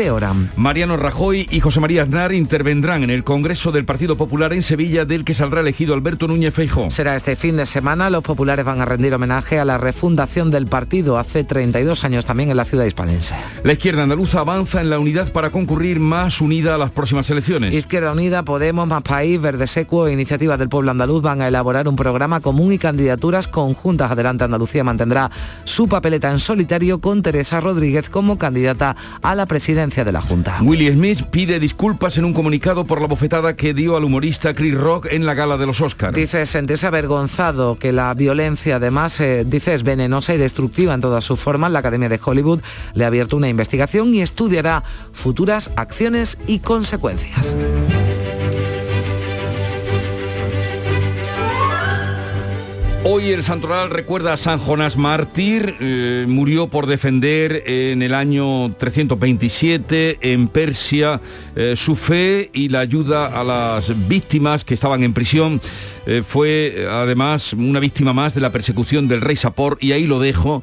Mariano 0.57 0.99
Rajoy 0.99 1.49
y 1.51 1.61
José 1.61 1.81
María 1.81 2.03
Aznar 2.03 2.35
intervendrán 2.35 3.03
en 3.03 3.09
el 3.09 3.25
Congreso 3.25 3.73
del 3.73 3.87
Partido 3.87 4.19
Popular 4.19 4.53
en 4.53 4.63
Sevilla, 4.63 5.07
del 5.07 5.25
que 5.25 5.33
saldrá 5.33 5.61
elegido 5.61 5.95
Alberto 5.95 6.29
Núñez 6.29 6.53
Feijó. 6.53 6.91
Será 6.91 7.17
este 7.17 7.35
fin 7.35 7.57
de 7.57 7.65
semana. 7.65 8.11
Los 8.11 8.23
populares 8.23 8.67
van 8.67 8.83
a 8.83 8.85
rendir 8.85 9.15
homenaje 9.15 9.59
a 9.59 9.65
la 9.65 9.79
refundación 9.79 10.51
del 10.51 10.67
partido 10.67 11.19
hace 11.19 11.45
32 11.45 12.05
años 12.05 12.27
también 12.27 12.51
en 12.51 12.59
la 12.59 12.67
ciudad 12.67 12.85
hispanense. 12.85 13.37
La 13.65 13.73
izquierda 13.73 14.03
andaluza 14.03 14.41
avanza 14.41 14.83
en 14.83 14.91
la 14.91 14.99
unidad 14.99 15.33
para 15.33 15.49
concurrir 15.49 15.99
más 15.99 16.43
unida 16.43 16.75
a 16.75 16.79
las 16.79 16.91
próximas 16.91 17.31
elecciones. 17.31 17.73
Izquierda 17.73 18.13
Unida, 18.13 18.43
Podemos, 18.43 18.87
Más 18.87 19.03
País, 19.03 19.41
Verde 19.41 19.67
Secuo 19.67 20.09
e 20.09 20.13
Iniciativa 20.13 20.59
del 20.59 20.69
Pueblo 20.69 20.91
Andaluz 20.91 21.23
van 21.23 21.41
a 21.41 21.49
elaborar 21.49 21.89
un 21.89 21.97
programa 21.97 22.41
común 22.41 22.75
y 22.75 22.79
candidaturas 22.79 23.49
conjuntas. 23.49 24.11
Adelante 24.11 24.45
Andalucía 24.45 24.85
mantendrá 24.85 25.31
su 25.65 25.89
papeleta 25.89 26.31
en 26.31 26.39
solitario 26.39 27.01
con 27.01 27.23
Teresa 27.23 27.61
Rodríguez 27.61 28.11
como 28.11 28.37
candidata 28.37 28.95
a 29.23 29.35
la 29.35 29.47
presidencia 29.47 29.86
de 29.87 30.12
la 30.12 30.20
Junta. 30.20 30.59
Willie 30.62 30.92
Smith 30.92 31.22
pide 31.31 31.61
disculpas 31.61 32.18
en 32.18 32.25
un 32.25 32.33
comunicado 32.33 32.85
por 32.85 33.01
la 33.01 33.07
bofetada 33.07 33.55
que 33.55 33.72
dio 33.72 33.96
al 33.96 34.05
humorista 34.05 34.53
Chris 34.53 34.75
Rock 34.75 35.07
en 35.11 35.25
la 35.25 35.35
gala 35.35 35.57
de 35.57 35.66
los 35.66 35.81
Oscars. 35.81 36.14
Dice 36.14 36.44
sentirse 36.44 36.87
avergonzado 36.87 37.79
que 37.79 37.92
la 37.92 38.12
violencia 38.14 38.77
además 38.77 39.20
eh, 39.20 39.44
dice 39.46 39.75
es 39.75 39.85
venenosa 39.85 40.35
y 40.35 40.38
destructiva 40.38 40.92
en 40.92 41.01
todas 41.01 41.25
sus 41.25 41.38
formas. 41.38 41.70
La 41.70 41.79
Academia 41.79 42.09
de 42.09 42.20
Hollywood 42.22 42.61
le 42.94 43.05
ha 43.05 43.07
abierto 43.07 43.37
una 43.37 43.49
investigación 43.49 44.12
y 44.12 44.22
estudiará 44.22 44.83
futuras 45.12 45.70
acciones 45.77 46.37
y 46.46 46.59
consecuencias. 46.59 47.57
Hoy 53.09 53.31
el 53.31 53.45
santoral 53.45 53.90
recuerda 53.90 54.33
a 54.33 54.37
San 54.37 54.59
Jonás 54.59 54.97
mártir, 54.97 55.77
eh, 55.79 56.25
murió 56.27 56.66
por 56.66 56.88
defender 56.88 57.62
en 57.64 58.03
el 58.03 58.12
año 58.12 58.75
327 58.75 60.19
en 60.23 60.49
Persia 60.49 61.21
eh, 61.55 61.75
su 61.77 61.95
fe 61.95 62.51
y 62.53 62.69
la 62.69 62.81
ayuda 62.81 63.27
a 63.27 63.45
las 63.45 64.09
víctimas 64.09 64.64
que 64.64 64.75
estaban 64.75 65.05
en 65.05 65.14
prisión. 65.14 65.61
Eh, 66.07 66.23
fue 66.27 66.87
además 66.88 67.53
una 67.53 67.81
víctima 67.81 68.12
más 68.12 68.35
de 68.35 68.40
la 68.40 68.51
persecución 68.51 69.09
del 69.09 69.21
rey 69.21 69.37
Sapor 69.37 69.77
y 69.81 69.92
ahí 69.92 70.07
lo 70.07 70.21
dejo. 70.21 70.62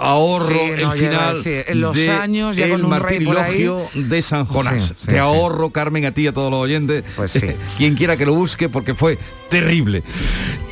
Ahorro 0.00 0.60
el 0.74 0.90
final 0.90 1.42
en 1.44 1.80
los 1.80 1.98
años 2.08 2.56
ya 2.56 2.66
el 2.66 2.72
con 2.72 2.84
un 2.84 2.90
martirilogio 2.90 3.88
de 3.94 4.22
San 4.22 4.44
Jonás. 4.44 4.94
Te 5.04 5.18
ahorro, 5.18 5.70
Carmen, 5.70 6.04
a 6.06 6.12
ti 6.12 6.22
y 6.22 6.26
a 6.28 6.32
todos 6.32 6.50
los 6.50 6.60
oyentes. 6.60 7.04
Pues 7.16 7.44
Quien 7.76 7.96
quiera 7.96 8.16
que 8.16 8.24
lo 8.24 8.34
busque 8.34 8.68
porque 8.68 8.94
fue 8.94 9.18
terrible. 9.48 10.02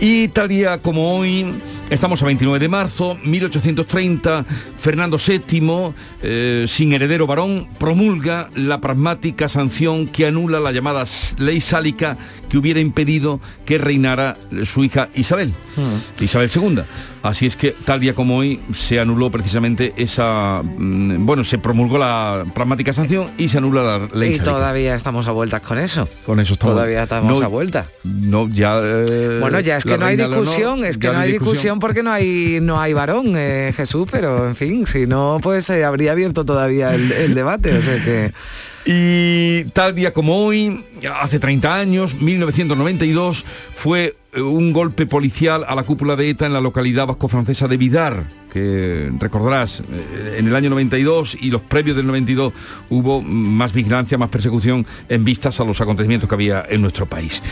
Y 0.01 0.29
tal 0.29 0.49
día 0.49 0.79
como 0.79 1.17
hoy, 1.17 1.47
estamos 1.91 2.21
a 2.23 2.27
29 2.27 2.59
de 2.59 2.69
marzo, 2.69 3.17
1830, 3.23 4.45
Fernando 4.77 5.17
VII, 5.17 5.95
eh, 6.23 6.67
sin 6.69 6.93
heredero 6.93 7.27
varón, 7.27 7.69
promulga 7.79 8.51
la 8.55 8.81
pragmática 8.81 9.49
sanción 9.49 10.09
que 10.09 10.27
anula 10.27 10.59
la 10.59 10.73
llamada 10.73 11.05
ley 11.39 11.61
sálica 11.61 12.19
que 12.53 12.59
hubiera 12.59 12.81
impedido 12.81 13.41
que 13.65 13.79
reinara 13.79 14.37
su 14.65 14.85
hija 14.85 15.09
Isabel, 15.15 15.55
Hmm. 15.75 16.23
Isabel 16.23 16.51
II. 16.55 16.83
Así 17.23 17.47
es 17.47 17.57
que 17.57 17.71
tal 17.71 18.01
día 18.01 18.15
como 18.15 18.37
hoy 18.39 18.59
se 18.75 18.99
anuló 18.99 19.31
precisamente 19.31 19.93
esa, 19.97 20.61
mm, 20.65 21.25
bueno, 21.25 21.45
se 21.45 21.57
promulgó 21.59 21.97
la 21.97 22.45
pragmática 22.53 22.93
sanción 22.93 23.31
y 23.39 23.49
se 23.49 23.59
anula 23.59 23.83
la 23.83 24.09
ley 24.13 24.35
Y 24.35 24.39
todavía 24.41 24.97
estamos 24.97 25.27
a 25.29 25.31
vueltas 25.33 25.61
con 25.63 25.79
eso. 25.79 26.09
Con 26.27 26.41
eso 26.41 26.55
estamos. 26.55 26.75
Todavía 26.75 27.05
estamos 27.05 27.39
No, 27.39 27.45
a 27.45 27.49
vuelta. 27.49 27.87
No, 28.03 28.49
ya. 28.49 28.81
eh, 28.83 29.39
Bueno, 29.41 29.61
ya 29.61 29.77
es 29.77 29.85
que 29.85 29.97
no 29.99 30.07
hay 30.07 30.17
Leonor, 30.17 30.41
discusión, 30.41 30.85
es 30.85 30.99
que 30.99 31.09
no 31.13 31.19
hay 31.19 31.31
discusión 31.33 31.79
porque 31.79 32.03
no 32.03 32.11
hay 32.11 32.59
no 32.61 32.81
hay 32.81 32.93
varón, 32.93 33.35
eh, 33.37 33.73
Jesús, 33.77 34.09
pero 34.11 34.49
en 34.49 34.57
fin, 34.57 34.87
si 34.87 35.07
no, 35.07 35.39
pues 35.43 35.71
eh, 35.71 35.85
habría 35.85 36.13
abierto 36.13 36.45
todavía 36.45 36.95
el, 36.95 37.13
el 37.13 37.35
debate. 37.35 37.77
O 37.77 37.83
sea 37.83 38.03
que. 38.05 38.33
Y 38.85 39.63
tal 39.67 39.95
día 39.95 40.13
como 40.13 40.45
hoy, 40.45 40.85
hace 41.21 41.39
30 41.39 41.73
años, 41.73 42.17
1992, 42.21 43.45
fue 43.73 44.17
un 44.41 44.73
golpe 44.73 45.07
policial 45.07 45.65
a 45.69 45.75
la 45.75 45.83
cúpula 45.83 46.17
de 46.17 46.31
ETA 46.31 46.47
en 46.47 46.53
la 46.53 46.61
localidad 46.61 47.07
vasco-francesa 47.07 47.69
de 47.69 47.77
Vidar, 47.77 48.25
que 48.51 49.13
recordarás, 49.19 49.81
eh, 49.81 50.37
en 50.39 50.49
el 50.49 50.57
año 50.57 50.71
92 50.71 51.37
y 51.41 51.51
los 51.51 51.61
previos 51.63 51.97
del 51.97 52.07
92 52.07 52.53
hubo 52.89 53.21
más 53.21 53.73
vigilancia, 53.73 54.17
más 54.17 54.31
persecución 54.31 54.87
en 55.09 55.25
vistas 55.25 55.61
a 55.61 55.65
los 55.65 55.81
acontecimientos 55.81 56.29
que 56.29 56.35
había 56.35 56.65
en 56.69 56.81
nuestro 56.81 57.07
país. 57.07 57.43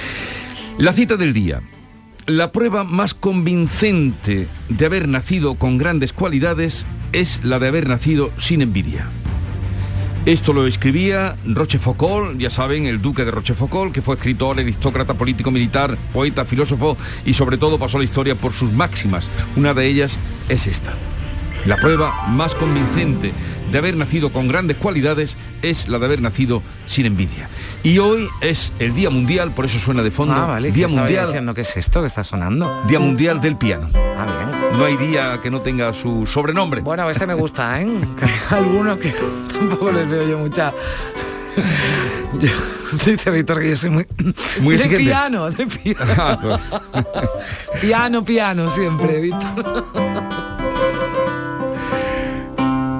La 0.78 0.92
cita 0.92 1.16
del 1.16 1.34
día. 1.34 1.60
La 2.26 2.52
prueba 2.52 2.84
más 2.84 3.12
convincente 3.12 4.46
de 4.68 4.86
haber 4.86 5.08
nacido 5.08 5.56
con 5.56 5.78
grandes 5.78 6.12
cualidades 6.12 6.86
es 7.12 7.44
la 7.44 7.58
de 7.58 7.68
haber 7.68 7.88
nacido 7.88 8.30
sin 8.36 8.62
envidia. 8.62 9.10
Esto 10.26 10.52
lo 10.52 10.66
escribía 10.66 11.34
Rochefoucauld, 11.46 12.38
ya 12.38 12.50
saben, 12.50 12.84
el 12.84 13.00
duque 13.00 13.24
de 13.24 13.30
Rochefoucauld, 13.30 13.90
que 13.90 14.02
fue 14.02 14.16
escritor, 14.16 14.60
aristócrata, 14.60 15.14
político, 15.14 15.50
militar, 15.50 15.96
poeta, 16.12 16.44
filósofo 16.44 16.98
y 17.24 17.32
sobre 17.32 17.56
todo 17.56 17.78
pasó 17.78 17.96
la 17.96 18.04
historia 18.04 18.34
por 18.34 18.52
sus 18.52 18.70
máximas. 18.70 19.30
Una 19.56 19.72
de 19.72 19.86
ellas 19.86 20.18
es 20.50 20.66
esta. 20.66 20.92
La 21.66 21.76
prueba 21.76 22.26
más 22.28 22.54
convincente 22.54 23.32
de 23.70 23.78
haber 23.78 23.96
nacido 23.96 24.32
con 24.32 24.48
grandes 24.48 24.76
cualidades 24.76 25.36
es 25.62 25.88
la 25.88 25.98
de 25.98 26.06
haber 26.06 26.22
nacido 26.22 26.62
sin 26.86 27.06
envidia. 27.06 27.48
Y 27.82 27.98
hoy 27.98 28.28
es 28.40 28.72
el 28.78 28.94
Día 28.94 29.10
Mundial, 29.10 29.52
por 29.52 29.66
eso 29.66 29.78
suena 29.78 30.02
de 30.02 30.10
fondo. 30.10 30.34
Ah, 30.34 30.46
vale, 30.46 30.72
Día 30.72 30.88
Mundial. 30.88 31.26
diciendo 31.26 31.54
qué 31.54 31.60
es 31.60 31.76
esto 31.76 32.00
que 32.00 32.06
está 32.06 32.24
sonando. 32.24 32.82
Día 32.88 32.98
Mundial 32.98 33.40
del 33.40 33.56
Piano. 33.56 33.90
Ah, 33.94 34.26
bien. 34.26 34.78
No 34.78 34.84
hay 34.84 34.96
día 34.96 35.40
que 35.42 35.50
no 35.50 35.60
tenga 35.60 35.92
su 35.92 36.26
sobrenombre. 36.26 36.80
Bueno, 36.80 37.08
este 37.10 37.26
me 37.26 37.34
gusta, 37.34 37.80
¿eh? 37.80 37.88
Algunos 38.50 38.98
que 38.98 39.14
tampoco 39.52 39.92
les 39.92 40.08
veo 40.08 40.28
yo 40.28 40.38
mucha. 40.38 40.72
dice 43.06 43.30
Víctor 43.30 43.60
que 43.60 43.70
yo 43.70 43.76
soy 43.76 43.90
muy 43.90 44.06
muy 44.60 44.76
de 44.76 44.88
piano, 44.88 45.50
de 45.50 45.66
piano. 45.66 46.00
Ah, 46.16 46.38
pues. 46.40 47.80
piano, 47.80 48.24
piano 48.24 48.70
siempre, 48.70 49.20
Víctor. 49.20 49.84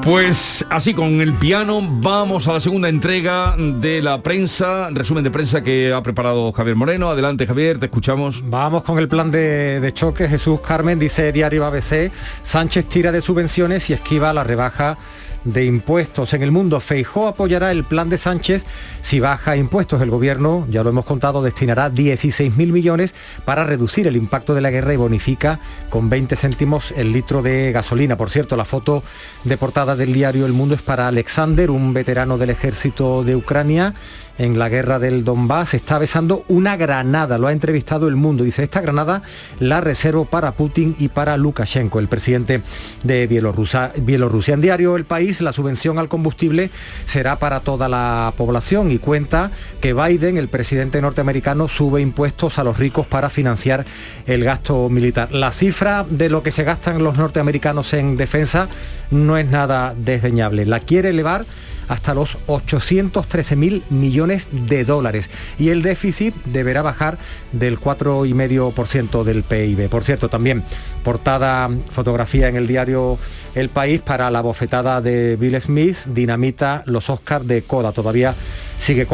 Pues 0.03 0.65
así 0.71 0.95
con 0.95 1.21
el 1.21 1.35
piano 1.35 1.81
vamos 1.83 2.49
a 2.49 2.55
la 2.55 2.61
segunda 2.61 2.89
entrega 2.89 3.55
de 3.59 4.01
la 4.01 4.23
prensa, 4.23 4.89
resumen 4.91 5.23
de 5.23 5.31
prensa 5.31 5.63
que 5.63 5.93
ha 5.93 6.03
preparado 6.03 6.53
Javier 6.53 6.75
Moreno. 6.75 7.11
Adelante 7.11 7.47
Javier, 7.47 7.79
te 7.79 7.87
escuchamos. 7.87 8.43
Vamos 8.49 8.83
con 8.83 8.99
el 8.99 9.09
plan 9.09 9.31
de, 9.31 9.91
choque. 9.93 10.27
Jesús 10.27 10.61
Carmen 10.61 10.99
dice 10.99 11.33
Diario 11.33 11.67
ABC, 11.67 12.11
Sánchez 12.43 12.87
tira 12.87 13.13
de 13.13 13.21
subvenciones 13.21 13.91
y 13.91 13.93
esquiva 13.93 14.33
la 14.33 14.43
rebaja 14.43 14.97
de 15.45 15.65
impuestos. 15.65 16.35
En 16.35 16.43
el 16.43 16.51
mundo, 16.51 16.81
Feijó 16.81 17.29
apoyará 17.29 17.71
el 17.71 17.85
plan 17.85 18.11
de 18.11 18.19
Sánchez 18.19 18.65
si 19.03 19.21
baja 19.21 19.57
impuestos. 19.57 20.03
El 20.03 20.11
gobierno, 20.11 20.67
ya 20.69 20.83
lo 20.83 20.91
hemos 20.91 21.05
contado, 21.05 21.43
destinará 21.43 21.91
16.000 21.91 22.53
millones 22.73 23.15
para 23.45 23.65
reducir 23.65 24.07
el 24.07 24.17
impacto 24.17 24.55
de 24.55 24.61
la 24.61 24.71
guerra 24.71 24.93
y 24.93 24.97
bonifica 24.97 25.61
con 25.89 26.11
20 26.11 26.37
céntimos 26.37 26.93
el 26.97 27.13
litro 27.13 27.43
de 27.43 27.73
gasolina. 27.73 28.17
Por 28.17 28.31
cierto, 28.31 28.57
la 28.57 28.65
foto 28.65 29.03
de 29.45 29.57
portada 29.57 29.97
del 29.97 30.12
diario 30.12 30.47
El 30.47 30.53
Mundo 30.53 30.74
es 30.74 30.82
para 30.82 31.09
Alexander, 31.09 31.70
un 31.70 31.95
veterano 31.95 32.36
del 32.38 32.51
ejército 32.51 33.24
de 33.24 33.36
Ucrania 33.36 33.95
en 34.41 34.59
la 34.59 34.70
guerra 34.70 34.99
del 34.99 35.22
Donbass, 35.22 35.74
está 35.74 35.99
besando 35.99 36.45
una 36.49 36.78
granada, 36.78 37.36
lo 37.36 37.49
ha 37.49 37.53
entrevistado 37.53 38.09
el 38.09 38.16
mundo, 38.16 38.43
dice, 38.43 38.62
esta 38.62 38.80
granada 38.80 39.20
la 39.59 39.82
reservo 39.82 40.24
para 40.24 40.53
Putin 40.53 40.97
y 40.99 41.09
para 41.09 41.36
Lukashenko, 41.36 41.99
el 41.99 42.09
presidente 42.09 42.62
de 43.03 43.26
Bielorrusia. 43.26 43.93
Bielorrusia. 43.99 44.55
En 44.55 44.62
diario 44.62 44.97
El 44.97 45.05
País, 45.05 45.43
la 45.43 45.53
subvención 45.53 45.99
al 45.99 46.09
combustible 46.09 46.70
será 47.05 47.38
para 47.38 47.61
toda 47.61 47.91
la 47.91 48.32
población 48.34 48.91
y 48.91 48.99
cuenta 48.99 49.51
que 49.82 49.93
Biden, 49.93 50.38
el 50.38 50.49
presidente 50.49 51.03
norteamericano, 51.03 51.68
sube 51.68 52.01
impuestos 52.01 52.59
a 52.59 52.64
los 52.64 52.78
ricos 52.78 53.07
para 53.07 53.28
financiar 53.28 53.84
el 54.26 54.43
gasto 54.43 54.88
militar. 54.88 55.32
La 55.32 55.53
cifra 55.53 56.07
de 56.09 56.30
lo 56.30 56.43
que 56.43 56.51
se 56.51 56.64
gastan 56.64 57.05
los 57.05 57.18
norteamericanos 57.18 57.93
en 57.93 58.16
defensa 58.16 58.68
no 59.11 59.37
es 59.37 59.47
nada 59.47 59.95
desdeñable, 59.97 60.67
la 60.67 60.81
quiere 60.81 61.11
elevar 61.11 61.45
hasta 61.91 62.15
los 62.15 62.39
813 62.47 63.57
mil 63.57 63.83
millones 63.91 64.47
de 64.53 64.85
dólares 64.85 65.29
y 65.59 65.71
el 65.71 65.83
déficit 65.83 66.37
deberá 66.45 66.83
bajar 66.83 67.19
del 67.51 67.81
4,5% 67.81 69.25
del 69.25 69.43
PIB. 69.43 69.89
Por 69.89 70.05
cierto, 70.05 70.29
también 70.29 70.63
portada 71.03 71.69
fotografía 71.91 72.47
en 72.47 72.55
el 72.55 72.69
diario 72.69 73.19
El 73.57 73.71
País 73.71 74.03
para 74.03 74.31
la 74.31 74.41
bofetada 74.41 75.01
de 75.01 75.35
Bill 75.35 75.61
Smith, 75.61 75.97
dinamita 76.07 76.85
los 76.87 77.11
Oscars 77.11 77.49
de 77.49 77.63
Coda. 77.63 77.91
Todavía 77.91 78.37
sigue 78.79 79.09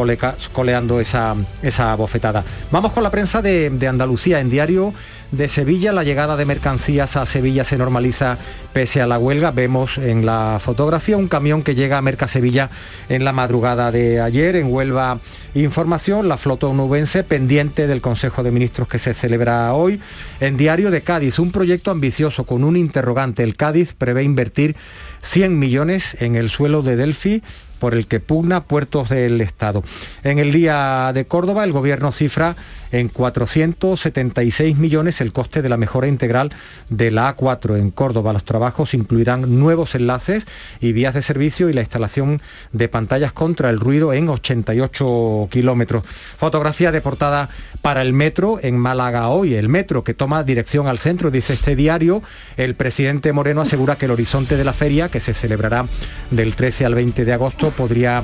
coleando 0.53 0.99
esa, 0.99 1.35
esa 1.63 1.95
bofetada. 1.95 2.43
Vamos 2.69 2.91
con 2.91 3.01
la 3.01 3.09
prensa 3.09 3.41
de, 3.41 3.71
de 3.71 3.87
Andalucía 3.87 4.39
en 4.39 4.51
diario 4.51 4.93
de 5.31 5.47
Sevilla. 5.47 5.91
La 5.91 6.03
llegada 6.03 6.37
de 6.37 6.45
mercancías 6.45 7.15
a 7.15 7.25
Sevilla 7.25 7.63
se 7.63 7.77
normaliza 7.77 8.37
pese 8.73 9.01
a 9.01 9.07
la 9.07 9.17
huelga. 9.17 9.51
Vemos 9.51 9.97
en 9.97 10.25
la 10.25 10.59
fotografía 10.59 11.17
un 11.17 11.27
camión 11.27 11.63
que 11.63 11.75
llega 11.75 11.97
a 11.97 12.01
Merca 12.01 12.27
Sevilla 12.27 12.69
en 13.09 13.25
la 13.25 13.33
madrugada 13.33 13.91
de 13.91 14.21
ayer. 14.21 14.55
En 14.55 14.71
Huelva 14.71 15.19
Información, 15.53 16.27
la 16.27 16.37
flota 16.37 16.67
onubense 16.67 17.23
pendiente 17.23 17.87
del 17.87 17.99
Consejo 17.99 18.43
de 18.43 18.51
Ministros 18.51 18.87
que 18.87 18.99
se 18.99 19.13
celebra 19.13 19.73
hoy. 19.73 19.99
En 20.39 20.55
Diario 20.55 20.91
de 20.91 21.01
Cádiz, 21.01 21.39
un 21.39 21.51
proyecto 21.51 21.89
ambicioso 21.89 22.45
con 22.45 22.63
un 22.63 22.77
interrogante. 22.77 23.43
El 23.43 23.55
Cádiz 23.55 23.93
prevé 23.93 24.23
invertir 24.23 24.75
100 25.21 25.57
millones 25.57 26.15
en 26.19 26.35
el 26.35 26.49
suelo 26.49 26.83
de 26.83 26.95
Delphi 26.95 27.41
por 27.79 27.93
el 27.93 28.07
que 28.07 28.19
pugna 28.19 28.63
puertos 28.63 29.09
del 29.09 29.41
Estado. 29.41 29.83
En 30.23 30.39
el 30.39 30.51
día 30.51 31.11
de 31.13 31.25
Córdoba, 31.25 31.63
el 31.63 31.71
gobierno 31.71 32.11
cifra 32.11 32.55
en 32.91 33.09
476 33.09 34.77
millones 34.77 35.21
el 35.21 35.33
coste 35.33 35.61
de 35.61 35.69
la 35.69 35.77
mejora 35.77 36.07
integral 36.07 36.51
de 36.89 37.11
la 37.11 37.35
A4 37.35 37.77
en 37.77 37.91
Córdoba. 37.91 38.33
Los 38.33 38.45
trabajos 38.45 38.93
incluirán 38.93 39.59
nuevos 39.59 39.95
enlaces 39.95 40.47
y 40.79 40.93
vías 40.93 41.13
de 41.13 41.21
servicio 41.21 41.69
y 41.69 41.73
la 41.73 41.81
instalación 41.81 42.41
de 42.71 42.87
pantallas 42.89 43.33
contra 43.33 43.69
el 43.69 43.79
ruido 43.79 44.13
en 44.13 44.29
88 44.29 45.49
kilómetros. 45.51 46.03
Fotografía 46.37 46.91
de 46.91 47.01
portada 47.01 47.49
para 47.81 48.01
el 48.01 48.13
metro 48.13 48.59
en 48.61 48.77
Málaga 48.77 49.27
hoy. 49.29 49.55
El 49.55 49.69
metro 49.69 50.03
que 50.03 50.13
toma 50.13 50.43
dirección 50.43 50.87
al 50.87 50.99
centro, 50.99 51.31
dice 51.31 51.53
este 51.53 51.75
diario. 51.75 52.21
El 52.55 52.75
presidente 52.75 53.33
Moreno 53.33 53.61
asegura 53.61 53.97
que 53.97 54.05
el 54.05 54.11
horizonte 54.11 54.57
de 54.57 54.63
la 54.63 54.73
feria, 54.73 55.09
que 55.09 55.19
se 55.19 55.33
celebrará 55.33 55.85
del 56.31 56.55
13 56.55 56.85
al 56.85 56.95
20 56.95 57.25
de 57.25 57.33
agosto, 57.33 57.66
podría 57.71 58.23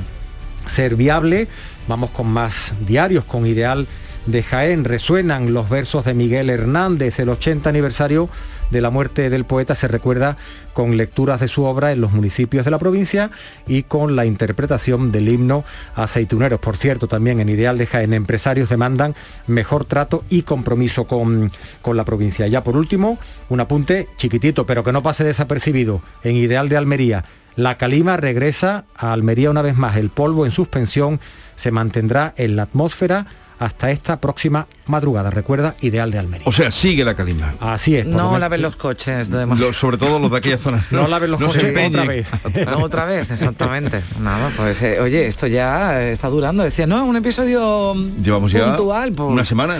ser 0.66 0.96
viable. 0.96 1.48
Vamos 1.88 2.10
con 2.10 2.28
más 2.28 2.74
diarios, 2.86 3.24
con 3.24 3.46
Ideal 3.46 3.86
de 4.26 4.42
Jaén. 4.42 4.84
Resuenan 4.84 5.52
los 5.52 5.68
versos 5.68 6.04
de 6.04 6.14
Miguel 6.14 6.50
Hernández, 6.50 7.18
el 7.18 7.28
80 7.28 7.68
aniversario 7.68 8.28
de 8.70 8.80
la 8.80 8.90
muerte 8.90 9.30
del 9.30 9.44
poeta 9.44 9.74
se 9.74 9.88
recuerda 9.88 10.36
con 10.72 10.96
lecturas 10.96 11.40
de 11.40 11.48
su 11.48 11.64
obra 11.64 11.92
en 11.92 12.00
los 12.00 12.12
municipios 12.12 12.64
de 12.64 12.70
la 12.70 12.78
provincia 12.78 13.30
y 13.66 13.84
con 13.84 14.16
la 14.16 14.26
interpretación 14.26 15.12
del 15.12 15.28
himno 15.28 15.64
aceituneros. 15.94 16.60
Por 16.60 16.76
cierto, 16.76 17.06
también 17.06 17.40
en 17.40 17.48
Ideal 17.48 17.78
de 17.78 17.86
Jaén, 17.86 18.12
empresarios 18.12 18.68
demandan 18.68 19.14
mejor 19.46 19.84
trato 19.84 20.24
y 20.28 20.42
compromiso 20.42 21.04
con, 21.04 21.52
con 21.82 21.96
la 21.96 22.04
provincia. 22.04 22.46
Ya 22.46 22.64
por 22.64 22.76
último, 22.76 23.18
un 23.48 23.60
apunte 23.60 24.08
chiquitito, 24.16 24.66
pero 24.66 24.82
que 24.82 24.92
no 24.92 25.02
pase 25.02 25.24
desapercibido. 25.24 26.02
En 26.22 26.36
Ideal 26.36 26.68
de 26.68 26.76
Almería, 26.76 27.24
la 27.56 27.76
calima 27.78 28.16
regresa 28.16 28.84
a 28.96 29.12
Almería 29.12 29.50
una 29.50 29.62
vez 29.62 29.76
más. 29.76 29.96
El 29.96 30.10
polvo 30.10 30.44
en 30.46 30.52
suspensión 30.52 31.20
se 31.56 31.70
mantendrá 31.70 32.34
en 32.36 32.56
la 32.56 32.64
atmósfera 32.64 33.26
hasta 33.58 33.90
esta 33.90 34.20
próxima 34.20 34.66
madrugada. 34.86 35.30
Recuerda, 35.30 35.74
ideal 35.80 36.10
de 36.10 36.18
Almería. 36.18 36.46
O 36.48 36.52
sea, 36.52 36.70
sigue 36.70 37.04
la 37.04 37.14
calima. 37.14 37.54
Así 37.60 37.96
es. 37.96 38.06
No 38.06 38.38
laven 38.38 38.62
los 38.62 38.76
coches, 38.76 39.30
sobre 39.72 39.96
todo 39.96 40.18
los 40.18 40.30
de 40.30 40.36
aquella 40.36 40.58
zona. 40.58 40.84
No, 40.90 41.08
laven 41.08 41.30
los 41.30 41.42
coches 41.42 41.72
otra 41.88 42.04
vez. 42.04 42.28
no, 42.66 42.78
otra 42.78 43.04
vez, 43.04 43.30
exactamente. 43.30 44.02
Nada, 44.20 44.50
pues 44.56 44.82
eh, 44.82 45.00
oye, 45.00 45.26
esto 45.26 45.46
ya 45.46 46.02
está 46.02 46.28
durando. 46.28 46.62
Decía, 46.62 46.86
no, 46.86 47.04
un 47.04 47.16
episodio 47.16 47.94
Llevamos 47.94 48.52
puntual. 48.52 49.14
Ya 49.14 49.22
una 49.22 49.44
semana. 49.44 49.76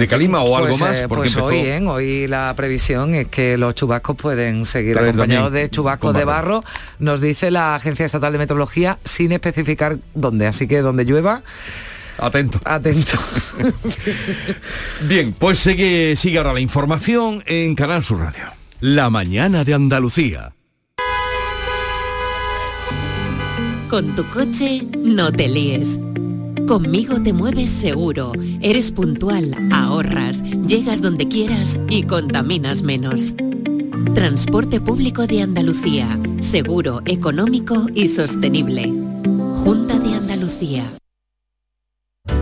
¿De 0.00 0.06
calima 0.06 0.42
o 0.42 0.56
algo 0.56 0.68
pues, 0.68 0.80
más? 0.80 0.96
Eh, 0.98 1.08
pues 1.08 1.36
hoy, 1.36 1.56
¿eh? 1.58 1.82
hoy 1.86 2.26
la 2.26 2.52
previsión 2.54 3.14
es 3.14 3.28
que 3.28 3.56
los 3.56 3.74
chubascos 3.74 4.16
pueden 4.16 4.66
seguir 4.66 4.98
acompañados 4.98 5.52
de 5.52 5.70
chubascos 5.70 6.14
de 6.14 6.24
barro. 6.24 6.62
Nos 6.98 7.20
dice 7.20 7.50
la 7.50 7.74
Agencia 7.74 8.04
Estatal 8.04 8.32
de 8.32 8.38
Meteorología 8.38 8.98
sin 9.04 9.32
especificar 9.32 9.98
dónde. 10.14 10.46
Así 10.46 10.66
que 10.66 10.80
donde 10.80 11.04
llueva, 11.04 11.42
Atento. 12.18 12.60
Atentos. 12.64 13.52
Bien, 15.02 15.34
pues 15.38 15.58
sigue, 15.58 16.16
sigue 16.16 16.38
ahora 16.38 16.54
la 16.54 16.60
información 16.60 17.42
en 17.46 17.74
Canal 17.74 18.02
Sur 18.02 18.20
Radio. 18.20 18.44
La 18.80 19.10
mañana 19.10 19.64
de 19.64 19.74
Andalucía. 19.74 20.52
Con 23.90 24.14
tu 24.14 24.24
coche 24.28 24.82
no 24.98 25.30
te 25.30 25.48
líes. 25.48 25.98
Conmigo 26.66 27.22
te 27.22 27.32
mueves 27.32 27.70
seguro, 27.70 28.32
eres 28.60 28.90
puntual, 28.90 29.54
ahorras, 29.72 30.42
llegas 30.66 31.00
donde 31.00 31.28
quieras 31.28 31.78
y 31.88 32.02
contaminas 32.02 32.82
menos. 32.82 33.34
Transporte 34.14 34.80
público 34.80 35.28
de 35.28 35.42
Andalucía, 35.42 36.20
seguro, 36.40 37.02
económico 37.06 37.86
y 37.94 38.08
sostenible. 38.08 38.92
Junta 39.62 39.96
de 40.00 40.14
Andalucía. 40.14 40.84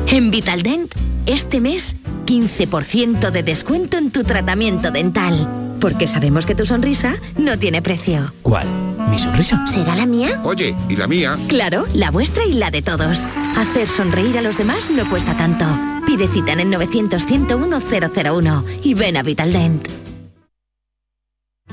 En 0.07 0.31
Vitaldent, 0.31 0.95
este 1.27 1.61
mes, 1.61 1.95
15% 2.25 3.31
de 3.31 3.43
descuento 3.43 3.99
en 3.99 4.11
tu 4.11 4.25
tratamiento 4.25 4.91
dental. 4.91 5.64
Porque 5.81 6.07
sabemos 6.07 6.47
que 6.47 6.55
tu 6.55 6.67
sonrisa 6.67 7.17
no 7.37 7.59
tiene 7.59 7.83
precio. 7.83 8.33
¿Cuál? 8.43 8.69
¿Mi 9.11 9.19
sonrisa? 9.19 9.67
¿Será 9.67 9.97
la 9.97 10.07
mía? 10.07 10.41
Oye, 10.45 10.75
¿y 10.89 10.97
la 10.97 11.07
mía? 11.07 11.37
Claro, 11.49 11.85
la 11.95 12.11
vuestra 12.11 12.45
y 12.47 12.55
la 12.55 12.71
de 12.71 12.83
todos. 12.83 13.27
Hacer 13.57 13.89
sonreír 13.89 14.39
a 14.39 14.43
los 14.43 14.57
demás 14.57 14.91
no 14.91 15.09
cuesta 15.09 15.37
tanto. 15.37 15.67
Pide 16.07 16.29
cita 16.29 16.53
en 16.53 16.61
el 16.61 16.73
900-101-001 16.73 18.65
y 18.83 18.95
ven 18.95 19.17
a 19.17 19.23
Vitaldent. 19.23 19.89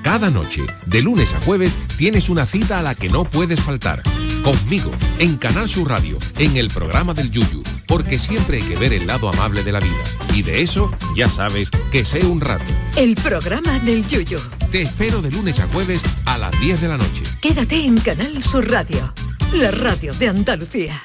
Cada 0.03 0.29
noche, 0.31 0.63
de 0.87 1.01
lunes 1.01 1.33
a 1.33 1.41
jueves, 1.41 1.77
tienes 1.97 2.29
una 2.29 2.45
cita 2.45 2.79
a 2.79 2.81
la 2.81 2.95
que 2.95 3.09
no 3.09 3.23
puedes 3.23 3.61
faltar. 3.61 4.01
Conmigo, 4.43 4.89
en 5.19 5.37
Canal 5.37 5.69
Sur 5.69 5.89
Radio, 5.89 6.17
en 6.39 6.57
el 6.57 6.69
programa 6.69 7.13
del 7.13 7.29
Yuyu, 7.29 7.61
porque 7.87 8.17
siempre 8.17 8.57
hay 8.57 8.63
que 8.63 8.75
ver 8.75 8.93
el 8.93 9.05
lado 9.05 9.29
amable 9.29 9.63
de 9.63 9.71
la 9.71 9.79
vida. 9.79 10.03
Y 10.33 10.41
de 10.41 10.63
eso, 10.63 10.91
ya 11.15 11.29
sabes, 11.29 11.69
que 11.91 12.03
sé 12.03 12.25
un 12.25 12.41
rato. 12.41 12.63
El 12.97 13.15
programa 13.15 13.79
del 13.79 14.05
Yuyu. 14.05 14.37
Te 14.69 14.81
espero 14.81 15.21
de 15.21 15.31
lunes 15.31 15.59
a 15.61 15.67
jueves 15.67 16.01
a 16.25 16.37
las 16.37 16.59
10 16.59 16.81
de 16.81 16.87
la 16.89 16.97
noche. 16.97 17.23
Quédate 17.41 17.85
en 17.85 17.97
Canal 17.99 18.43
Sur 18.43 18.69
Radio, 18.69 19.13
la 19.53 19.71
radio 19.71 20.13
de 20.13 20.27
Andalucía. 20.27 21.01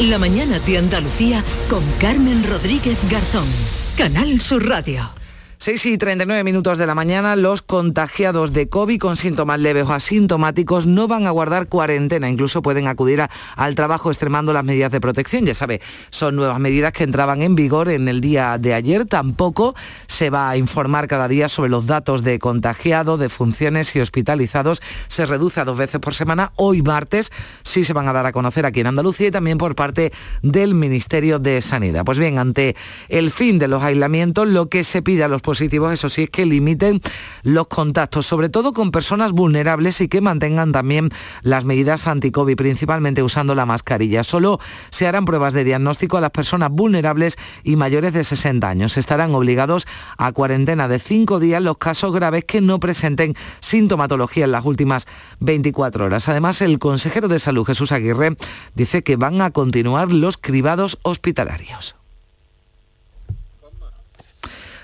La 0.00 0.18
mañana 0.18 0.58
de 0.60 0.78
Andalucía 0.78 1.44
con 1.68 1.84
Carmen 2.00 2.44
Rodríguez 2.48 2.98
Garzón. 3.10 3.48
Canal 3.96 4.40
Sur 4.40 4.66
Radio. 4.66 5.17
6 5.60 5.86
y 5.86 5.98
39 5.98 6.44
minutos 6.44 6.78
de 6.78 6.86
la 6.86 6.94
mañana, 6.94 7.34
los 7.34 7.62
contagiados 7.62 8.52
de 8.52 8.68
COVID 8.68 9.00
con 9.00 9.16
síntomas 9.16 9.58
leves 9.58 9.86
o 9.88 9.92
asintomáticos 9.92 10.86
no 10.86 11.08
van 11.08 11.26
a 11.26 11.32
guardar 11.32 11.66
cuarentena, 11.66 12.30
incluso 12.30 12.62
pueden 12.62 12.86
acudir 12.86 13.22
a- 13.22 13.30
al 13.56 13.74
trabajo 13.74 14.08
extremando 14.08 14.52
las 14.52 14.62
medidas 14.64 14.92
de 14.92 15.00
protección. 15.00 15.44
Ya 15.46 15.54
sabe, 15.54 15.80
son 16.10 16.36
nuevas 16.36 16.60
medidas 16.60 16.92
que 16.92 17.02
entraban 17.02 17.42
en 17.42 17.56
vigor 17.56 17.88
en 17.88 18.06
el 18.06 18.20
día 18.20 18.56
de 18.56 18.72
ayer. 18.72 19.04
Tampoco 19.06 19.74
se 20.06 20.30
va 20.30 20.48
a 20.48 20.56
informar 20.56 21.08
cada 21.08 21.26
día 21.26 21.48
sobre 21.48 21.70
los 21.70 21.86
datos 21.86 22.22
de 22.22 22.38
contagiados, 22.38 23.18
de 23.18 23.28
funciones 23.28 23.96
y 23.96 24.00
hospitalizados. 24.00 24.80
Se 25.08 25.26
reduce 25.26 25.58
a 25.60 25.64
dos 25.64 25.76
veces 25.76 26.00
por 26.00 26.14
semana. 26.14 26.52
Hoy 26.54 26.82
martes 26.82 27.32
sí 27.64 27.82
se 27.82 27.92
van 27.94 28.06
a 28.06 28.12
dar 28.12 28.26
a 28.26 28.32
conocer 28.32 28.64
aquí 28.64 28.78
en 28.78 28.86
Andalucía 28.86 29.26
y 29.26 29.32
también 29.32 29.58
por 29.58 29.74
parte 29.74 30.12
del 30.40 30.76
Ministerio 30.76 31.40
de 31.40 31.60
Sanidad. 31.62 32.04
Pues 32.04 32.20
bien, 32.20 32.38
ante 32.38 32.76
el 33.08 33.32
fin 33.32 33.58
de 33.58 33.66
los 33.66 33.82
aislamientos, 33.82 34.46
lo 34.46 34.68
que 34.68 34.84
se 34.84 35.02
pide 35.02 35.24
a 35.24 35.28
los 35.28 35.42
positivos, 35.48 35.94
eso 35.94 36.10
sí, 36.10 36.24
es 36.24 36.28
que 36.28 36.44
limiten 36.44 37.00
los 37.42 37.68
contactos, 37.68 38.26
sobre 38.26 38.50
todo 38.50 38.74
con 38.74 38.90
personas 38.90 39.32
vulnerables 39.32 39.98
y 40.02 40.08
que 40.08 40.20
mantengan 40.20 40.72
también 40.72 41.08
las 41.40 41.64
medidas 41.64 42.06
anti-COVID, 42.06 42.54
principalmente 42.54 43.22
usando 43.22 43.54
la 43.54 43.64
mascarilla. 43.64 44.24
Solo 44.24 44.60
se 44.90 45.06
harán 45.06 45.24
pruebas 45.24 45.54
de 45.54 45.64
diagnóstico 45.64 46.18
a 46.18 46.20
las 46.20 46.32
personas 46.32 46.68
vulnerables 46.70 47.38
y 47.64 47.76
mayores 47.76 48.12
de 48.12 48.24
60 48.24 48.68
años. 48.68 48.98
Estarán 48.98 49.34
obligados 49.34 49.86
a 50.18 50.32
cuarentena 50.32 50.86
de 50.86 50.98
cinco 50.98 51.40
días 51.40 51.62
los 51.62 51.78
casos 51.78 52.12
graves 52.12 52.44
que 52.44 52.60
no 52.60 52.78
presenten 52.78 53.34
sintomatología 53.60 54.44
en 54.44 54.52
las 54.52 54.66
últimas 54.66 55.06
24 55.40 56.04
horas. 56.04 56.28
Además, 56.28 56.60
el 56.60 56.78
consejero 56.78 57.28
de 57.28 57.38
Salud, 57.38 57.64
Jesús 57.64 57.90
Aguirre, 57.90 58.36
dice 58.74 59.02
que 59.02 59.16
van 59.16 59.40
a 59.40 59.50
continuar 59.50 60.12
los 60.12 60.36
cribados 60.36 60.98
hospitalarios. 61.04 61.96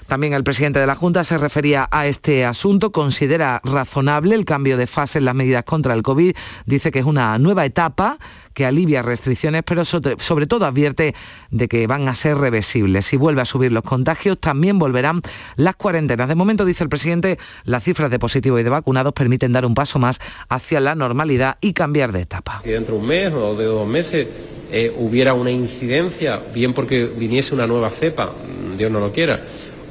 También 0.07 0.35
el 0.35 0.45
presidente 0.45 0.79
de 0.79 0.87
la 0.87 0.95
Junta 0.95 1.25
se 1.25 1.39
refería 1.39 1.89
a 1.91 2.07
este 2.07 2.45
asunto, 2.45 2.93
considera 2.93 3.61
razonable 3.65 4.35
el 4.35 4.45
cambio 4.45 4.77
de 4.77 4.87
fase 4.87 5.19
en 5.19 5.25
las 5.25 5.35
medidas 5.35 5.65
contra 5.65 5.95
el 5.95 6.03
COVID, 6.03 6.35
dice 6.67 6.91
que 6.91 6.99
es 6.99 7.07
una 7.07 7.39
nueva 7.39 7.65
etapa 7.65 8.19
que 8.55 8.65
alivia 8.65 9.03
restricciones, 9.03 9.63
pero 9.65 9.85
sobre, 9.85 10.47
todo 10.47 10.65
advierte 10.65 11.15
de 11.51 11.69
que 11.69 11.87
van 11.87 12.09
a 12.09 12.15
ser 12.15 12.39
reversibles. 12.39 13.05
Si 13.05 13.17
vuelve 13.17 13.43
a 13.43 13.45
subir 13.45 13.73
los 13.73 13.83
contagios, 13.83 14.39
también 14.39 14.79
volverán 14.79 15.23
las 15.57 15.75
cuarentenas. 15.75 16.29
De 16.29 16.37
momento, 16.37 16.65
dice 16.65 16.85
el 16.85 16.89
presidente, 16.89 17.39
las 17.65 17.83
cifras 17.83 18.11
de 18.11 18.19
positivos 18.19 18.61
y 18.61 18.63
de 18.63 18.71
vacunados 18.71 19.13
permiten 19.13 19.53
dar 19.53 19.67
un 19.67 19.75
paso 19.75 19.99
más 19.99 20.21
hacia 20.49 20.81
la 20.81 20.95
normalidad 20.95 21.59
y 21.61 21.73
cambiar 21.73 22.13
de 22.13 22.21
etapa. 22.21 22.61
Si 22.63 22.71
dentro 22.71 22.95
de 22.95 23.01
un 23.01 23.07
mes 23.07 23.33
o 23.35 23.57
de 23.57 23.65
dos 23.65 23.89
meses 23.89 24.29
eh, 24.71 24.95
hubiera 24.97 25.35
una 25.35 25.51
incidencia, 25.51 26.41
bien 26.55 26.73
porque 26.73 27.07
viniese 27.07 27.55
una 27.55 27.67
nueva 27.67 27.91
cepa, 27.91 28.27
mm, 28.27 28.77
Dios 28.77 28.91
no 28.91 29.01
lo 29.01 29.13
quiera, 29.13 29.43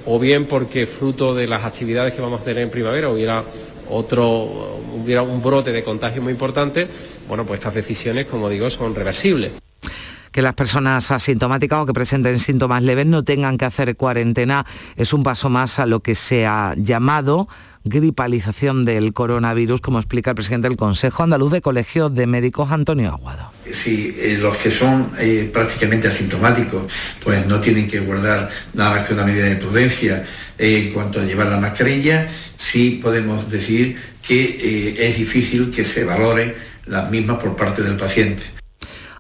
o 0.06 0.20
bien 0.20 0.46
porque 0.46 0.86
fruto 0.86 1.34
de 1.34 1.48
las 1.48 1.64
actividades 1.64 2.14
que 2.14 2.22
vamos 2.22 2.42
a 2.42 2.44
tener 2.44 2.64
en 2.64 2.70
primavera 2.70 3.10
hubiera 3.10 3.44
otro, 3.90 4.80
hubiera 4.94 5.22
un 5.22 5.42
brote 5.42 5.72
de 5.72 5.84
contagio 5.84 6.22
muy 6.22 6.32
importante, 6.32 6.88
bueno, 7.28 7.46
pues 7.46 7.60
estas 7.60 7.76
decisiones, 7.76 8.26
como 8.26 8.50
digo, 8.50 8.70
son 8.70 8.96
reversibles. 8.96 9.63
Que 10.34 10.42
las 10.42 10.56
personas 10.56 11.12
asintomáticas 11.12 11.80
o 11.80 11.86
que 11.86 11.94
presenten 11.94 12.40
síntomas 12.40 12.84
leves 12.84 13.06
no 13.06 13.24
tengan 13.24 13.58
que 13.58 13.66
hacer 13.66 13.96
cuarentena 13.96 14.66
es 14.98 15.14
un 15.14 15.24
paso 15.24 15.50
más 15.50 15.80
a 15.80 15.86
lo 15.86 16.02
que 16.02 16.16
se 16.16 16.46
ha 16.46 16.74
llamado 16.76 17.48
gripalización 17.86 18.86
del 18.86 19.14
coronavirus, 19.14 19.82
como 19.82 20.00
explica 20.00 20.32
el 20.32 20.36
presidente 20.36 20.70
del 20.70 20.78
Consejo 20.78 21.24
Andaluz 21.24 21.52
de 21.52 21.62
Colegios 21.62 22.14
de 22.16 22.28
Médicos, 22.28 22.72
Antonio 22.72 23.10
Aguado. 23.10 23.52
Si 23.72 24.16
eh, 24.18 24.38
los 24.40 24.56
que 24.56 24.72
son 24.72 25.12
eh, 25.20 25.50
prácticamente 25.52 26.08
asintomáticos, 26.08 26.88
pues 27.24 27.46
no 27.46 27.60
tienen 27.60 27.88
que 27.88 28.00
guardar 28.00 28.50
nada 28.74 28.92
más 28.92 29.08
que 29.08 29.14
una 29.14 29.26
medida 29.26 29.46
de 29.46 29.58
prudencia 29.58 30.24
eh, 30.58 30.86
en 30.86 30.94
cuanto 30.94 31.20
a 31.20 31.24
llevar 31.24 31.48
la 31.48 31.60
mascarilla, 31.60 32.28
sí 32.30 33.00
podemos 33.04 33.50
decir 33.52 33.98
que 34.26 34.96
es 34.98 35.18
difícil 35.18 35.70
que 35.70 35.84
se 35.84 36.06
valoren 36.06 36.56
las 36.86 37.12
mismas 37.12 37.44
por 37.44 37.56
parte 37.58 37.84
del 37.84 37.98
paciente. 37.98 38.63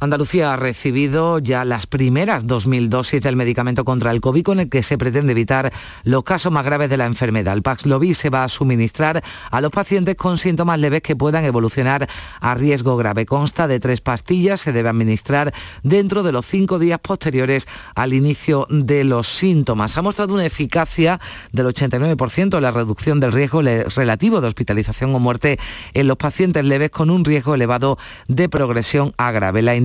Andalucía 0.04 0.54
ha 0.54 0.58
recibido 0.58 1.39
ya 1.39 1.64
las 1.64 1.88
primeras 1.88 2.45
2.000 2.45 2.89
dosis 2.89 3.22
del 3.22 3.36
medicamento 3.36 3.86
contra 3.86 4.12
el 4.12 4.20
COVID 4.20 4.43
con 4.43 4.60
el 4.60 4.70
que 4.70 4.84
se 4.84 4.97
pretende 4.97 5.32
evitar 5.32 5.72
los 6.04 6.24
casos 6.24 6.51
más 6.51 6.66
graves 6.66 6.89
de 6.89 6.97
la 6.97 7.06
enfermedad. 7.06 7.54
El 7.54 7.62
Paxlovid 7.62 8.14
se 8.14 8.30
va 8.30 8.43
a 8.43 8.49
suministrar 8.49 9.24
a 9.49 9.62
los 9.62 9.72
pacientes 9.72 10.16
con 10.16 10.38
síntomas 10.38 10.80
leves 10.80 11.01
que 11.01 11.16
puedan 11.16 11.45
evolucionar 11.45 12.10
a 12.41 12.54
riesgo 12.56 12.97
grave. 12.97 13.26
Consta 13.26 13.68
de 13.68 13.80
tres 13.80 14.01
pastillas, 14.01 14.60
se 14.60 14.74
debe 14.74 14.89
administrar 14.89 15.54
dentro 15.84 16.24
de 16.24 16.32
los 16.32 16.45
cinco 16.45 16.80
días 16.80 16.99
posteriores 16.99 17.68
al 17.95 18.14
inicio 18.14 18.68
de 18.70 19.06
los 19.06 19.28
síntomas. 19.28 19.97
Ha 19.97 20.01
mostrado 20.01 20.34
una 20.34 20.45
eficacia 20.45 21.22
del 21.51 21.68
89% 21.68 22.58
en 22.58 22.62
la 22.64 22.72
reducción 22.72 23.20
del 23.20 23.32
riesgo 23.32 23.62
relativo 23.62 24.41
de 24.41 24.47
hospitalización 24.47 25.16
o 25.16 25.20
muerte 25.20 25.60
en 25.93 26.08
los 26.08 26.18
pacientes 26.18 26.66
leves 26.66 26.91
con 26.91 27.10
un 27.10 27.24
riesgo 27.24 27.56
elevado 27.56 27.97
de 28.28 28.49
progresión 28.49 29.14
a 29.18 29.32
grave. 29.32 29.62
La 29.62 29.76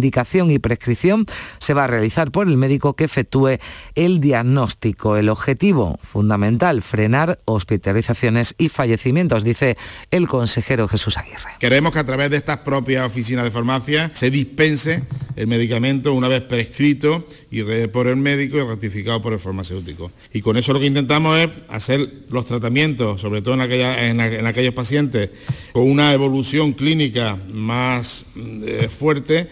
y 0.51 0.59
prescripción 0.59 1.27
se 1.59 1.75
va 1.75 1.85
a 1.85 1.87
realizar 1.87 2.31
por 2.31 2.49
el 2.49 2.57
médico 2.57 2.95
que 2.95 3.05
efectúe 3.05 3.59
el 3.95 4.21
diagnóstico. 4.21 5.17
El 5.17 5.29
objetivo 5.29 5.99
fundamental, 6.03 6.83
frenar 6.83 7.39
hospitalizaciones 7.45 8.55
y 8.59 8.69
fallecimientos, 8.69 9.45
dice 9.45 9.77
el 10.11 10.29
consejero 10.29 10.89
Jesús 10.89 11.17
Aguirre. 11.19 11.51
Queremos 11.61 11.93
que 11.93 11.99
a 11.99 12.05
través 12.07 12.31
de 12.31 12.37
estas 12.37 12.59
propias 12.59 13.07
oficinas 13.07 13.45
de 13.45 13.51
farmacia 13.51 14.11
se 14.15 14.31
dispense 14.31 15.03
el 15.37 15.47
medicamento 15.47 16.13
una 16.13 16.29
vez 16.29 16.43
prescrito 16.43 17.27
y 17.51 17.63
por 17.89 18.07
el 18.09 18.17
médico 18.17 18.59
y 18.59 18.63
ratificado 18.63 19.23
por 19.23 19.33
el 19.33 19.39
farmacéutico. 19.39 20.11
Y 20.33 20.41
con 20.41 20.57
eso 20.57 20.73
lo 20.73 20.81
que 20.81 20.87
intentamos 20.87 21.39
es 21.39 21.49
hacer 21.69 22.25
los 22.31 22.47
tratamientos, 22.47 23.21
sobre 23.21 23.43
todo 23.43 23.55
en, 23.55 23.61
aquella- 23.61 24.07
en 24.09 24.47
aquellos 24.47 24.75
pacientes 24.75 25.31
con 25.73 25.89
una 25.89 26.13
evolución 26.13 26.73
clínica 26.73 27.39
más 27.53 28.27
mm, 28.35 28.63
eh, 28.67 28.89
fuerte, 28.89 29.49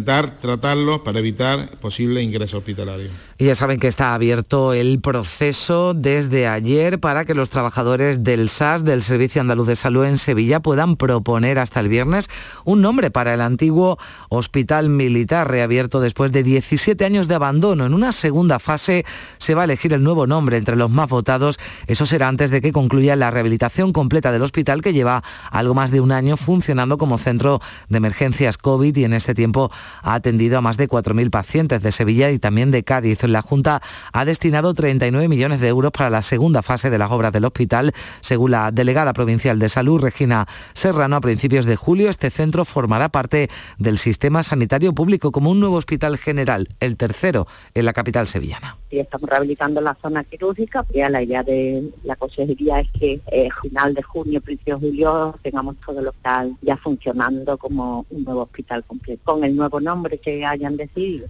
intentar 0.00 0.38
tratarlos 0.38 1.00
para 1.00 1.18
evitar 1.18 1.78
posible 1.78 2.22
ingreso 2.22 2.58
hospitalario. 2.58 3.10
Y 3.40 3.46
ya 3.46 3.54
saben 3.54 3.80
que 3.80 3.88
está 3.88 4.12
abierto 4.12 4.74
el 4.74 5.00
proceso 5.00 5.94
desde 5.94 6.46
ayer 6.46 7.00
para 7.00 7.24
que 7.24 7.32
los 7.32 7.48
trabajadores 7.48 8.22
del 8.22 8.50
SAS, 8.50 8.84
del 8.84 9.02
Servicio 9.02 9.40
Andaluz 9.40 9.66
de 9.66 9.76
Salud 9.76 10.04
en 10.04 10.18
Sevilla, 10.18 10.60
puedan 10.60 10.96
proponer 10.96 11.58
hasta 11.58 11.80
el 11.80 11.88
viernes 11.88 12.28
un 12.66 12.82
nombre 12.82 13.10
para 13.10 13.32
el 13.32 13.40
antiguo 13.40 13.98
hospital 14.28 14.90
militar 14.90 15.50
reabierto 15.50 16.00
después 16.00 16.32
de 16.32 16.42
17 16.42 17.02
años 17.02 17.28
de 17.28 17.34
abandono. 17.34 17.86
En 17.86 17.94
una 17.94 18.12
segunda 18.12 18.58
fase 18.58 19.06
se 19.38 19.54
va 19.54 19.62
a 19.62 19.64
elegir 19.64 19.94
el 19.94 20.02
nuevo 20.02 20.26
nombre 20.26 20.58
entre 20.58 20.76
los 20.76 20.90
más 20.90 21.08
votados. 21.08 21.58
Eso 21.86 22.04
será 22.04 22.28
antes 22.28 22.50
de 22.50 22.60
que 22.60 22.72
concluya 22.72 23.16
la 23.16 23.30
rehabilitación 23.30 23.94
completa 23.94 24.32
del 24.32 24.42
hospital 24.42 24.82
que 24.82 24.92
lleva 24.92 25.24
algo 25.50 25.72
más 25.72 25.90
de 25.90 26.02
un 26.02 26.12
año 26.12 26.36
funcionando 26.36 26.98
como 26.98 27.16
centro 27.16 27.62
de 27.88 27.96
emergencias 27.96 28.58
COVID 28.58 28.94
y 28.98 29.04
en 29.04 29.14
este 29.14 29.34
tiempo 29.34 29.70
ha 30.02 30.12
atendido 30.12 30.58
a 30.58 30.60
más 30.60 30.76
de 30.76 30.90
4.000 30.90 31.30
pacientes 31.30 31.80
de 31.80 31.90
Sevilla 31.90 32.30
y 32.32 32.38
también 32.38 32.70
de 32.70 32.84
Cádiz. 32.84 33.29
La 33.32 33.42
Junta 33.42 33.82
ha 34.12 34.24
destinado 34.24 34.74
39 34.74 35.28
millones 35.28 35.60
de 35.60 35.68
euros 35.68 35.92
para 35.92 36.10
la 36.10 36.22
segunda 36.22 36.62
fase 36.62 36.90
de 36.90 36.98
las 36.98 37.10
obras 37.10 37.32
del 37.32 37.44
hospital. 37.44 37.92
Según 38.20 38.52
la 38.52 38.70
delegada 38.70 39.12
provincial 39.12 39.58
de 39.58 39.68
salud, 39.68 40.00
Regina 40.00 40.46
Serrano, 40.72 41.16
a 41.16 41.20
principios 41.20 41.66
de 41.66 41.76
julio 41.76 42.08
este 42.08 42.30
centro 42.30 42.64
formará 42.64 43.08
parte 43.08 43.48
del 43.78 43.98
sistema 43.98 44.42
sanitario 44.42 44.94
público 44.94 45.32
como 45.32 45.50
un 45.50 45.60
nuevo 45.60 45.76
hospital 45.76 46.18
general, 46.18 46.68
el 46.80 46.96
tercero 46.96 47.46
en 47.74 47.84
la 47.84 47.92
capital 47.92 48.26
sevillana. 48.26 48.76
Y 48.90 48.98
estamos 48.98 49.30
rehabilitando 49.30 49.80
la 49.80 49.96
zona 50.00 50.24
quirúrgica, 50.24 50.84
ya 50.92 51.08
la 51.08 51.22
idea 51.22 51.42
de 51.42 51.90
la 52.04 52.16
consejería 52.16 52.80
es 52.80 52.88
que 52.98 53.20
eh, 53.30 53.48
final 53.62 53.94
de 53.94 54.02
junio, 54.02 54.40
principio 54.40 54.78
de 54.78 54.88
julio, 54.88 55.38
tengamos 55.42 55.76
todo 55.84 56.00
el 56.00 56.08
hospital 56.08 56.56
ya 56.62 56.76
funcionando 56.76 57.56
como 57.56 58.06
un 58.10 58.24
nuevo 58.24 58.42
hospital 58.42 58.84
completo, 58.84 59.22
con 59.24 59.44
el 59.44 59.54
nuevo 59.56 59.80
nombre 59.80 60.18
que 60.18 60.44
hayan 60.44 60.76
decidido. 60.76 61.28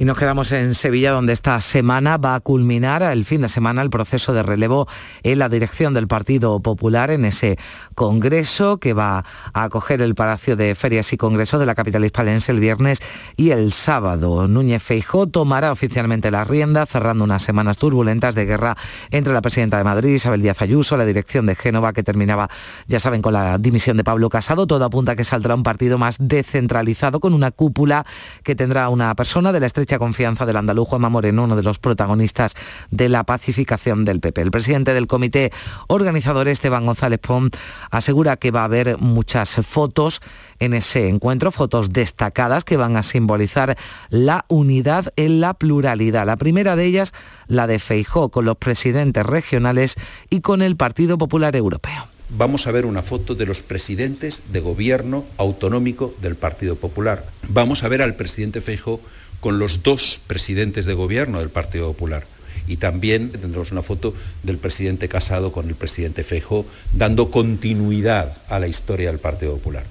Y 0.00 0.04
nos 0.04 0.16
quedamos 0.16 0.52
en 0.52 0.76
Sevilla, 0.76 1.10
donde 1.10 1.32
esta 1.32 1.60
semana 1.60 2.18
va 2.18 2.36
a 2.36 2.40
culminar 2.40 3.02
el 3.02 3.24
fin 3.24 3.40
de 3.40 3.48
semana 3.48 3.82
el 3.82 3.90
proceso 3.90 4.32
de 4.32 4.44
relevo 4.44 4.86
en 5.24 5.40
la 5.40 5.48
dirección 5.48 5.92
del 5.92 6.06
Partido 6.06 6.60
Popular 6.60 7.10
en 7.10 7.24
ese 7.24 7.58
congreso 7.96 8.78
que 8.78 8.92
va 8.92 9.24
a 9.52 9.64
acoger 9.64 10.00
el 10.00 10.14
Palacio 10.14 10.54
de 10.54 10.76
Ferias 10.76 11.12
y 11.12 11.16
Congresos 11.16 11.58
de 11.58 11.66
la 11.66 11.74
capital 11.74 12.04
hispalense 12.04 12.52
el 12.52 12.60
viernes 12.60 13.02
y 13.36 13.50
el 13.50 13.72
sábado. 13.72 14.46
Núñez 14.46 14.84
Feijó 14.84 15.26
tomará 15.26 15.72
oficialmente 15.72 16.30
la 16.30 16.44
rienda, 16.44 16.86
cerrando 16.86 17.24
unas 17.24 17.42
semanas 17.42 17.76
turbulentas 17.76 18.36
de 18.36 18.44
guerra 18.44 18.76
entre 19.10 19.32
la 19.32 19.42
presidenta 19.42 19.78
de 19.78 19.84
Madrid, 19.84 20.14
Isabel 20.14 20.42
Díaz 20.42 20.62
Ayuso, 20.62 20.96
la 20.96 21.06
dirección 21.06 21.46
de 21.46 21.56
Génova, 21.56 21.92
que 21.92 22.04
terminaba, 22.04 22.48
ya 22.86 23.00
saben, 23.00 23.20
con 23.20 23.32
la 23.32 23.58
dimisión 23.58 23.96
de 23.96 24.04
Pablo 24.04 24.30
Casado. 24.30 24.68
Todo 24.68 24.84
apunta 24.84 25.12
a 25.12 25.16
que 25.16 25.24
saldrá 25.24 25.56
un 25.56 25.64
partido 25.64 25.98
más 25.98 26.18
descentralizado 26.20 27.18
con 27.18 27.34
una 27.34 27.50
cúpula 27.50 28.06
que 28.44 28.54
tendrá 28.54 28.90
una 28.90 29.12
persona 29.16 29.50
de 29.50 29.58
la 29.58 29.66
estrecha 29.66 29.87
confianza 29.96 30.44
del 30.44 30.56
andaluz 30.56 30.88
Juanma 30.88 31.08
Moreno, 31.08 31.44
uno 31.44 31.54
de 31.54 31.62
los 31.62 31.78
protagonistas 31.78 32.56
de 32.90 33.08
la 33.08 33.22
pacificación 33.22 34.04
del 34.04 34.18
PP. 34.18 34.42
El 34.42 34.50
presidente 34.50 34.92
del 34.92 35.06
comité 35.06 35.52
organizador, 35.86 36.48
Esteban 36.48 36.84
González 36.84 37.20
Pons, 37.20 37.52
asegura 37.92 38.36
que 38.36 38.50
va 38.50 38.62
a 38.62 38.64
haber 38.64 38.98
muchas 38.98 39.56
fotos 39.64 40.20
en 40.58 40.74
ese 40.74 41.08
encuentro, 41.08 41.52
fotos 41.52 41.92
destacadas 41.92 42.64
que 42.64 42.76
van 42.76 42.96
a 42.96 43.04
simbolizar 43.04 43.78
la 44.10 44.44
unidad 44.48 45.12
en 45.14 45.40
la 45.40 45.54
pluralidad. 45.54 46.26
La 46.26 46.36
primera 46.36 46.74
de 46.74 46.84
ellas, 46.84 47.14
la 47.46 47.68
de 47.68 47.78
Feijó, 47.78 48.30
con 48.30 48.44
los 48.44 48.56
presidentes 48.56 49.24
regionales 49.24 49.94
y 50.28 50.40
con 50.40 50.60
el 50.60 50.76
Partido 50.76 51.16
Popular 51.18 51.54
Europeo 51.54 52.08
vamos 52.30 52.66
a 52.66 52.72
ver 52.72 52.86
una 52.86 53.02
foto 53.02 53.34
de 53.34 53.46
los 53.46 53.62
presidentes 53.62 54.42
de 54.52 54.60
gobierno 54.60 55.24
autonómico 55.36 56.14
del 56.20 56.36
Partido 56.36 56.76
Popular. 56.76 57.26
Vamos 57.48 57.84
a 57.84 57.88
ver 57.88 58.02
al 58.02 58.16
presidente 58.16 58.60
Feijó 58.60 59.00
con 59.40 59.58
los 59.58 59.82
dos 59.82 60.20
presidentes 60.26 60.86
de 60.86 60.94
gobierno 60.94 61.40
del 61.40 61.50
Partido 61.50 61.88
Popular. 61.88 62.24
Y 62.66 62.76
también 62.76 63.30
tendremos 63.30 63.72
una 63.72 63.82
foto 63.82 64.14
del 64.42 64.58
presidente 64.58 65.08
Casado 65.08 65.52
con 65.52 65.68
el 65.68 65.74
presidente 65.74 66.24
Feijó, 66.24 66.66
dando 66.92 67.30
continuidad 67.30 68.36
a 68.48 68.58
la 68.58 68.68
historia 68.68 69.10
del 69.10 69.20
Partido 69.20 69.54
Popular. 69.54 69.84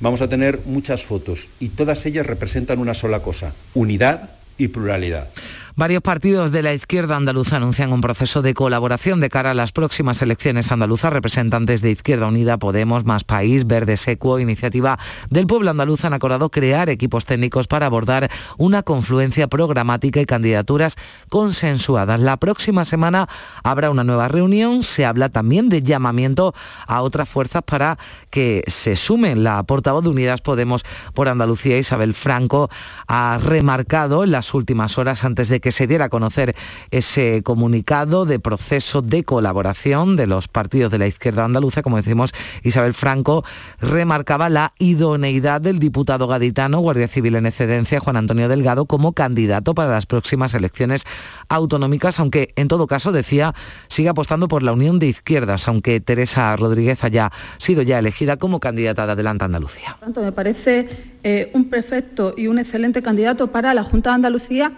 Vamos 0.00 0.20
a 0.20 0.28
tener 0.28 0.60
muchas 0.64 1.04
fotos 1.04 1.48
y 1.60 1.68
todas 1.68 2.04
ellas 2.06 2.26
representan 2.26 2.80
una 2.80 2.94
sola 2.94 3.20
cosa, 3.20 3.54
unidad 3.74 4.30
y 4.58 4.68
pluralidad. 4.68 5.28
Varios 5.76 6.02
partidos 6.02 6.52
de 6.52 6.62
la 6.62 6.72
izquierda 6.72 7.16
andaluza 7.16 7.56
anuncian 7.56 7.92
un 7.92 8.00
proceso 8.00 8.42
de 8.42 8.54
colaboración 8.54 9.18
de 9.18 9.28
cara 9.28 9.50
a 9.50 9.54
las 9.54 9.72
próximas 9.72 10.22
elecciones 10.22 10.70
andaluzas. 10.70 11.12
Representantes 11.12 11.80
de 11.80 11.90
Izquierda 11.90 12.28
Unida, 12.28 12.58
Podemos, 12.58 13.04
Más 13.04 13.24
País, 13.24 13.66
Verde 13.66 13.96
Secuo, 13.96 14.38
Iniciativa 14.38 15.00
del 15.30 15.48
Pueblo 15.48 15.70
Andaluz 15.70 16.04
han 16.04 16.12
acordado 16.12 16.48
crear 16.50 16.90
equipos 16.90 17.24
técnicos 17.24 17.66
para 17.66 17.86
abordar 17.86 18.30
una 18.56 18.84
confluencia 18.84 19.48
programática 19.48 20.20
y 20.20 20.26
candidaturas 20.26 20.94
consensuadas. 21.28 22.20
La 22.20 22.36
próxima 22.36 22.84
semana 22.84 23.28
habrá 23.64 23.90
una 23.90 24.04
nueva 24.04 24.28
reunión. 24.28 24.84
Se 24.84 25.04
habla 25.04 25.28
también 25.28 25.70
de 25.70 25.82
llamamiento 25.82 26.54
a 26.86 27.02
otras 27.02 27.28
fuerzas 27.28 27.64
para 27.64 27.98
que 28.30 28.62
se 28.68 28.94
sumen. 28.94 29.42
La 29.42 29.60
portavoz 29.64 30.04
de 30.04 30.10
Unidas 30.10 30.40
Podemos 30.40 30.84
por 31.14 31.28
Andalucía, 31.28 31.76
Isabel 31.78 32.14
Franco, 32.14 32.70
ha 33.08 33.40
remarcado 33.42 34.22
en 34.22 34.30
las 34.30 34.54
últimas 34.54 34.98
horas 34.98 35.24
antes 35.24 35.48
de 35.48 35.63
que 35.64 35.72
se 35.72 35.86
diera 35.86 36.04
a 36.04 36.08
conocer 36.10 36.54
ese 36.90 37.42
comunicado 37.42 38.26
de 38.26 38.38
proceso 38.38 39.00
de 39.00 39.24
colaboración 39.24 40.14
de 40.14 40.26
los 40.26 40.46
partidos 40.46 40.92
de 40.92 40.98
la 40.98 41.06
izquierda 41.06 41.42
andaluza, 41.42 41.80
como 41.80 41.96
decimos, 41.96 42.34
Isabel 42.62 42.92
Franco 42.92 43.46
remarcaba 43.80 44.50
la 44.50 44.74
idoneidad 44.78 45.62
del 45.62 45.78
diputado 45.78 46.28
gaditano, 46.28 46.80
Guardia 46.80 47.08
Civil 47.08 47.36
en 47.36 47.46
excedencia, 47.46 47.98
Juan 47.98 48.18
Antonio 48.18 48.46
Delgado, 48.46 48.84
como 48.84 49.14
candidato 49.14 49.74
para 49.74 49.90
las 49.90 50.04
próximas 50.04 50.52
elecciones 50.52 51.06
autonómicas, 51.48 52.20
aunque 52.20 52.52
en 52.56 52.68
todo 52.68 52.86
caso, 52.86 53.10
decía, 53.10 53.54
sigue 53.88 54.10
apostando 54.10 54.48
por 54.48 54.62
la 54.62 54.72
unión 54.72 54.98
de 54.98 55.06
izquierdas, 55.06 55.66
aunque 55.66 55.98
Teresa 55.98 56.54
Rodríguez 56.56 57.02
haya 57.04 57.32
sido 57.56 57.80
ya 57.80 57.98
elegida 57.98 58.36
como 58.36 58.60
candidata 58.60 59.06
de 59.06 59.12
Adelante 59.12 59.46
Andalucía. 59.46 59.96
Me 60.14 60.32
parece 60.32 61.14
eh, 61.22 61.50
un 61.54 61.70
perfecto 61.70 62.34
y 62.36 62.48
un 62.48 62.58
excelente 62.58 63.00
candidato 63.00 63.46
para 63.46 63.72
la 63.72 63.82
Junta 63.82 64.10
de 64.10 64.16
Andalucía 64.16 64.74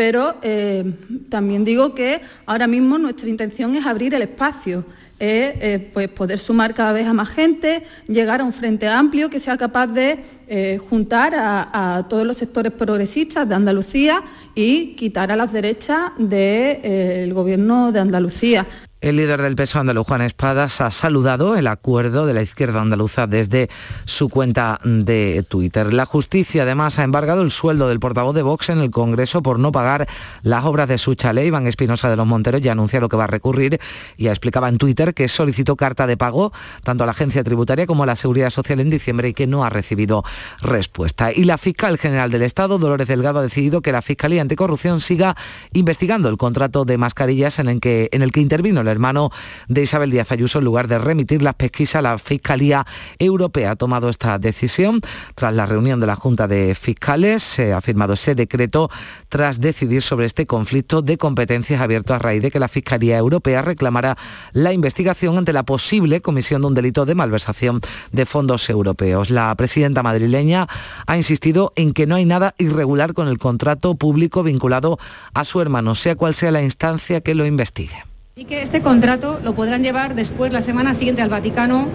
pero 0.00 0.36
eh, 0.40 0.94
también 1.28 1.62
digo 1.62 1.94
que 1.94 2.22
ahora 2.46 2.66
mismo 2.66 2.96
nuestra 2.96 3.28
intención 3.28 3.76
es 3.76 3.84
abrir 3.84 4.14
el 4.14 4.22
espacio, 4.22 4.82
eh, 5.18 5.90
pues 5.92 6.08
poder 6.08 6.38
sumar 6.38 6.72
cada 6.72 6.94
vez 6.94 7.06
a 7.06 7.12
más 7.12 7.28
gente, 7.28 7.82
llegar 8.08 8.40
a 8.40 8.44
un 8.44 8.54
frente 8.54 8.88
amplio 8.88 9.28
que 9.28 9.38
sea 9.38 9.58
capaz 9.58 9.88
de 9.88 10.20
eh, 10.48 10.80
juntar 10.88 11.34
a, 11.36 12.06
todos 12.08 12.26
los 12.26 12.38
sectores 12.38 12.72
progresistas 12.72 13.46
de 13.46 13.54
Andalucía 13.54 14.22
y 14.54 14.94
quitar 14.96 15.30
a 15.32 15.36
las 15.36 15.52
derechas 15.52 16.12
del 16.16 17.34
gobierno 17.34 17.92
de 17.92 18.00
Andalucía. 18.00 18.66
El 19.00 19.16
líder 19.16 19.40
del 19.40 19.56
PSOE 19.56 19.80
andaluz, 19.80 20.06
Juan 20.06 20.20
Espadas, 20.20 20.82
ha 20.82 20.90
saludado 20.90 21.56
el 21.56 21.68
acuerdo 21.68 22.26
de 22.26 22.34
la 22.34 22.42
izquierda 22.42 22.82
andaluza 22.82 23.26
desde 23.26 23.70
su 24.04 24.28
cuenta 24.28 24.78
de 24.84 25.42
Twitter. 25.48 25.94
La 25.94 26.04
justicia, 26.04 26.64
además, 26.64 26.98
ha 26.98 27.04
embargado 27.04 27.40
el 27.40 27.50
sueldo 27.50 27.88
del 27.88 27.98
portavoz 27.98 28.34
de 28.34 28.42
Vox 28.42 28.68
en 28.68 28.78
el 28.80 28.90
Congreso 28.90 29.42
por 29.42 29.58
no 29.58 29.72
pagar 29.72 30.06
las 30.42 30.66
obras 30.66 30.86
de 30.86 30.98
su 30.98 31.14
chalet. 31.14 31.46
Iván 31.46 31.66
Espinosa 31.66 32.10
de 32.10 32.16
los 32.16 32.26
Monteros 32.26 32.60
ya 32.60 32.72
ha 32.72 32.74
anunciado 32.74 33.08
que 33.08 33.16
va 33.16 33.24
a 33.24 33.26
recurrir 33.26 33.80
y 34.18 34.28
explicaba 34.28 34.68
en 34.68 34.76
Twitter 34.76 35.14
que 35.14 35.28
solicitó 35.28 35.76
carta 35.76 36.06
de 36.06 36.18
pago 36.18 36.52
tanto 36.82 37.04
a 37.04 37.06
la 37.06 37.12
agencia 37.12 37.42
tributaria 37.42 37.86
como 37.86 38.02
a 38.02 38.06
la 38.06 38.16
Seguridad 38.16 38.50
Social 38.50 38.80
en 38.80 38.90
diciembre 38.90 39.28
y 39.28 39.32
que 39.32 39.46
no 39.46 39.64
ha 39.64 39.70
recibido 39.70 40.24
respuesta. 40.60 41.32
Y 41.32 41.44
la 41.44 41.56
fiscal 41.56 41.96
general 41.96 42.30
del 42.30 42.42
Estado, 42.42 42.76
Dolores 42.76 43.08
Delgado, 43.08 43.38
ha 43.38 43.42
decidido 43.42 43.80
que 43.80 43.92
la 43.92 44.02
Fiscalía 44.02 44.42
Anticorrupción 44.42 45.00
siga 45.00 45.38
investigando 45.72 46.28
el 46.28 46.36
contrato 46.36 46.84
de 46.84 46.98
mascarillas 46.98 47.58
en 47.60 47.68
el 47.70 47.80
que, 47.80 48.10
intervino 48.34 48.89
hermano 48.90 49.30
de 49.68 49.82
Isabel 49.82 50.10
Díaz 50.10 50.32
Ayuso, 50.32 50.58
en 50.58 50.64
lugar 50.64 50.88
de 50.88 50.98
remitir 50.98 51.42
las 51.42 51.54
pesquisas, 51.54 52.02
la 52.02 52.18
Fiscalía 52.18 52.86
Europea 53.18 53.72
ha 53.72 53.76
tomado 53.76 54.08
esta 54.08 54.38
decisión 54.38 55.00
tras 55.34 55.54
la 55.54 55.66
reunión 55.66 56.00
de 56.00 56.06
la 56.06 56.16
Junta 56.16 56.46
de 56.46 56.74
Fiscales. 56.74 57.42
Se 57.42 57.72
ha 57.72 57.80
firmado 57.80 58.14
ese 58.14 58.34
decreto 58.34 58.90
tras 59.28 59.60
decidir 59.60 60.02
sobre 60.02 60.26
este 60.26 60.46
conflicto 60.46 61.02
de 61.02 61.18
competencias 61.18 61.80
abierto 61.80 62.14
a 62.14 62.18
raíz 62.18 62.42
de 62.42 62.50
que 62.50 62.58
la 62.58 62.68
Fiscalía 62.68 63.16
Europea 63.16 63.62
reclamara 63.62 64.16
la 64.52 64.72
investigación 64.72 65.38
ante 65.38 65.52
la 65.52 65.62
posible 65.62 66.20
comisión 66.20 66.62
de 66.62 66.66
un 66.68 66.74
delito 66.74 67.06
de 67.06 67.14
malversación 67.14 67.80
de 68.12 68.26
fondos 68.26 68.68
europeos. 68.68 69.30
La 69.30 69.54
presidenta 69.54 70.02
madrileña 70.02 70.66
ha 71.06 71.16
insistido 71.16 71.72
en 71.76 71.92
que 71.92 72.06
no 72.06 72.16
hay 72.16 72.24
nada 72.24 72.54
irregular 72.58 73.14
con 73.14 73.28
el 73.28 73.38
contrato 73.38 73.94
público 73.94 74.42
vinculado 74.42 74.98
a 75.34 75.44
su 75.44 75.60
hermano, 75.60 75.94
sea 75.94 76.16
cual 76.16 76.34
sea 76.34 76.50
la 76.50 76.62
instancia 76.62 77.20
que 77.20 77.34
lo 77.34 77.46
investigue. 77.46 78.09
Y 78.36 78.44
que 78.44 78.62
este 78.62 78.80
contrato 78.80 79.40
lo 79.42 79.54
podrán 79.54 79.82
llevar 79.82 80.14
después, 80.14 80.52
la 80.52 80.62
semana 80.62 80.94
siguiente, 80.94 81.20
al 81.20 81.28
Vaticano, 81.28 81.88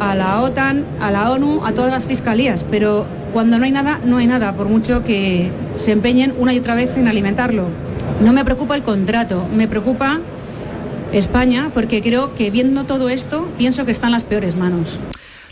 a 0.00 0.16
la 0.16 0.42
OTAN, 0.42 0.84
a 1.00 1.12
la 1.12 1.30
ONU, 1.30 1.64
a 1.64 1.72
todas 1.72 1.92
las 1.92 2.04
fiscalías. 2.04 2.64
Pero 2.68 3.06
cuando 3.32 3.58
no 3.58 3.64
hay 3.64 3.70
nada, 3.70 4.00
no 4.04 4.16
hay 4.16 4.26
nada, 4.26 4.52
por 4.54 4.68
mucho 4.68 5.04
que 5.04 5.52
se 5.76 5.92
empeñen 5.92 6.34
una 6.36 6.52
y 6.52 6.58
otra 6.58 6.74
vez 6.74 6.96
en 6.96 7.06
alimentarlo. 7.06 7.68
No 8.20 8.32
me 8.32 8.44
preocupa 8.44 8.74
el 8.74 8.82
contrato, 8.82 9.46
me 9.54 9.68
preocupa 9.68 10.18
España, 11.12 11.70
porque 11.72 12.02
creo 12.02 12.34
que 12.34 12.50
viendo 12.50 12.84
todo 12.84 13.08
esto, 13.08 13.48
pienso 13.56 13.86
que 13.86 13.92
está 13.92 14.08
en 14.08 14.12
las 14.12 14.24
peores 14.24 14.56
manos. 14.56 14.98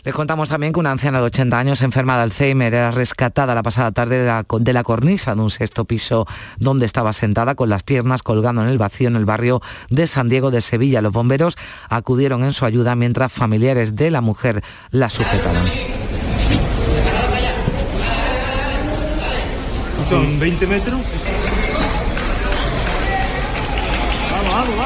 Les 0.07 0.14
contamos 0.14 0.48
también 0.48 0.72
que 0.72 0.78
una 0.78 0.92
anciana 0.92 1.18
de 1.18 1.24
80 1.24 1.59
años 1.59 1.82
enferma 1.82 2.16
de 2.16 2.22
Alzheimer 2.22 2.72
era 2.72 2.92
rescatada 2.92 3.57
la 3.57 3.64
pasada 3.64 3.90
tarde 3.90 4.20
de 4.20 4.72
la, 4.72 4.84
cornisa 4.84 5.34
de 5.34 5.40
un 5.40 5.50
sexto 5.50 5.84
piso 5.84 6.28
donde 6.59 6.86
estaba 6.86 7.12
sentada 7.12 7.57
con 7.57 7.68
las 7.68 7.82
piernas 7.82 8.22
colgando 8.22 8.62
en 8.62 8.68
el 8.68 8.78
vacío 8.78 9.09
en 9.09 9.16
el 9.16 9.24
barrio 9.24 9.62
de 9.90 10.07
San 10.07 10.28
Diego 10.28 10.52
de 10.52 10.61
Sevilla. 10.61 11.02
Los 11.02 11.12
bomberos 11.12 11.57
acudieron 11.88 12.44
en 12.44 12.52
su 12.52 12.64
ayuda 12.64 12.94
mientras 12.94 13.32
familiares 13.32 13.96
de 13.96 14.12
la 14.12 14.20
mujer 14.20 14.62
la 14.92 15.11
sujetaban. 15.11 15.64
Son 20.09 20.38
20 20.38 20.66
metros. 20.68 21.00
Vamos, 24.30 24.54
vamos, 24.54 24.76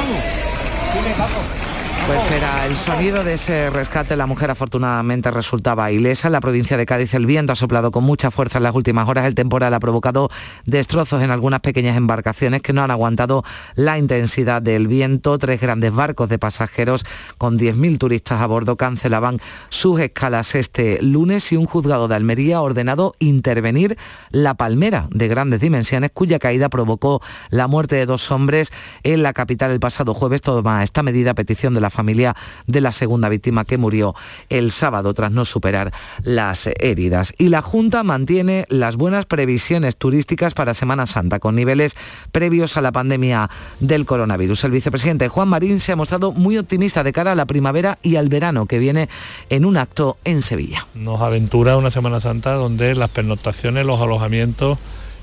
vamos. 1.19 1.60
Pues 2.07 2.31
era 2.31 2.65
el 2.65 2.75
sonido 2.75 3.23
de 3.23 3.35
ese 3.35 3.69
rescate. 3.69 4.15
La 4.15 4.25
mujer 4.25 4.49
afortunadamente 4.51 5.31
resultaba 5.31 5.91
ilesa. 5.91 6.27
En 6.27 6.33
la 6.33 6.41
provincia 6.41 6.75
de 6.75 6.85
Cádiz 6.85 7.13
el 7.13 7.25
viento 7.25 7.53
ha 7.53 7.55
soplado 7.55 7.91
con 7.91 8.03
mucha 8.03 8.31
fuerza 8.31 8.57
en 8.57 8.63
las 8.63 8.75
últimas 8.75 9.07
horas. 9.07 9.25
El 9.25 9.35
temporal 9.35 9.73
ha 9.73 9.79
provocado 9.79 10.29
destrozos 10.65 11.21
en 11.23 11.31
algunas 11.31 11.61
pequeñas 11.61 11.95
embarcaciones 11.95 12.61
que 12.61 12.73
no 12.73 12.83
han 12.83 12.91
aguantado 12.91 13.43
la 13.75 13.97
intensidad 13.97 14.61
del 14.61 14.87
viento. 14.87 15.37
Tres 15.37 15.61
grandes 15.61 15.93
barcos 15.93 16.27
de 16.27 16.39
pasajeros 16.39 17.05
con 17.37 17.59
10.000 17.59 17.97
turistas 17.99 18.41
a 18.41 18.47
bordo 18.47 18.77
cancelaban 18.77 19.39
sus 19.69 19.99
escalas 19.99 20.55
este 20.55 21.01
lunes 21.01 21.51
y 21.51 21.55
un 21.55 21.65
juzgado 21.65 22.07
de 22.07 22.15
Almería 22.15 22.57
ha 22.57 22.61
ordenado 22.61 23.13
intervenir 23.19 23.97
la 24.31 24.55
palmera 24.55 25.07
de 25.11 25.27
grandes 25.27 25.61
dimensiones 25.61 26.11
cuya 26.13 26.39
caída 26.39 26.69
provocó 26.69 27.21
la 27.49 27.67
muerte 27.67 27.95
de 27.95 28.05
dos 28.05 28.31
hombres 28.31 28.71
en 29.03 29.23
la 29.23 29.33
capital 29.33 29.71
el 29.71 29.79
pasado 29.79 30.13
jueves. 30.13 30.41
Toma 30.41 30.83
esta 30.83 31.03
medida 31.03 31.31
a 31.31 31.35
petición 31.35 31.73
de 31.73 31.81
la 31.81 31.90
familia 31.91 32.35
de 32.67 32.81
la 32.81 32.91
segunda 32.91 33.29
víctima 33.29 33.65
que 33.65 33.77
murió 33.77 34.15
el 34.49 34.71
sábado 34.71 35.13
tras 35.13 35.31
no 35.31 35.45
superar 35.45 35.93
las 36.23 36.67
heridas. 36.79 37.33
Y 37.37 37.49
la 37.49 37.61
Junta 37.61 38.03
mantiene 38.03 38.65
las 38.69 38.95
buenas 38.95 39.25
previsiones 39.25 39.95
turísticas 39.95 40.53
para 40.53 40.73
Semana 40.73 41.05
Santa 41.05 41.39
con 41.39 41.55
niveles 41.55 41.95
previos 42.31 42.77
a 42.77 42.81
la 42.81 42.91
pandemia 42.91 43.49
del 43.79 44.05
coronavirus. 44.05 44.63
El 44.63 44.71
vicepresidente 44.71 45.27
Juan 45.27 45.49
Marín 45.49 45.79
se 45.79 45.91
ha 45.91 45.95
mostrado 45.95 46.31
muy 46.31 46.57
optimista 46.57 47.03
de 47.03 47.13
cara 47.13 47.33
a 47.33 47.35
la 47.35 47.45
primavera 47.45 47.99
y 48.01 48.15
al 48.15 48.29
verano 48.29 48.65
que 48.65 48.79
viene 48.79 49.09
en 49.49 49.65
un 49.65 49.77
acto 49.77 50.17
en 50.23 50.41
Sevilla. 50.41 50.87
Nos 50.93 51.21
aventura 51.21 51.77
una 51.77 51.91
Semana 51.91 52.19
Santa 52.19 52.53
donde 52.53 52.95
las 52.95 53.09
pernoctaciones, 53.09 53.85
los 53.85 54.01
alojamientos 54.01 54.79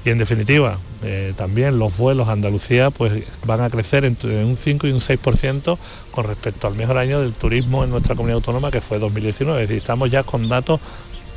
y 0.09 0.11
en 0.11 0.17
definitiva 0.17 0.79
eh, 1.03 1.35
también 1.37 1.79
los 1.79 1.99
vuelos 1.99 2.29
a 2.29 2.33
Andalucía 2.33 2.91
pues 2.91 3.25
van 3.45 3.61
a 3.61 3.69
crecer 3.69 4.07
entre 4.07 4.43
un 4.43 4.57
5 4.57 4.87
y 4.87 4.93
un 4.93 5.01
6% 5.01 5.77
con 6.11 6.25
respecto 6.25 6.67
al 6.67 6.75
mejor 6.77 6.97
año 6.97 7.21
del 7.21 7.35
turismo 7.35 7.85
en 7.85 7.91
nuestra 7.91 8.15
comunidad 8.15 8.37
autónoma 8.37 8.71
que 8.71 8.81
fue 8.81 8.99
2019. 8.99 9.65
Es 9.65 9.71
estamos 9.71 10.11
ya 10.11 10.23
con 10.23 10.49
datos 10.49 10.81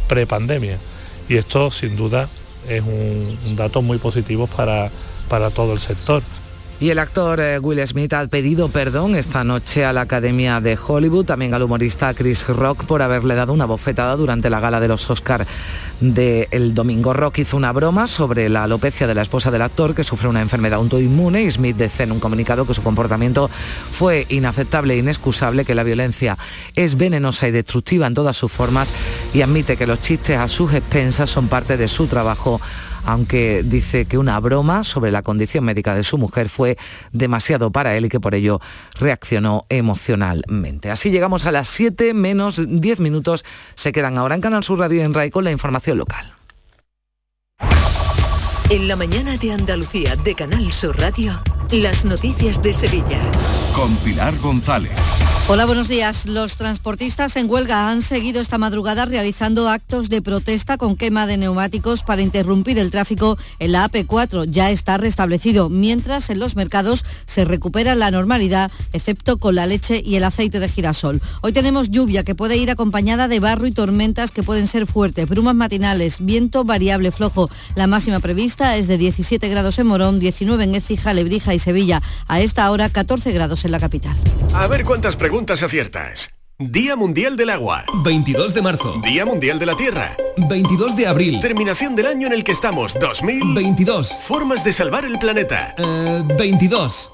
prepandemia 0.07 0.77
y 1.27 1.35
esto 1.35 1.69
sin 1.69 1.97
duda 1.97 2.29
es 2.69 2.81
un, 2.81 3.57
dato 3.57 3.81
muy 3.81 3.97
positivo 3.97 4.47
para, 4.47 4.89
para 5.27 5.49
todo 5.49 5.73
el 5.73 5.81
sector. 5.81 6.23
Y 6.81 6.89
el 6.89 6.97
actor 6.97 7.39
eh, 7.39 7.59
Will 7.59 7.85
Smith 7.85 8.11
ha 8.13 8.25
pedido 8.25 8.67
perdón 8.67 9.15
esta 9.15 9.43
noche 9.43 9.85
a 9.85 9.93
la 9.93 10.01
Academia 10.01 10.59
de 10.59 10.79
Hollywood, 10.83 11.25
también 11.25 11.53
al 11.53 11.61
humorista 11.61 12.11
Chris 12.15 12.47
Rock 12.47 12.85
por 12.85 13.03
haberle 13.03 13.35
dado 13.35 13.53
una 13.53 13.65
bofetada 13.65 14.15
durante 14.15 14.49
la 14.49 14.59
gala 14.59 14.79
de 14.79 14.87
los 14.87 15.07
Oscar 15.07 15.45
del 15.99 16.73
domingo. 16.73 17.13
Rock 17.13 17.37
hizo 17.37 17.55
una 17.55 17.71
broma 17.71 18.07
sobre 18.07 18.49
la 18.49 18.63
alopecia 18.63 19.05
de 19.05 19.13
la 19.13 19.21
esposa 19.21 19.51
del 19.51 19.61
actor 19.61 19.93
que 19.93 20.03
sufre 20.03 20.27
una 20.27 20.41
enfermedad 20.41 20.79
autoinmune 20.79 21.43
y 21.43 21.51
Smith 21.51 21.77
dice 21.77 22.01
en 22.01 22.13
un 22.13 22.19
comunicado 22.19 22.65
que 22.65 22.73
su 22.73 22.81
comportamiento 22.81 23.47
fue 23.91 24.25
inaceptable 24.29 24.95
e 24.95 24.97
inexcusable, 24.97 25.65
que 25.65 25.75
la 25.75 25.83
violencia 25.83 26.39
es 26.75 26.97
venenosa 26.97 27.47
y 27.47 27.51
destructiva 27.51 28.07
en 28.07 28.15
todas 28.15 28.37
sus 28.37 28.51
formas 28.51 28.91
y 29.35 29.43
admite 29.43 29.77
que 29.77 29.85
los 29.85 30.01
chistes 30.01 30.39
a 30.39 30.47
sus 30.47 30.73
expensas 30.73 31.29
son 31.29 31.47
parte 31.47 31.77
de 31.77 31.87
su 31.87 32.07
trabajo 32.07 32.59
aunque 33.05 33.63
dice 33.63 34.05
que 34.05 34.17
una 34.17 34.39
broma 34.39 34.83
sobre 34.83 35.11
la 35.11 35.21
condición 35.21 35.63
médica 35.63 35.95
de 35.95 36.03
su 36.03 36.17
mujer 36.17 36.49
fue 36.49 36.77
demasiado 37.11 37.71
para 37.71 37.95
él 37.95 38.05
y 38.05 38.09
que 38.09 38.19
por 38.19 38.35
ello 38.35 38.59
reaccionó 38.99 39.65
emocionalmente. 39.69 40.91
Así 40.91 41.11
llegamos 41.11 41.45
a 41.45 41.51
las 41.51 41.67
7 41.69 42.13
menos 42.13 42.61
10 42.67 42.99
minutos. 42.99 43.43
Se 43.75 43.91
quedan 43.91 44.17
ahora 44.17 44.35
en 44.35 44.41
Canal 44.41 44.63
Sur 44.63 44.79
Radio 44.79 45.03
en 45.03 45.13
RAI 45.13 45.31
con 45.31 45.43
la 45.43 45.51
información 45.51 45.97
local. 45.97 46.33
En 48.69 48.87
la 48.87 48.95
mañana 48.95 49.35
de 49.37 49.51
Andalucía 49.51 50.15
de 50.15 50.33
Canal 50.33 50.71
Sur 50.71 50.97
Radio. 50.97 51.41
Las 51.71 52.03
noticias 52.03 52.61
de 52.61 52.73
Sevilla. 52.73 53.21
Con 53.73 53.95
Pilar 53.97 54.37
González. 54.39 54.91
Hola, 55.47 55.65
buenos 55.65 55.87
días. 55.87 56.27
Los 56.27 56.55
transportistas 56.55 57.35
en 57.35 57.49
huelga 57.49 57.89
han 57.89 58.01
seguido 58.01 58.41
esta 58.41 58.57
madrugada 58.57 59.05
realizando 59.05 59.67
actos 59.67 60.07
de 60.09 60.21
protesta 60.21 60.77
con 60.77 60.95
quema 60.95 61.27
de 61.27 61.37
neumáticos 61.37 62.03
para 62.03 62.21
interrumpir 62.21 62.77
el 62.77 62.91
tráfico 62.91 63.37
en 63.59 63.71
la 63.71 63.89
AP4. 63.89 64.45
Ya 64.49 64.69
está 64.69 64.97
restablecido, 64.97 65.69
mientras 65.69 66.29
en 66.29 66.39
los 66.39 66.55
mercados 66.55 67.03
se 67.25 67.43
recupera 67.43 67.95
la 67.95 68.11
normalidad, 68.11 68.71
excepto 68.93 69.39
con 69.39 69.55
la 69.55 69.65
leche 69.65 70.01
y 70.05 70.15
el 70.15 70.23
aceite 70.23 70.59
de 70.59 70.69
girasol. 70.69 71.21
Hoy 71.41 71.53
tenemos 71.53 71.89
lluvia 71.89 72.23
que 72.23 72.35
puede 72.35 72.55
ir 72.55 72.69
acompañada 72.69 73.27
de 73.27 73.39
barro 73.39 73.65
y 73.65 73.71
tormentas 73.71 74.31
que 74.31 74.43
pueden 74.43 74.67
ser 74.67 74.87
fuertes, 74.87 75.27
brumas 75.27 75.55
matinales, 75.55 76.23
viento 76.23 76.63
variable 76.63 77.11
flojo. 77.11 77.49
La 77.75 77.87
máxima 77.87 78.19
prevista 78.19 78.77
es 78.77 78.87
de 78.87 78.97
17 78.97 79.49
grados 79.49 79.79
en 79.79 79.87
Morón, 79.87 80.19
19 80.19 80.63
en 80.63 80.75
Écija, 80.75 81.13
Lebrija 81.13 81.53
y 81.53 81.59
Sevilla. 81.61 82.01
A 82.27 82.41
esta 82.41 82.69
hora 82.69 82.89
14 82.89 83.31
grados 83.31 83.63
en 83.63 83.71
la 83.71 83.79
capital. 83.79 84.17
A 84.53 84.67
ver 84.67 84.83
cuántas 84.83 85.15
preguntas 85.15 85.63
aciertas. 85.63 86.31
Día 86.59 86.95
Mundial 86.95 87.37
del 87.37 87.49
Agua. 87.49 87.83
22 88.03 88.53
de 88.53 88.61
marzo. 88.61 89.01
Día 89.03 89.25
Mundial 89.25 89.57
de 89.57 89.65
la 89.65 89.75
Tierra. 89.75 90.15
22 90.37 90.95
de 90.95 91.07
abril. 91.07 91.39
Terminación 91.39 91.95
del 91.95 92.05
año 92.05 92.27
en 92.27 92.33
el 92.33 92.43
que 92.43 92.51
estamos. 92.51 92.93
2022. 92.99 94.13
Formas 94.21 94.63
de 94.63 94.71
salvar 94.71 95.05
el 95.05 95.17
planeta. 95.17 95.73
22. 96.37 97.09
Eh, 97.09 97.13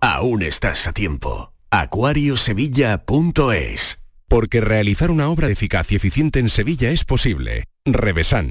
Aún 0.00 0.42
estás 0.42 0.86
a 0.86 0.92
tiempo. 0.92 1.50
Acuariosevilla.es 1.70 3.98
Porque 4.28 4.60
realizar 4.60 5.10
una 5.10 5.28
obra 5.30 5.48
eficaz 5.48 5.90
y 5.90 5.96
eficiente 5.96 6.38
en 6.38 6.48
Sevilla 6.48 6.90
es 6.90 7.04
posible. 7.04 7.64
Revesan. 7.84 8.50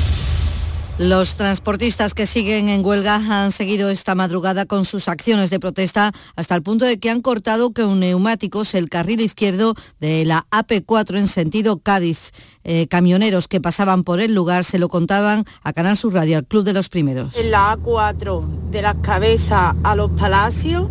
Los 1.01 1.35
transportistas 1.35 2.13
que 2.13 2.27
siguen 2.27 2.69
en 2.69 2.85
huelga 2.85 3.15
han 3.15 3.51
seguido 3.51 3.89
esta 3.89 4.13
madrugada 4.13 4.67
con 4.67 4.85
sus 4.85 5.07
acciones 5.07 5.49
de 5.49 5.59
protesta 5.59 6.11
hasta 6.35 6.53
el 6.53 6.61
punto 6.61 6.85
de 6.85 6.99
que 6.99 7.09
han 7.09 7.23
cortado 7.23 7.73
con 7.73 7.99
neumáticos 7.99 8.75
el 8.75 8.87
carril 8.87 9.19
izquierdo 9.19 9.73
de 9.99 10.25
la 10.25 10.45
AP4 10.51 11.17
en 11.17 11.27
sentido 11.27 11.79
Cádiz. 11.79 12.29
Eh, 12.63 12.85
camioneros 12.85 13.47
que 13.47 13.59
pasaban 13.59 14.03
por 14.03 14.19
el 14.19 14.35
lugar 14.35 14.63
se 14.63 14.77
lo 14.77 14.89
contaban 14.89 15.43
a 15.63 15.73
Canal 15.73 15.97
Sur 15.97 16.13
Radio, 16.13 16.37
al 16.37 16.45
Club 16.45 16.65
de 16.65 16.73
los 16.73 16.87
Primeros. 16.87 17.35
En 17.35 17.49
la 17.49 17.75
A4 17.75 18.69
de 18.69 18.83
las 18.83 18.97
cabezas 18.99 19.73
a 19.83 19.95
los 19.95 20.11
palacios 20.11 20.87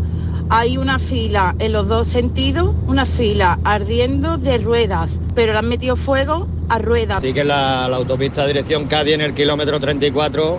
hay 0.51 0.77
una 0.77 0.99
fila 0.99 1.55
en 1.61 1.73
los 1.73 1.87
dos 1.87 2.09
sentidos, 2.09 2.75
una 2.89 3.07
fila 3.07 3.61
ardiendo 3.63 4.37
de 4.37 4.59
ruedas, 4.59 5.21
pero 5.35 5.53
le 5.53 5.59
han 5.61 5.69
metido 5.69 5.95
fuego 5.95 6.49
a 6.69 6.79
ruedas. 6.79 7.19
Así 7.19 7.33
que 7.33 7.45
la, 7.45 7.89
la 7.89 7.97
autopista 7.97 8.45
dirección 8.47 8.87
Cádiz 8.87 9.15
en 9.15 9.21
el 9.21 9.33
kilómetro 9.33 9.79
34 9.79 10.59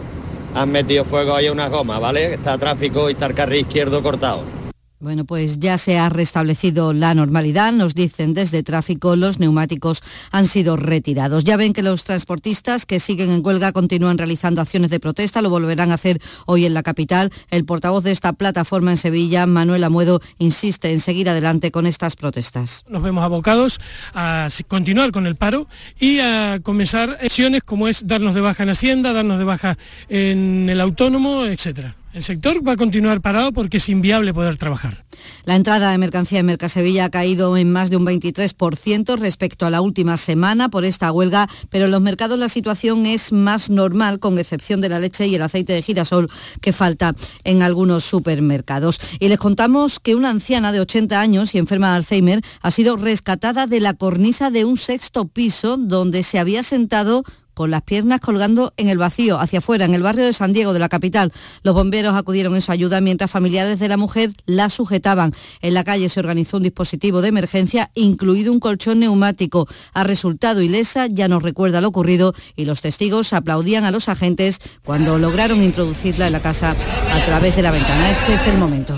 han 0.56 0.72
metido 0.72 1.04
fuego 1.04 1.36
ahí 1.36 1.48
a 1.48 1.52
una 1.52 1.68
goma, 1.68 2.00
¿vale? 2.00 2.34
Está 2.34 2.58
tráfico 2.58 3.10
y 3.10 3.14
está 3.14 3.26
el 3.28 3.34
carril 3.36 3.62
izquierdo 3.62 4.02
cortado. 4.02 4.61
Bueno, 5.02 5.26
pues 5.26 5.58
ya 5.58 5.80
se 5.80 5.98
ha 5.98 6.10
restablecido 6.10 6.94
la 6.94 7.16
normalidad, 7.16 7.74
nos 7.74 7.96
dicen 7.96 8.36
desde 8.36 8.62
tráfico, 8.62 9.16
los 9.16 9.40
neumáticos 9.40 10.04
han 10.30 10.46
sido 10.46 10.78
retirados. 10.78 11.44
Ya 11.44 11.58
ven 11.58 11.74
que 11.74 11.82
los 11.82 12.04
transportistas 12.04 12.86
que 12.86 13.00
siguen 13.00 13.32
en 13.32 13.44
huelga 13.44 13.72
continúan 13.72 14.20
realizando 14.20 14.62
acciones 14.62 14.92
de 14.92 15.00
protesta, 15.00 15.42
lo 15.42 15.50
volverán 15.50 15.90
a 15.90 15.96
hacer 15.96 16.22
hoy 16.46 16.66
en 16.68 16.76
la 16.76 16.84
capital. 16.84 17.32
El 17.50 17.66
portavoz 17.66 18.04
de 18.04 18.12
esta 18.12 18.34
plataforma 18.34 18.92
en 18.92 18.98
Sevilla, 18.98 19.48
Manuel 19.48 19.86
Amuedo, 19.86 20.22
insiste 20.38 20.92
en 20.92 21.00
seguir 21.00 21.30
adelante 21.30 21.72
con 21.72 21.88
estas 21.88 22.16
protestas. 22.16 22.84
Nos 22.88 23.02
vemos 23.02 23.24
abocados 23.24 23.80
a 24.14 24.50
continuar 24.68 25.12
con 25.12 25.26
el 25.26 25.36
paro 25.36 25.68
y 26.00 26.20
a 26.20 26.60
comenzar 26.62 27.18
acciones 27.20 27.64
como 27.64 27.88
es 27.88 28.06
darnos 28.06 28.36
de 28.36 28.42
baja 28.42 28.62
en 28.62 28.70
Hacienda, 28.70 29.14
darnos 29.14 29.40
de 29.40 29.46
baja 29.46 29.80
en 30.10 30.70
el 30.70 30.80
autónomo, 30.80 31.46
etcétera. 31.46 31.96
El 32.14 32.24
sector 32.24 32.68
va 32.68 32.74
a 32.74 32.78
continuar 32.78 33.22
parado 33.22 33.54
porque 33.54 33.78
es 33.78 33.88
inviable 33.88 34.34
poder 34.34 34.58
trabajar. 34.58 35.06
La 35.46 35.56
entrada 35.56 35.92
de 35.92 35.98
mercancía 35.98 36.40
en 36.40 36.46
Mercasevilla 36.46 37.06
ha 37.06 37.10
caído 37.10 37.56
en 37.56 37.72
más 37.72 37.90
de 37.90 37.96
un 37.96 38.06
23% 38.06 39.18
respecto 39.18 39.66
a 39.66 39.70
la 39.70 39.80
última 39.80 40.18
semana 40.18 40.68
por 40.68 40.84
esta 40.84 41.10
huelga, 41.14 41.48
pero 41.70 41.86
en 41.86 41.92
los 41.92 42.02
mercados 42.02 42.38
la 42.38 42.50
situación 42.50 43.06
es 43.06 43.32
más 43.32 43.70
normal, 43.70 44.20
con 44.20 44.38
excepción 44.40 44.82
de 44.82 44.90
la 44.90 45.00
leche 45.00 45.26
y 45.28 45.36
el 45.36 45.42
aceite 45.42 45.72
de 45.72 45.82
girasol 45.82 46.30
que 46.60 46.74
falta 46.74 47.16
en 47.46 47.64
algunos 47.64 48.04
supermercados. 48.04 49.00
Y 49.20 49.30
les 49.30 49.38
contamos 49.38 50.02
que 50.02 50.16
una 50.16 50.32
anciana 50.32 50.74
de 50.74 50.82
80 50.82 51.18
años 51.18 51.56
y 51.56 51.60
enferma 51.60 51.92
de 51.92 51.96
Alzheimer 51.96 52.42
ha 52.62 52.72
sido 52.72 52.98
rescatada 52.98 53.68
de 53.68 53.80
la 53.80 53.94
cornisa 53.94 54.52
de 54.52 54.66
un 54.66 54.76
sexto 54.76 55.30
piso 55.30 55.78
donde 55.78 56.24
se 56.24 56.40
había 56.40 56.62
sentado 56.62 57.24
con 57.54 57.72
las 57.72 57.82
piernas 57.82 58.20
colgando 58.20 58.74
en 58.78 58.90
el 58.90 58.98
vacío, 58.98 59.40
hacia 59.40 59.60
afuera, 59.60 59.86
en 59.86 59.94
el 59.94 60.04
barrio 60.04 60.26
de 60.26 60.34
San 60.34 60.54
Diego, 60.54 60.74
de 60.74 60.80
la 60.80 60.90
capital. 60.90 61.32
Los 61.64 61.74
bomberos 61.74 62.16
acudieron 62.16 62.56
en 62.56 62.62
su 62.62 62.72
ayuda 62.72 63.02
mientras 63.02 63.32
familiares 63.32 63.80
de 63.80 63.88
la 63.88 63.98
mujer 63.98 64.32
la 64.46 64.70
sujetaban. 64.70 65.34
En 65.62 65.74
la 65.74 65.84
calle 65.84 66.10
se 66.10 66.20
organizó 66.20 66.58
un 66.58 66.64
dispositivo 66.64 67.22
de 67.22 67.30
emergencia, 67.30 67.92
incluido 67.94 68.52
un 68.52 68.60
colchón 68.60 69.00
neumático. 69.00 69.68
Ha 69.94 70.04
resultado 70.04 70.62
ilesa, 70.62 71.08
ya 71.08 71.28
nos 71.28 71.44
recuerda 71.44 71.82
lo 71.82 71.90
ocurrido 71.90 72.34
y 72.56 72.66
los 72.66 72.82
testigos 72.82 73.34
aplaudían 73.34 73.86
a 73.86 73.92
los 73.92 74.10
agentes 74.10 74.60
cuando 74.84 75.18
lograron 75.18 75.62
introducirla 75.62 76.28
en 76.28 76.34
la 76.34 76.40
casa 76.40 76.72
a 76.72 77.26
través 77.26 77.56
de 77.56 77.62
la 77.62 77.72
ventana. 77.72 78.12
Este 78.12 78.34
es 78.34 78.48
el 78.48 78.58
momento. 78.58 78.98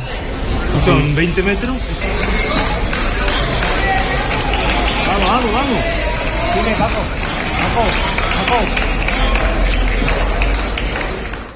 Son 0.86 1.16
20 1.16 1.44
metros. 1.44 1.76
Vamos, 5.08 5.30
vamos, 5.30 5.54
vamos. 5.54 5.84
Dime, 6.56 6.76
Paco. 6.78 7.00
Paco, 7.60 8.13
Paco. 8.54 8.83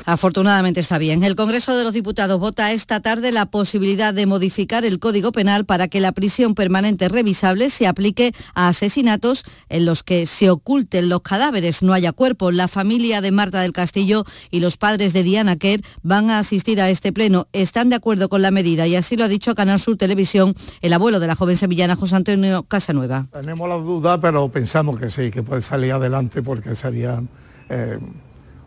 Afortunadamente 0.08 0.80
está 0.80 0.98
bien. 0.98 1.22
El 1.26 1.36
Congreso 1.36 1.76
de 1.76 1.84
los 1.84 1.92
Diputados 1.92 2.40
vota 2.40 2.72
esta 2.72 3.02
tarde 3.02 3.34
la 3.34 3.46
posibilidad 3.46 4.14
de 4.14 4.26
modificar 4.26 4.86
el 4.86 5.00
Código 5.00 5.34
Penal 5.34 5.66
para 5.66 5.90
que 5.90 6.00
la 6.00 6.14
prisión 6.14 6.56
permanente 6.56 7.10
revisable 7.10 7.70
se 7.70 7.88
aplique 7.88 8.32
a 8.56 8.70
asesinatos 8.70 9.44
en 9.68 9.86
los 9.86 10.04
que 10.04 10.26
se 10.26 10.50
oculten 10.50 11.10
los 11.10 11.24
cadáveres, 11.24 11.84
no 11.84 11.92
haya 11.92 12.14
cuerpo. 12.14 12.52
La 12.52 12.70
familia 12.70 13.20
de 13.20 13.34
Marta 13.34 13.60
del 13.60 13.74
Castillo 13.74 14.24
y 14.50 14.62
los 14.62 14.78
padres 14.78 15.12
de 15.12 15.24
Diana 15.24 15.58
Kerr 15.58 15.82
van 16.04 16.30
a 16.30 16.40
asistir 16.40 16.80
a 16.80 16.90
este 16.90 17.12
pleno. 17.12 17.50
Están 17.52 17.90
de 17.90 17.98
acuerdo 17.98 18.30
con 18.30 18.42
la 18.42 18.50
medida 18.50 18.88
y 18.88 18.96
así 18.96 19.18
lo 19.18 19.26
ha 19.26 19.28
dicho 19.28 19.56
Canal 19.56 19.78
Sur 19.78 19.98
Televisión 19.98 20.56
el 20.80 20.94
abuelo 20.94 21.20
de 21.20 21.28
la 21.28 21.36
joven 21.36 21.58
sevillana 21.58 21.98
José 21.98 22.16
Antonio 22.16 22.64
Casanueva. 22.64 23.28
Tenemos 23.34 23.68
la 23.68 23.76
duda, 23.76 24.22
pero 24.22 24.48
pensamos 24.48 24.98
que 24.98 25.10
sí, 25.10 25.32
que 25.32 25.44
puede 25.44 25.62
salir 25.62 25.92
adelante 25.92 26.42
porque 26.42 26.76
sería... 26.76 27.22
Eh, 27.68 28.00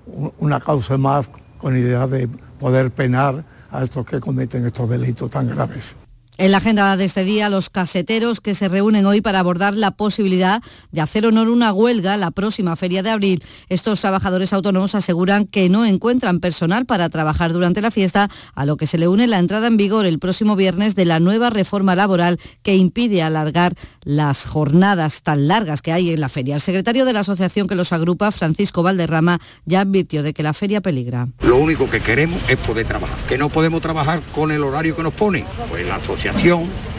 una 0.07 0.61
causa 0.61 0.97
más 0.99 1.29
con 1.59 1.77
idea 1.77 2.07
de 2.07 2.29
poder 2.59 2.91
penar 2.91 3.45
a 3.71 3.83
estos 3.83 4.05
que 4.05 4.21
cometen 4.21 4.67
estos 4.67 4.89
delitos 4.89 5.31
tan 5.31 5.49
graves. 5.49 5.95
En 6.41 6.53
la 6.53 6.57
agenda 6.57 6.97
de 6.97 7.05
este 7.05 7.23
día, 7.23 7.51
los 7.51 7.69
caseteros 7.69 8.41
que 8.41 8.55
se 8.55 8.71
reúnen 8.71 9.05
hoy 9.05 9.21
para 9.21 9.41
abordar 9.41 9.75
la 9.75 9.91
posibilidad 9.91 10.63
de 10.91 11.03
hacer 11.03 11.27
honor 11.27 11.51
una 11.51 11.71
huelga 11.71 12.17
la 12.17 12.31
próxima 12.31 12.77
feria 12.77 13.03
de 13.03 13.11
abril. 13.11 13.45
Estos 13.69 14.01
trabajadores 14.01 14.55
autónomos 14.55 14.95
aseguran 14.95 15.45
que 15.45 15.69
no 15.69 15.85
encuentran 15.85 16.41
personal 16.41 16.87
para 16.87 17.11
trabajar 17.11 17.53
durante 17.53 17.83
la 17.83 17.91
fiesta, 17.91 18.31
a 18.55 18.65
lo 18.65 18.79
que 18.79 18.87
se 18.87 18.97
le 18.97 19.07
une 19.07 19.27
la 19.27 19.39
entrada 19.39 19.67
en 19.67 19.77
vigor 19.77 20.07
el 20.07 20.19
próximo 20.19 20.57
viernes 20.57 20.95
de 20.95 21.05
la 21.05 21.21
nueva 21.21 21.51
reforma 21.51 21.95
laboral 21.95 22.41
que 22.63 22.75
impide 22.75 23.21
alargar 23.21 23.75
las 24.03 24.47
jornadas 24.47 25.21
tan 25.21 25.47
largas 25.47 25.83
que 25.83 25.93
hay 25.93 26.11
en 26.11 26.23
la 26.23 26.31
feria. 26.31 26.55
El 26.55 26.63
secretario 26.63 27.05
de 27.05 27.13
la 27.13 27.21
asociación 27.21 27.69
que 27.69 27.75
los 27.75 27.93
agrupa, 27.93 28.31
Francisco 28.31 28.83
Valderrama, 28.83 29.41
ya 29.67 29.83
advirtió 29.83 30.23
de 30.23 30.33
que 30.33 30.43
la 30.43 30.55
feria 30.55 30.81
peligra. 30.81 31.29
Lo 31.43 31.59
único 31.59 31.91
que 31.91 32.01
queremos 32.01 32.41
es 32.49 32.57
poder 32.57 32.87
trabajar. 32.87 33.19
Que 33.29 33.37
no 33.37 33.51
podemos 33.51 33.83
trabajar 33.83 34.23
con 34.33 34.51
el 34.51 34.63
horario 34.63 34.97
que 34.97 35.03
nos 35.03 35.13
pone. 35.13 35.45
Pues 35.69 35.87
la 35.87 35.97
asociación 35.97 36.30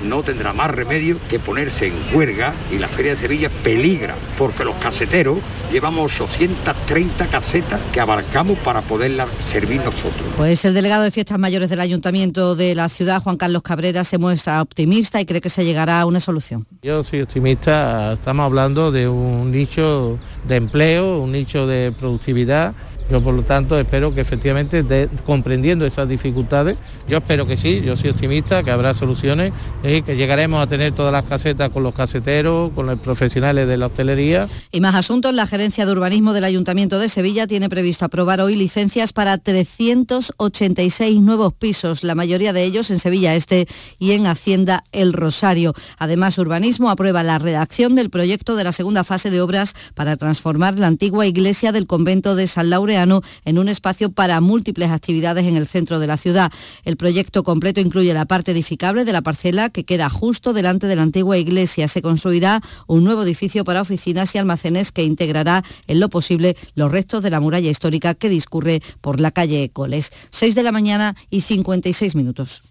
no 0.04 0.24
tendrá 0.24 0.52
más 0.54 0.72
remedio 0.72 1.18
que 1.30 1.40
ponerse 1.40 1.88
en 1.88 1.94
huelga 2.14 2.54
y 2.72 2.78
la 2.78 2.88
Feria 2.88 3.16
de 3.16 3.22
Sevilla 3.22 3.50
peligra 3.64 4.16
porque 4.38 4.66
los 4.66 4.76
caseteros 4.76 5.40
llevamos 5.72 6.20
830 6.20 7.28
casetas 7.28 7.80
que 7.94 8.00
abarcamos 8.00 8.58
para 8.60 8.82
poderlas 8.82 9.30
servir 9.48 9.82
nosotros. 9.82 10.24
Pues 10.38 10.66
el 10.66 10.74
delegado 10.74 11.04
de 11.04 11.12
Fiestas 11.12 11.40
Mayores 11.40 11.70
del 11.70 11.80
Ayuntamiento 11.80 12.56
de 12.56 12.76
la 12.76 12.90
ciudad, 12.90 13.22
Juan 13.22 13.38
Carlos 13.38 13.62
Cabrera, 13.62 14.04
se 14.04 14.18
muestra 14.18 14.62
optimista 14.62 15.22
y 15.22 15.26
cree 15.26 15.42
que 15.42 15.50
se 15.50 15.64
llegará 15.64 16.02
a 16.02 16.06
una 16.06 16.20
solución. 16.20 16.66
Yo 16.82 17.04
soy 17.04 17.22
optimista, 17.22 18.14
estamos 18.14 18.46
hablando 18.46 18.92
de 18.92 19.08
un 19.08 19.52
nicho 19.52 20.20
de 20.48 20.56
empleo, 20.56 21.20
un 21.20 21.32
nicho 21.32 21.68
de 21.68 21.94
productividad 21.98 22.74
yo 23.12 23.22
por 23.22 23.34
lo 23.34 23.44
tanto 23.44 23.78
espero 23.78 24.14
que 24.14 24.22
efectivamente, 24.22 25.10
comprendiendo 25.26 25.86
esas 25.86 26.08
dificultades, 26.08 26.78
yo 27.10 27.18
espero 27.18 27.46
que 27.46 27.58
sí, 27.58 27.82
yo 27.86 27.98
soy 27.98 28.12
optimista, 28.12 28.64
que 28.64 28.72
habrá 28.72 28.94
soluciones 28.94 29.52
y 29.84 30.02
que 30.02 30.16
llegaremos 30.16 30.64
a 30.64 30.68
tener 30.68 30.94
todas 30.94 31.12
las 31.12 31.26
casetas 31.26 31.70
con 31.72 31.84
los 31.84 31.94
caseteros, 31.94 32.72
con 32.74 32.86
los 32.86 32.98
profesionales 33.00 33.68
de 33.68 33.76
la 33.76 33.88
hostelería. 33.88 34.48
Y 34.72 34.80
más 34.80 34.96
asuntos, 34.96 35.34
la 35.34 35.46
Gerencia 35.46 35.86
de 35.86 35.92
Urbanismo 35.92 36.32
del 36.32 36.46
Ayuntamiento 36.46 37.00
de 37.00 37.10
Sevilla 37.10 37.48
tiene 37.48 37.68
previsto 37.68 38.06
aprobar 38.06 38.40
hoy 38.40 38.56
licencias 38.56 39.12
para 39.12 39.38
386 39.38 41.20
nuevos 41.22 41.54
pisos, 41.54 42.04
la 42.04 42.16
mayoría 42.16 42.54
de 42.54 42.64
ellos 42.64 42.90
en 42.92 43.00
Sevilla 43.00 43.36
Este 43.36 43.68
y 44.00 44.12
en 44.12 44.26
Hacienda 44.26 44.86
El 44.94 45.12
Rosario. 45.12 45.74
Además, 45.98 46.38
Urbanismo 46.38 46.90
aprueba 46.90 47.24
la 47.24 47.40
redacción 47.40 47.96
del 47.96 48.10
proyecto 48.10 48.56
de 48.56 48.64
la 48.64 48.72
segunda 48.72 49.04
fase 49.04 49.30
de 49.30 49.42
obras 49.42 49.76
para 49.96 50.16
transformar 50.16 50.80
la 50.80 50.88
antigua 50.88 51.28
iglesia 51.28 51.74
del 51.74 51.88
convento 51.88 52.36
de 52.36 52.48
San 52.48 52.70
Laureano 52.70 53.01
en 53.46 53.58
un 53.58 53.70
espacio 53.70 54.12
para 54.12 54.42
múltiples 54.42 54.92
actividades 54.92 55.46
en 55.46 55.56
el 55.56 55.68
centro 55.68 56.00
de 56.00 56.08
la 56.08 56.18
ciudad. 56.18 56.52
El 56.84 56.98
proyecto 56.98 57.44
completo 57.44 57.82
incluye 57.82 58.14
la 58.14 58.26
parte 58.26 58.52
edificable 58.52 59.06
de 59.06 59.12
la 59.12 59.22
parcela 59.22 59.70
que 59.70 59.84
queda 59.84 60.10
justo 60.10 60.54
delante 60.54 60.88
de 60.88 60.96
la 60.96 61.04
antigua 61.04 61.38
iglesia. 61.38 61.88
Se 61.88 62.02
construirá 62.02 62.62
un 62.88 63.04
nuevo 63.04 63.24
edificio 63.24 63.64
para 63.64 63.82
oficinas 63.82 64.34
y 64.36 64.38
almacenes 64.38 64.92
que 64.92 65.04
integrará 65.04 65.64
en 65.88 66.00
lo 66.00 66.10
posible 66.10 66.56
los 66.76 66.92
restos 66.92 67.24
de 67.24 67.30
la 67.30 67.40
muralla 67.40 67.70
histórica 67.70 68.14
que 68.14 68.30
discurre 68.30 68.82
por 69.02 69.20
la 69.20 69.32
calle 69.32 69.70
Coles. 69.72 70.12
6 70.32 70.56
de 70.56 70.64
la 70.64 70.72
mañana 70.72 71.16
y 71.30 71.42
56 71.42 72.16
minutos. 72.16 72.71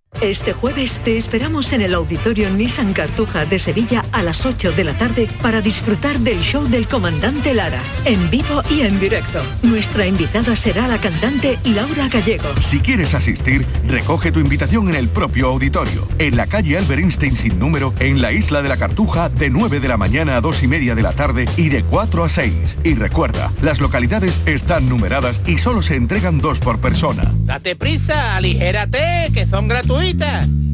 Este 0.19 0.53
jueves 0.53 0.99
te 1.03 1.17
esperamos 1.17 1.73
en 1.73 1.81
el 1.81 1.95
Auditorio 1.95 2.49
Nissan 2.51 2.93
Cartuja 2.93 3.45
de 3.45 3.57
Sevilla 3.57 4.05
a 4.11 4.21
las 4.21 4.45
8 4.45 4.73
de 4.73 4.83
la 4.83 4.95
tarde 4.95 5.27
para 5.41 5.61
disfrutar 5.61 6.19
del 6.19 6.41
show 6.41 6.67
del 6.67 6.87
comandante 6.87 7.55
Lara, 7.55 7.81
en 8.05 8.29
vivo 8.29 8.61
y 8.69 8.81
en 8.81 8.99
directo. 8.99 9.41
Nuestra 9.63 10.05
invitada 10.05 10.55
será 10.55 10.87
la 10.87 10.99
cantante 10.99 11.57
Laura 11.63 12.07
Gallego. 12.07 12.49
Si 12.61 12.79
quieres 12.79 13.15
asistir, 13.15 13.65
recoge 13.87 14.31
tu 14.31 14.39
invitación 14.39 14.89
en 14.89 14.95
el 14.95 15.07
propio 15.07 15.47
auditorio, 15.47 16.07
en 16.19 16.35
la 16.35 16.45
calle 16.45 16.77
Albert 16.77 16.99
Einstein 17.01 17.35
sin 17.35 17.57
número, 17.57 17.93
en 17.99 18.21
la 18.21 18.31
isla 18.31 18.61
de 18.61 18.69
la 18.69 18.77
Cartuja, 18.77 19.29
de 19.29 19.49
9 19.49 19.79
de 19.79 19.87
la 19.87 19.97
mañana 19.97 20.35
a 20.35 20.41
2 20.41 20.63
y 20.63 20.67
media 20.67 20.93
de 20.93 21.01
la 21.01 21.13
tarde 21.13 21.47
y 21.57 21.69
de 21.69 21.83
4 21.83 22.23
a 22.23 22.29
6. 22.29 22.77
Y 22.83 22.93
recuerda, 22.93 23.51
las 23.63 23.79
localidades 23.79 24.37
están 24.45 24.87
numeradas 24.87 25.41
y 25.47 25.57
solo 25.57 25.81
se 25.81 25.95
entregan 25.95 26.39
dos 26.39 26.59
por 26.59 26.79
persona. 26.79 27.31
Date 27.45 27.75
prisa, 27.75 28.35
aligérate, 28.35 29.29
que 29.33 29.47
son 29.47 29.67
gratuitos 29.67 30.00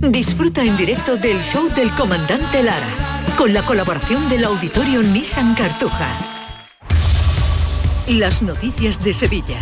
Disfruta 0.01 0.63
en 0.63 0.78
directo 0.78 1.17
del 1.17 1.41
show 1.41 1.67
del 1.75 1.91
comandante 1.91 2.63
Lara, 2.63 2.88
con 3.38 3.53
la 3.53 3.61
colaboración 3.61 4.30
del 4.30 4.45
auditorio 4.45 5.03
Nissan 5.03 5.53
Cartuja. 5.53 6.07
Las 8.07 8.41
noticias 8.41 9.03
de 9.03 9.13
Sevilla. 9.13 9.59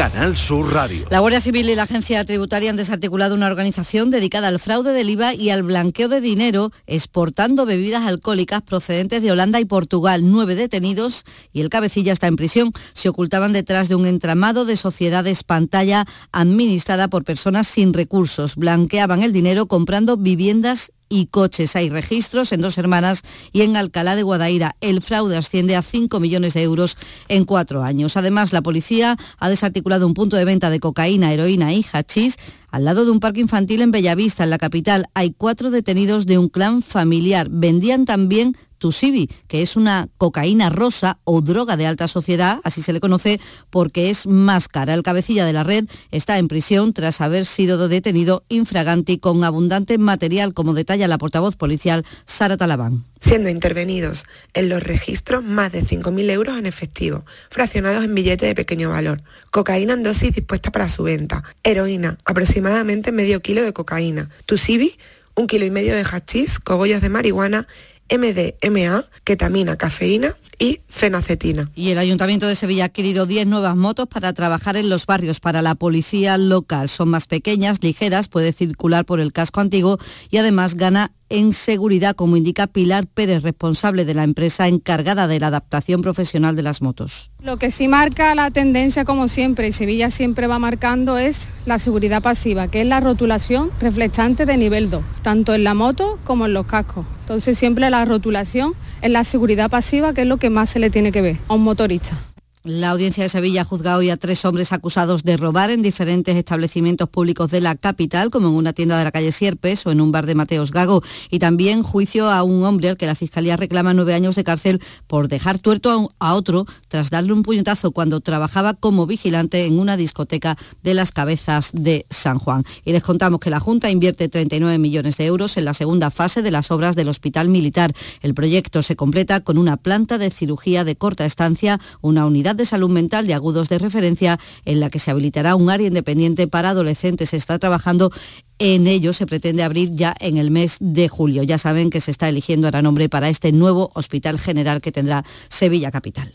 Canal 0.00 0.34
Sur 0.34 0.72
Radio. 0.72 1.04
La 1.10 1.18
Guardia 1.18 1.42
Civil 1.42 1.68
y 1.68 1.74
la 1.74 1.82
Agencia 1.82 2.24
Tributaria 2.24 2.70
han 2.70 2.76
desarticulado 2.76 3.34
una 3.34 3.48
organización 3.48 4.10
dedicada 4.10 4.48
al 4.48 4.58
fraude 4.58 4.94
del 4.94 5.10
IVA 5.10 5.34
y 5.34 5.50
al 5.50 5.62
blanqueo 5.62 6.08
de 6.08 6.22
dinero 6.22 6.72
exportando 6.86 7.66
bebidas 7.66 8.06
alcohólicas 8.06 8.62
procedentes 8.62 9.22
de 9.22 9.30
Holanda 9.30 9.60
y 9.60 9.66
Portugal. 9.66 10.22
Nueve 10.24 10.54
detenidos 10.54 11.24
y 11.52 11.60
el 11.60 11.68
cabecilla 11.68 12.14
está 12.14 12.28
en 12.28 12.36
prisión. 12.36 12.72
Se 12.94 13.10
ocultaban 13.10 13.52
detrás 13.52 13.90
de 13.90 13.94
un 13.94 14.06
entramado 14.06 14.64
de 14.64 14.78
sociedades 14.78 15.44
pantalla 15.44 16.06
administrada 16.32 17.08
por 17.08 17.24
personas 17.24 17.68
sin 17.68 17.92
recursos. 17.92 18.56
Blanqueaban 18.56 19.22
el 19.22 19.34
dinero 19.34 19.66
comprando 19.66 20.16
viviendas 20.16 20.92
y 21.10 21.26
coches. 21.26 21.76
Hay 21.76 21.90
registros 21.90 22.52
en 22.52 22.62
Dos 22.62 22.78
Hermanas 22.78 23.22
y 23.52 23.60
en 23.60 23.76
Alcalá 23.76 24.16
de 24.16 24.22
Guadaira. 24.22 24.76
El 24.80 25.02
fraude 25.02 25.36
asciende 25.36 25.76
a 25.76 25.82
5 25.82 26.18
millones 26.20 26.54
de 26.54 26.62
euros 26.62 26.96
en 27.28 27.44
cuatro 27.44 27.82
años. 27.82 28.16
Además, 28.16 28.54
la 28.54 28.62
policía 28.62 29.18
ha 29.38 29.48
desarticulado 29.50 30.06
un 30.06 30.14
punto 30.14 30.36
de 30.36 30.46
venta 30.46 30.70
de 30.70 30.80
cocaína, 30.80 31.34
heroína 31.34 31.74
y 31.74 31.84
hachís 31.92 32.36
al 32.70 32.84
lado 32.84 33.04
de 33.04 33.10
un 33.10 33.20
parque 33.20 33.40
infantil 33.40 33.82
en 33.82 33.90
Bellavista, 33.90 34.44
en 34.44 34.50
la 34.50 34.58
capital. 34.58 35.08
Hay 35.12 35.34
cuatro 35.36 35.70
detenidos 35.70 36.24
de 36.24 36.38
un 36.38 36.48
clan 36.48 36.82
familiar. 36.82 37.48
Vendían 37.50 38.04
también 38.04 38.56
Tusibi, 38.80 39.28
que 39.46 39.62
es 39.62 39.76
una 39.76 40.08
cocaína 40.16 40.70
rosa 40.70 41.18
o 41.24 41.42
droga 41.42 41.76
de 41.76 41.86
alta 41.86 42.08
sociedad, 42.08 42.60
así 42.64 42.82
se 42.82 42.92
le 42.92 42.98
conoce 42.98 43.38
porque 43.68 44.10
es 44.10 44.26
más 44.26 44.66
cara. 44.66 44.94
El 44.94 45.04
cabecilla 45.04 45.44
de 45.44 45.52
la 45.52 45.62
red 45.62 45.84
está 46.10 46.38
en 46.38 46.48
prisión 46.48 46.92
tras 46.92 47.20
haber 47.20 47.44
sido 47.44 47.86
detenido 47.88 48.42
infraganti 48.48 49.18
con 49.18 49.44
abundante 49.44 49.98
material, 49.98 50.54
como 50.54 50.74
detalla 50.74 51.06
la 51.06 51.18
portavoz 51.18 51.56
policial 51.56 52.04
Sara 52.24 52.56
Talabán 52.56 53.04
siendo 53.20 53.50
intervenidos 53.50 54.24
en 54.54 54.70
los 54.70 54.82
registros 54.82 55.44
más 55.44 55.72
de 55.72 55.84
5.000 55.84 56.30
euros 56.30 56.58
en 56.58 56.64
efectivo, 56.64 57.26
fraccionados 57.50 58.02
en 58.02 58.14
billetes 58.14 58.48
de 58.48 58.54
pequeño 58.54 58.88
valor, 58.88 59.22
cocaína 59.50 59.92
en 59.92 60.02
dosis 60.02 60.34
dispuesta 60.34 60.72
para 60.72 60.88
su 60.88 61.02
venta, 61.02 61.44
heroína, 61.62 62.16
aproximadamente 62.24 63.12
medio 63.12 63.40
kilo 63.40 63.62
de 63.62 63.74
cocaína, 63.74 64.30
tusibi, 64.46 64.96
un 65.34 65.46
kilo 65.46 65.64
y 65.64 65.70
medio 65.70 65.94
de 65.94 66.04
hachís, 66.04 66.58
cogollos 66.60 67.02
de 67.02 67.08
marihuana, 67.08 67.66
MDMA, 68.10 69.04
ketamina, 69.24 69.76
cafeína 69.76 70.36
y 70.60 70.82
fenacetina. 70.88 71.70
Y 71.74 71.88
el 71.88 71.98
Ayuntamiento 71.98 72.46
de 72.46 72.54
Sevilla 72.54 72.84
ha 72.84 72.86
adquirido 72.86 73.24
10 73.24 73.46
nuevas 73.46 73.76
motos 73.76 74.06
para 74.06 74.34
trabajar 74.34 74.76
en 74.76 74.90
los 74.90 75.06
barrios 75.06 75.40
para 75.40 75.62
la 75.62 75.74
policía 75.74 76.36
local. 76.36 76.88
Son 76.90 77.08
más 77.08 77.26
pequeñas, 77.26 77.82
ligeras, 77.82 78.28
puede 78.28 78.52
circular 78.52 79.06
por 79.06 79.20
el 79.20 79.32
casco 79.32 79.62
antiguo 79.62 79.98
y 80.30 80.36
además 80.36 80.74
gana 80.74 81.12
en 81.30 81.52
seguridad, 81.52 82.14
como 82.14 82.36
indica 82.36 82.66
Pilar 82.66 83.06
Pérez, 83.06 83.42
responsable 83.42 84.04
de 84.04 84.14
la 84.14 84.24
empresa 84.24 84.68
encargada 84.68 85.28
de 85.28 85.40
la 85.40 85.46
adaptación 85.46 86.02
profesional 86.02 86.56
de 86.56 86.62
las 86.62 86.82
motos. 86.82 87.30
Lo 87.40 87.56
que 87.56 87.70
sí 87.70 87.88
marca 87.88 88.34
la 88.34 88.50
tendencia, 88.50 89.04
como 89.04 89.28
siempre, 89.28 89.68
y 89.68 89.72
Sevilla 89.72 90.10
siempre 90.10 90.48
va 90.48 90.58
marcando, 90.58 91.18
es 91.18 91.48
la 91.66 91.78
seguridad 91.78 92.20
pasiva, 92.20 92.68
que 92.68 92.82
es 92.82 92.86
la 92.86 93.00
rotulación 93.00 93.70
reflectante 93.80 94.44
de 94.44 94.56
nivel 94.56 94.90
2, 94.90 95.02
tanto 95.22 95.54
en 95.54 95.64
la 95.64 95.72
moto 95.72 96.18
como 96.24 96.46
en 96.46 96.52
los 96.52 96.66
cascos. 96.66 97.06
Entonces 97.20 97.56
siempre 97.56 97.88
la 97.90 98.04
rotulación 98.04 98.74
es 99.02 99.10
la 99.10 99.24
seguridad 99.24 99.70
pasiva, 99.70 100.12
que 100.12 100.22
es 100.22 100.26
lo 100.26 100.36
que 100.36 100.50
más 100.50 100.70
se 100.70 100.78
le 100.78 100.90
tiene 100.90 101.12
que 101.12 101.22
ver 101.22 101.36
a 101.48 101.54
un 101.54 101.62
motorista. 101.62 102.16
La 102.62 102.90
audiencia 102.90 103.22
de 103.22 103.30
Sevilla 103.30 103.62
ha 103.62 103.64
juzgado 103.64 104.00
hoy 104.00 104.10
a 104.10 104.18
tres 104.18 104.44
hombres 104.44 104.74
acusados 104.74 105.22
de 105.22 105.38
robar 105.38 105.70
en 105.70 105.80
diferentes 105.80 106.36
establecimientos 106.36 107.08
públicos 107.08 107.50
de 107.50 107.62
la 107.62 107.74
capital, 107.74 108.28
como 108.28 108.48
en 108.48 108.54
una 108.54 108.74
tienda 108.74 108.98
de 108.98 109.04
la 109.04 109.10
calle 109.10 109.32
Sierpes 109.32 109.86
o 109.86 109.92
en 109.92 110.02
un 110.02 110.12
bar 110.12 110.26
de 110.26 110.34
Mateos 110.34 110.70
Gago. 110.70 111.02
Y 111.30 111.38
también 111.38 111.82
juicio 111.82 112.28
a 112.28 112.42
un 112.42 112.62
hombre 112.64 112.90
al 112.90 112.98
que 112.98 113.06
la 113.06 113.14
Fiscalía 113.14 113.56
reclama 113.56 113.94
nueve 113.94 114.12
años 114.12 114.34
de 114.34 114.44
cárcel 114.44 114.82
por 115.06 115.28
dejar 115.28 115.58
tuerto 115.58 116.12
a 116.18 116.34
otro 116.34 116.66
tras 116.88 117.08
darle 117.08 117.32
un 117.32 117.44
puñetazo 117.44 117.92
cuando 117.92 118.20
trabajaba 118.20 118.74
como 118.74 119.06
vigilante 119.06 119.64
en 119.64 119.78
una 119.78 119.96
discoteca 119.96 120.58
de 120.82 120.92
las 120.92 121.12
cabezas 121.12 121.70
de 121.72 122.04
San 122.10 122.38
Juan. 122.38 122.64
Y 122.84 122.92
les 122.92 123.02
contamos 123.02 123.40
que 123.40 123.48
la 123.48 123.58
Junta 123.60 123.88
invierte 123.88 124.28
39 124.28 124.76
millones 124.76 125.16
de 125.16 125.24
euros 125.24 125.56
en 125.56 125.64
la 125.64 125.72
segunda 125.72 126.10
fase 126.10 126.42
de 126.42 126.50
las 126.50 126.70
obras 126.70 126.94
del 126.94 127.08
Hospital 127.08 127.48
Militar. 127.48 127.94
El 128.20 128.34
proyecto 128.34 128.82
se 128.82 128.96
completa 128.96 129.40
con 129.40 129.56
una 129.56 129.78
planta 129.78 130.18
de 130.18 130.30
cirugía 130.30 130.84
de 130.84 130.96
corta 130.96 131.24
estancia, 131.24 131.80
una 132.02 132.26
unidad 132.26 132.49
de 132.56 132.66
Salud 132.66 132.90
Mental 132.90 133.26
de 133.26 133.34
Agudos 133.34 133.68
de 133.68 133.78
Referencia, 133.78 134.38
en 134.64 134.80
la 134.80 134.90
que 134.90 134.98
se 134.98 135.10
habilitará 135.10 135.54
un 135.54 135.70
área 135.70 135.88
independiente 135.88 136.46
para 136.46 136.70
adolescentes. 136.70 137.30
Se 137.30 137.36
está 137.36 137.58
trabajando 137.58 138.10
en 138.58 138.86
ello, 138.86 139.12
se 139.12 139.26
pretende 139.26 139.62
abrir 139.62 139.94
ya 139.94 140.14
en 140.20 140.36
el 140.36 140.50
mes 140.50 140.76
de 140.80 141.08
julio. 141.08 141.42
Ya 141.42 141.58
saben 141.58 141.90
que 141.90 142.00
se 142.00 142.10
está 142.10 142.28
eligiendo 142.28 142.66
ahora 142.66 142.82
nombre 142.82 143.08
para 143.08 143.28
este 143.28 143.52
nuevo 143.52 143.90
Hospital 143.94 144.38
General 144.38 144.80
que 144.80 144.92
tendrá 144.92 145.24
Sevilla 145.48 145.90
Capital. 145.90 146.34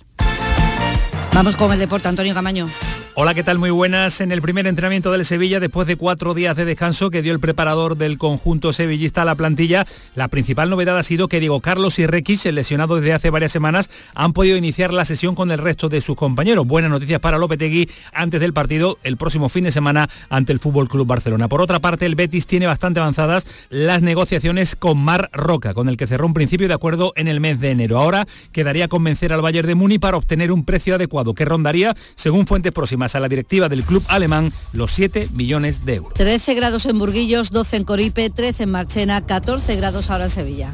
Vamos 1.34 1.56
con 1.56 1.72
el 1.72 1.80
deporte, 1.80 2.08
Antonio 2.08 2.34
Camaño. 2.34 2.68
Hola, 3.18 3.34
¿qué 3.34 3.44
tal? 3.44 3.60
Muy 3.60 3.70
buenas. 3.70 4.20
En 4.20 4.34
el 4.34 4.42
primer 4.42 4.68
entrenamiento 4.68 5.10
del 5.10 5.24
Sevilla, 5.24 5.62
después 5.62 5.88
de 5.88 5.96
cuatro 5.96 6.34
días 6.34 6.54
de 6.58 6.66
descanso 6.66 7.10
que 7.10 7.22
dio 7.22 7.32
el 7.32 7.40
preparador 7.40 7.96
del 7.96 8.18
conjunto 8.18 8.74
sevillista 8.74 9.22
a 9.22 9.26
la 9.26 9.36
plantilla, 9.36 9.88
la 10.16 10.28
principal 10.28 10.70
novedad 10.70 10.98
ha 10.98 11.04
sido 11.04 11.30
que 11.30 11.40
Diego 11.40 11.62
Carlos 11.62 11.98
y 11.98 12.08
Requis, 12.08 12.46
el 12.46 12.56
lesionado 12.56 12.98
desde 12.98 13.14
hace 13.14 13.30
varias 13.30 13.54
semanas, 13.54 13.90
han 14.16 14.34
podido 14.34 14.58
iniciar 14.58 14.92
la 14.92 15.06
sesión 15.06 15.34
con 15.34 15.50
el 15.52 15.60
resto 15.60 15.88
de 15.88 16.02
sus 16.02 16.18
compañeros. 16.18 16.68
Buenas 16.68 16.92
noticias 16.92 17.22
para 17.22 17.38
Lopetegui 17.38 17.90
antes 18.12 18.42
del 18.42 18.52
partido 18.52 18.98
el 19.04 19.16
próximo 19.16 19.48
fin 19.48 19.64
de 19.64 19.72
semana 19.72 20.10
ante 20.28 20.52
el 20.52 20.60
Fútbol 20.60 20.90
Club 20.90 21.08
Barcelona. 21.08 21.48
Por 21.48 21.62
otra 21.62 21.80
parte, 21.80 22.06
el 22.06 22.16
Betis 22.16 22.48
tiene 22.48 22.68
bastante 22.68 23.00
avanzadas 23.00 23.48
las 23.70 24.02
negociaciones 24.02 24.76
con 24.76 24.98
Mar 24.98 25.30
Roca, 25.32 25.74
con 25.74 25.88
el 25.88 25.96
que 25.96 26.06
cerró 26.06 26.26
un 26.26 26.34
principio 26.34 26.68
de 26.68 26.74
acuerdo 26.74 27.14
en 27.16 27.30
el 27.30 27.40
mes 27.40 27.62
de 27.62 27.72
enero. 27.72 27.98
Ahora 27.98 28.28
quedaría 28.52 28.90
convencer 28.90 29.32
al 29.32 29.42
Bayern 29.42 29.70
de 29.70 29.76
Muni 29.76 30.00
para 30.00 30.18
obtener 30.18 30.52
un 30.52 30.66
precio 30.66 30.96
adecuado 30.96 31.34
que 31.34 31.46
rondaría, 31.46 31.96
según 32.16 32.46
fuentes 32.46 32.74
próximas 32.74 33.05
a 33.14 33.20
la 33.20 33.30
directiva 33.30 33.70
del 33.70 33.84
club 33.84 34.04
alemán, 34.08 34.52
los 34.74 34.92
7 34.92 35.30
millones 35.38 35.86
de 35.86 35.96
euros. 35.96 36.14
13 36.16 36.56
grados 36.56 36.88
en 36.88 36.98
Burguillos, 36.98 37.52
12 37.52 37.78
en 37.78 37.84
Coripe, 37.84 38.30
13 38.32 38.64
en 38.64 38.72
Marchena, 38.72 39.26
14 39.26 39.76
grados 39.76 40.10
ahora 40.10 40.26
en 40.26 40.32
Sevilla. 40.32 40.72